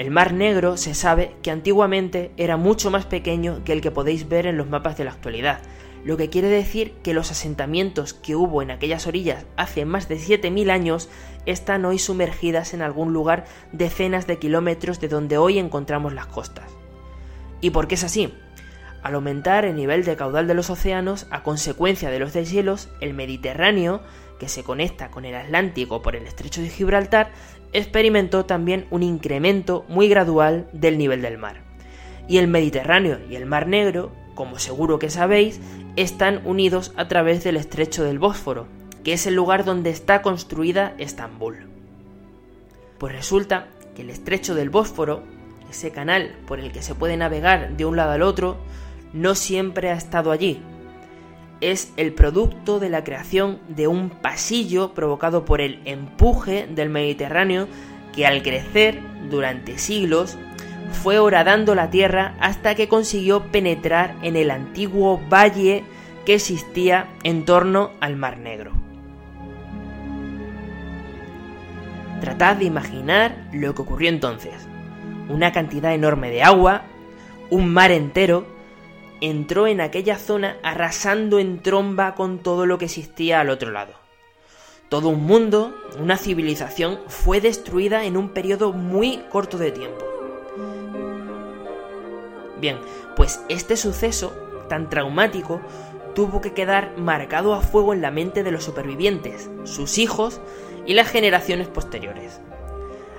El 0.00 0.10
Mar 0.10 0.32
Negro 0.32 0.78
se 0.78 0.94
sabe 0.94 1.36
que 1.42 1.50
antiguamente 1.50 2.30
era 2.38 2.56
mucho 2.56 2.90
más 2.90 3.04
pequeño 3.04 3.62
que 3.64 3.74
el 3.74 3.82
que 3.82 3.90
podéis 3.90 4.30
ver 4.30 4.46
en 4.46 4.56
los 4.56 4.66
mapas 4.66 4.96
de 4.96 5.04
la 5.04 5.10
actualidad, 5.10 5.60
lo 6.06 6.16
que 6.16 6.30
quiere 6.30 6.48
decir 6.48 6.94
que 7.02 7.12
los 7.12 7.30
asentamientos 7.30 8.14
que 8.14 8.34
hubo 8.34 8.62
en 8.62 8.70
aquellas 8.70 9.06
orillas 9.06 9.44
hace 9.58 9.84
más 9.84 10.08
de 10.08 10.16
7.000 10.16 10.70
años 10.70 11.10
están 11.44 11.84
hoy 11.84 11.98
sumergidas 11.98 12.72
en 12.72 12.80
algún 12.80 13.12
lugar 13.12 13.44
decenas 13.72 14.26
de 14.26 14.38
kilómetros 14.38 15.02
de 15.02 15.08
donde 15.08 15.36
hoy 15.36 15.58
encontramos 15.58 16.14
las 16.14 16.28
costas. 16.28 16.70
¿Y 17.60 17.68
por 17.68 17.86
qué 17.86 17.96
es 17.96 18.04
así? 18.04 18.32
Al 19.02 19.16
aumentar 19.16 19.66
el 19.66 19.76
nivel 19.76 20.06
de 20.06 20.16
caudal 20.16 20.46
de 20.46 20.54
los 20.54 20.70
océanos 20.70 21.26
a 21.30 21.42
consecuencia 21.42 22.08
de 22.08 22.20
los 22.20 22.32
deshielos, 22.32 22.88
el 23.02 23.12
Mediterráneo, 23.12 24.00
que 24.38 24.48
se 24.48 24.64
conecta 24.64 25.10
con 25.10 25.26
el 25.26 25.34
Atlántico 25.34 26.00
por 26.00 26.16
el 26.16 26.26
estrecho 26.26 26.62
de 26.62 26.70
Gibraltar, 26.70 27.30
experimentó 27.72 28.44
también 28.44 28.86
un 28.90 29.02
incremento 29.02 29.84
muy 29.88 30.08
gradual 30.08 30.68
del 30.72 30.98
nivel 30.98 31.22
del 31.22 31.38
mar. 31.38 31.62
Y 32.28 32.38
el 32.38 32.48
Mediterráneo 32.48 33.18
y 33.28 33.36
el 33.36 33.46
Mar 33.46 33.66
Negro, 33.66 34.12
como 34.34 34.58
seguro 34.58 34.98
que 34.98 35.10
sabéis, 35.10 35.60
están 35.96 36.46
unidos 36.46 36.92
a 36.96 37.08
través 37.08 37.44
del 37.44 37.56
estrecho 37.56 38.04
del 38.04 38.18
Bósforo, 38.18 38.66
que 39.04 39.12
es 39.12 39.26
el 39.26 39.34
lugar 39.34 39.64
donde 39.64 39.90
está 39.90 40.22
construida 40.22 40.94
Estambul. 40.98 41.68
Pues 42.98 43.14
resulta 43.14 43.68
que 43.94 44.02
el 44.02 44.10
estrecho 44.10 44.54
del 44.54 44.70
Bósforo, 44.70 45.22
ese 45.70 45.90
canal 45.90 46.36
por 46.46 46.60
el 46.60 46.72
que 46.72 46.82
se 46.82 46.94
puede 46.94 47.16
navegar 47.16 47.76
de 47.76 47.84
un 47.84 47.96
lado 47.96 48.12
al 48.12 48.22
otro, 48.22 48.58
no 49.12 49.34
siempre 49.34 49.90
ha 49.90 49.94
estado 49.94 50.30
allí. 50.30 50.62
Es 51.60 51.92
el 51.96 52.14
producto 52.14 52.80
de 52.80 52.88
la 52.88 53.04
creación 53.04 53.58
de 53.68 53.86
un 53.86 54.08
pasillo 54.08 54.94
provocado 54.94 55.44
por 55.44 55.60
el 55.60 55.80
empuje 55.84 56.66
del 56.66 56.88
Mediterráneo 56.88 57.68
que 58.14 58.26
al 58.26 58.42
crecer 58.42 59.00
durante 59.28 59.78
siglos 59.78 60.38
fue 61.02 61.18
horadando 61.18 61.74
la 61.74 61.90
tierra 61.90 62.34
hasta 62.40 62.74
que 62.74 62.88
consiguió 62.88 63.44
penetrar 63.52 64.16
en 64.22 64.36
el 64.36 64.50
antiguo 64.50 65.20
valle 65.30 65.84
que 66.24 66.34
existía 66.34 67.08
en 67.22 67.44
torno 67.44 67.90
al 68.00 68.16
Mar 68.16 68.38
Negro. 68.38 68.72
Tratad 72.20 72.56
de 72.56 72.64
imaginar 72.64 73.48
lo 73.52 73.74
que 73.74 73.82
ocurrió 73.82 74.08
entonces. 74.10 74.54
Una 75.28 75.52
cantidad 75.52 75.94
enorme 75.94 76.30
de 76.30 76.42
agua, 76.42 76.82
un 77.48 77.72
mar 77.72 77.90
entero, 77.92 78.46
entró 79.20 79.66
en 79.66 79.80
aquella 79.80 80.18
zona 80.18 80.56
arrasando 80.62 81.38
en 81.38 81.62
tromba 81.62 82.14
con 82.14 82.38
todo 82.38 82.66
lo 82.66 82.78
que 82.78 82.86
existía 82.86 83.40
al 83.40 83.50
otro 83.50 83.70
lado. 83.70 83.92
Todo 84.88 85.08
un 85.08 85.24
mundo, 85.24 85.74
una 86.00 86.16
civilización, 86.16 86.98
fue 87.06 87.40
destruida 87.40 88.04
en 88.04 88.16
un 88.16 88.30
periodo 88.30 88.72
muy 88.72 89.18
corto 89.30 89.56
de 89.56 89.70
tiempo. 89.70 90.04
Bien, 92.60 92.78
pues 93.16 93.40
este 93.48 93.76
suceso 93.76 94.32
tan 94.68 94.90
traumático 94.90 95.60
tuvo 96.14 96.40
que 96.40 96.52
quedar 96.52 96.96
marcado 96.96 97.54
a 97.54 97.60
fuego 97.60 97.94
en 97.94 98.02
la 98.02 98.10
mente 98.10 98.42
de 98.42 98.50
los 98.50 98.64
supervivientes, 98.64 99.48
sus 99.64 99.98
hijos 99.98 100.40
y 100.86 100.94
las 100.94 101.08
generaciones 101.08 101.68
posteriores. 101.68 102.40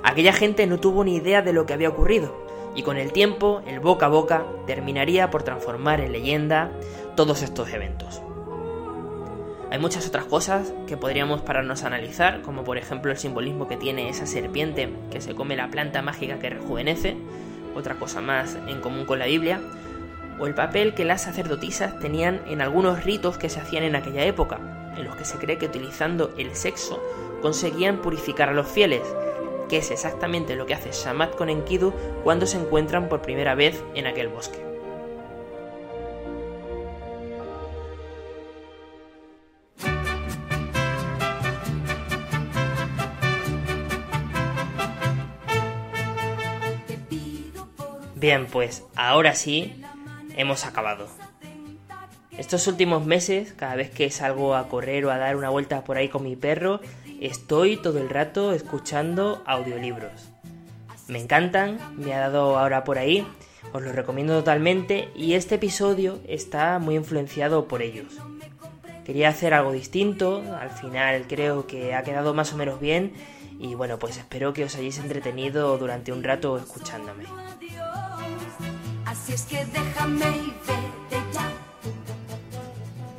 Aquella 0.04 0.34
gente 0.34 0.68
no 0.68 0.80
tuvo 0.80 1.04
ni 1.04 1.16
idea 1.16 1.42
de 1.42 1.54
lo 1.54 1.66
que 1.66 1.74
había 1.74 1.90
ocurrido, 1.90 2.36
y 2.76 2.84
con 2.84 2.98
el 2.98 3.12
tiempo 3.12 3.62
el 3.66 3.80
boca 3.80 4.06
a 4.08 4.10
boca 4.10 4.46
terminaría 4.66 5.30
por 5.30 5.44
transformar 5.44 6.02
en 6.02 6.12
leyenda 6.12 6.72
todos 7.16 7.42
estos 7.42 7.72
eventos. 7.74 8.22
Hay 9.72 9.80
muchas 9.80 10.06
otras 10.06 10.26
cosas 10.26 10.74
que 10.86 10.98
podríamos 10.98 11.42
pararnos 11.42 11.84
a 11.84 11.88
analizar, 11.88 12.42
como 12.42 12.66
por 12.66 12.78
ejemplo 12.78 13.10
el 13.10 13.18
simbolismo 13.18 13.70
que 13.70 13.78
tiene 13.78 14.10
esa 14.10 14.26
serpiente 14.26 14.94
que 15.12 15.22
se 15.22 15.34
come 15.34 15.56
la 15.56 15.70
planta 15.70 16.02
mágica 16.02 16.40
que 16.40 16.50
rejuvenece, 16.50 17.16
otra 17.74 17.96
cosa 17.96 18.20
más 18.20 18.58
en 18.68 18.82
común 18.82 19.06
con 19.06 19.20
la 19.20 19.28
Biblia, 19.28 19.62
o 20.40 20.48
el 20.48 20.56
papel 20.56 20.94
que 20.94 21.06
las 21.06 21.22
sacerdotisas 21.22 21.98
tenían 22.00 22.42
en 22.48 22.62
algunos 22.62 23.06
ritos 23.06 23.38
que 23.38 23.48
se 23.48 23.62
hacían 23.62 23.84
en 23.84 23.96
aquella 23.96 24.26
época, 24.26 24.60
en 24.98 25.06
los 25.06 25.16
que 25.16 25.24
se 25.24 25.38
cree 25.38 25.58
que 25.58 25.68
utilizando 25.68 26.34
el 26.38 26.54
sexo 26.54 27.02
conseguían 27.42 28.02
purificar 28.02 28.50
a 28.50 28.54
los 28.54 28.68
fieles, 28.68 29.04
que 29.72 29.78
es 29.78 29.90
exactamente 29.90 30.58
lo 30.58 30.66
que 30.66 30.74
hace 30.74 30.92
Shamat 30.92 31.38
con 31.38 31.48
Enkidu 31.48 31.94
cuando 32.26 32.46
se 32.46 32.58
encuentran 32.58 33.08
por 33.08 33.22
primera 33.22 33.56
vez 33.56 33.82
en 33.96 34.06
aquel 34.06 34.28
bosque. 34.28 34.60
Bien, 48.16 48.48
pues 48.48 48.84
ahora 48.98 49.36
sí 49.36 49.82
hemos 50.36 50.66
acabado. 50.66 51.08
Estos 52.38 52.68
últimos 52.68 53.06
meses, 53.06 53.54
cada 53.54 53.76
vez 53.76 53.90
que 53.90 54.10
salgo 54.10 54.56
a 54.56 54.68
correr 54.68 55.06
o 55.06 55.12
a 55.12 55.18
dar 55.18 55.38
una 55.38 55.50
vuelta 55.50 55.84
por 55.84 55.98
ahí 55.98 56.10
con 56.10 56.24
mi 56.24 56.36
perro, 56.36 56.82
estoy 57.22 57.78
todo 57.78 58.00
el 58.00 58.10
rato 58.10 58.52
escuchando 58.52 59.44
audiolibros. 59.46 60.30
Me 61.08 61.20
encantan, 61.20 61.78
me 61.96 62.14
ha 62.14 62.20
dado 62.20 62.58
ahora 62.58 62.84
por 62.84 62.98
ahí, 62.98 63.26
os 63.74 63.82
los 63.82 63.96
recomiendo 63.96 64.38
totalmente 64.38 65.10
y 65.16 65.34
este 65.34 65.56
episodio 65.56 66.20
está 66.28 66.80
muy 66.80 66.96
influenciado 66.96 67.68
por 67.68 67.82
ellos. 67.82 68.18
Quería 69.06 69.30
hacer 69.30 69.54
algo 69.54 69.72
distinto, 69.72 70.44
al 70.60 70.72
final 70.72 71.26
creo 71.28 71.68
que 71.68 71.94
ha 71.94 72.04
quedado 72.04 72.34
más 72.34 72.54
o 72.54 72.58
menos 72.58 72.80
bien 72.80 73.14
y 73.60 73.76
bueno, 73.76 74.00
pues 74.00 74.18
espero 74.18 74.54
que 74.54 74.64
os 74.64 74.76
hayáis 74.76 74.98
entretenido 74.98 75.78
durante 75.78 76.12
un 76.12 76.24
rato 76.24 76.58
escuchándome. 76.58 77.26
Así 79.06 79.34
es 79.34 79.44
que 79.44 79.66
déjame 79.66 80.26
y 80.26 80.54
ve. 80.68 81.01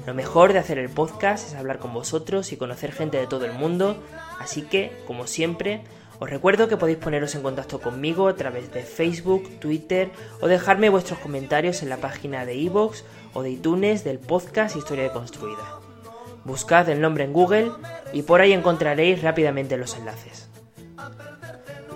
Lo 0.06 0.14
mejor 0.14 0.52
de 0.52 0.58
hacer 0.58 0.78
el 0.78 0.88
podcast 0.88 1.48
es 1.48 1.54
hablar 1.54 1.78
con 1.78 1.94
vosotros 1.94 2.52
y 2.52 2.56
conocer 2.56 2.92
gente 2.92 3.18
de 3.18 3.26
todo 3.26 3.44
el 3.44 3.52
mundo, 3.52 3.96
así 4.40 4.62
que, 4.62 4.92
como 5.06 5.26
siempre, 5.26 5.82
os 6.18 6.28
recuerdo 6.30 6.68
que 6.68 6.76
podéis 6.76 6.98
poneros 6.98 7.34
en 7.34 7.42
contacto 7.42 7.80
conmigo 7.80 8.28
a 8.28 8.34
través 8.34 8.72
de 8.72 8.82
Facebook, 8.82 9.58
Twitter 9.60 10.10
o 10.40 10.48
dejarme 10.48 10.88
vuestros 10.88 11.18
comentarios 11.18 11.82
en 11.82 11.88
la 11.88 11.96
página 11.96 12.44
de 12.46 12.54
iVoox 12.54 13.02
o 13.32 13.42
de 13.42 13.50
iTunes 13.50 14.04
del 14.04 14.18
podcast 14.18 14.76
Historia 14.76 15.04
de 15.04 15.10
Construida. 15.10 15.80
Buscad 16.44 16.88
el 16.88 17.00
nombre 17.00 17.24
en 17.24 17.32
Google 17.32 17.70
y 18.12 18.22
por 18.22 18.40
ahí 18.40 18.52
encontraréis 18.52 19.22
rápidamente 19.22 19.76
los 19.76 19.96
enlaces. 19.96 20.48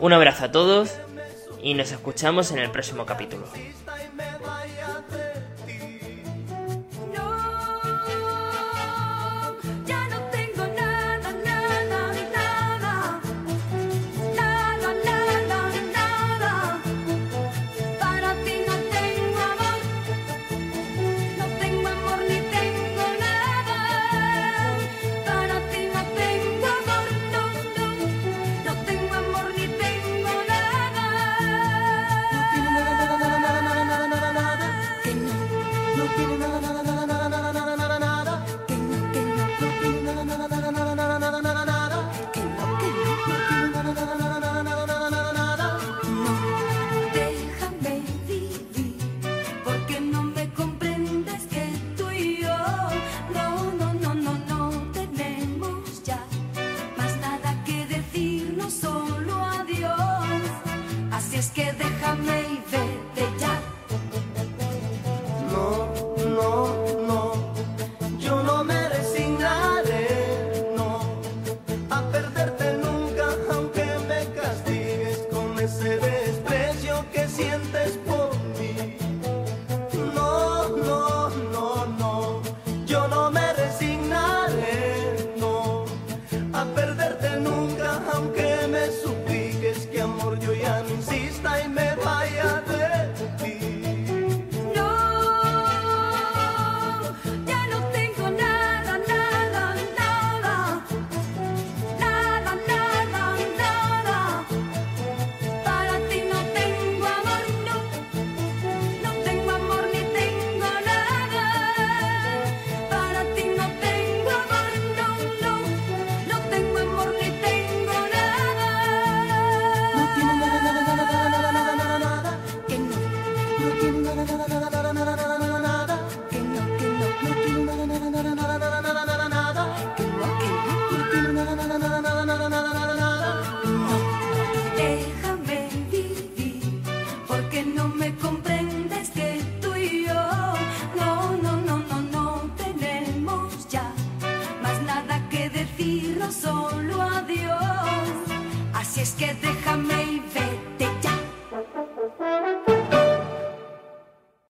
Un 0.01 0.13
abrazo 0.13 0.45
a 0.45 0.53
todos 0.53 0.95
y 1.63 1.75
nos 1.75 1.91
escuchamos 1.91 2.53
en 2.53 2.59
el 2.59 2.71
próximo 2.71 3.07
capítulo. 3.07 3.47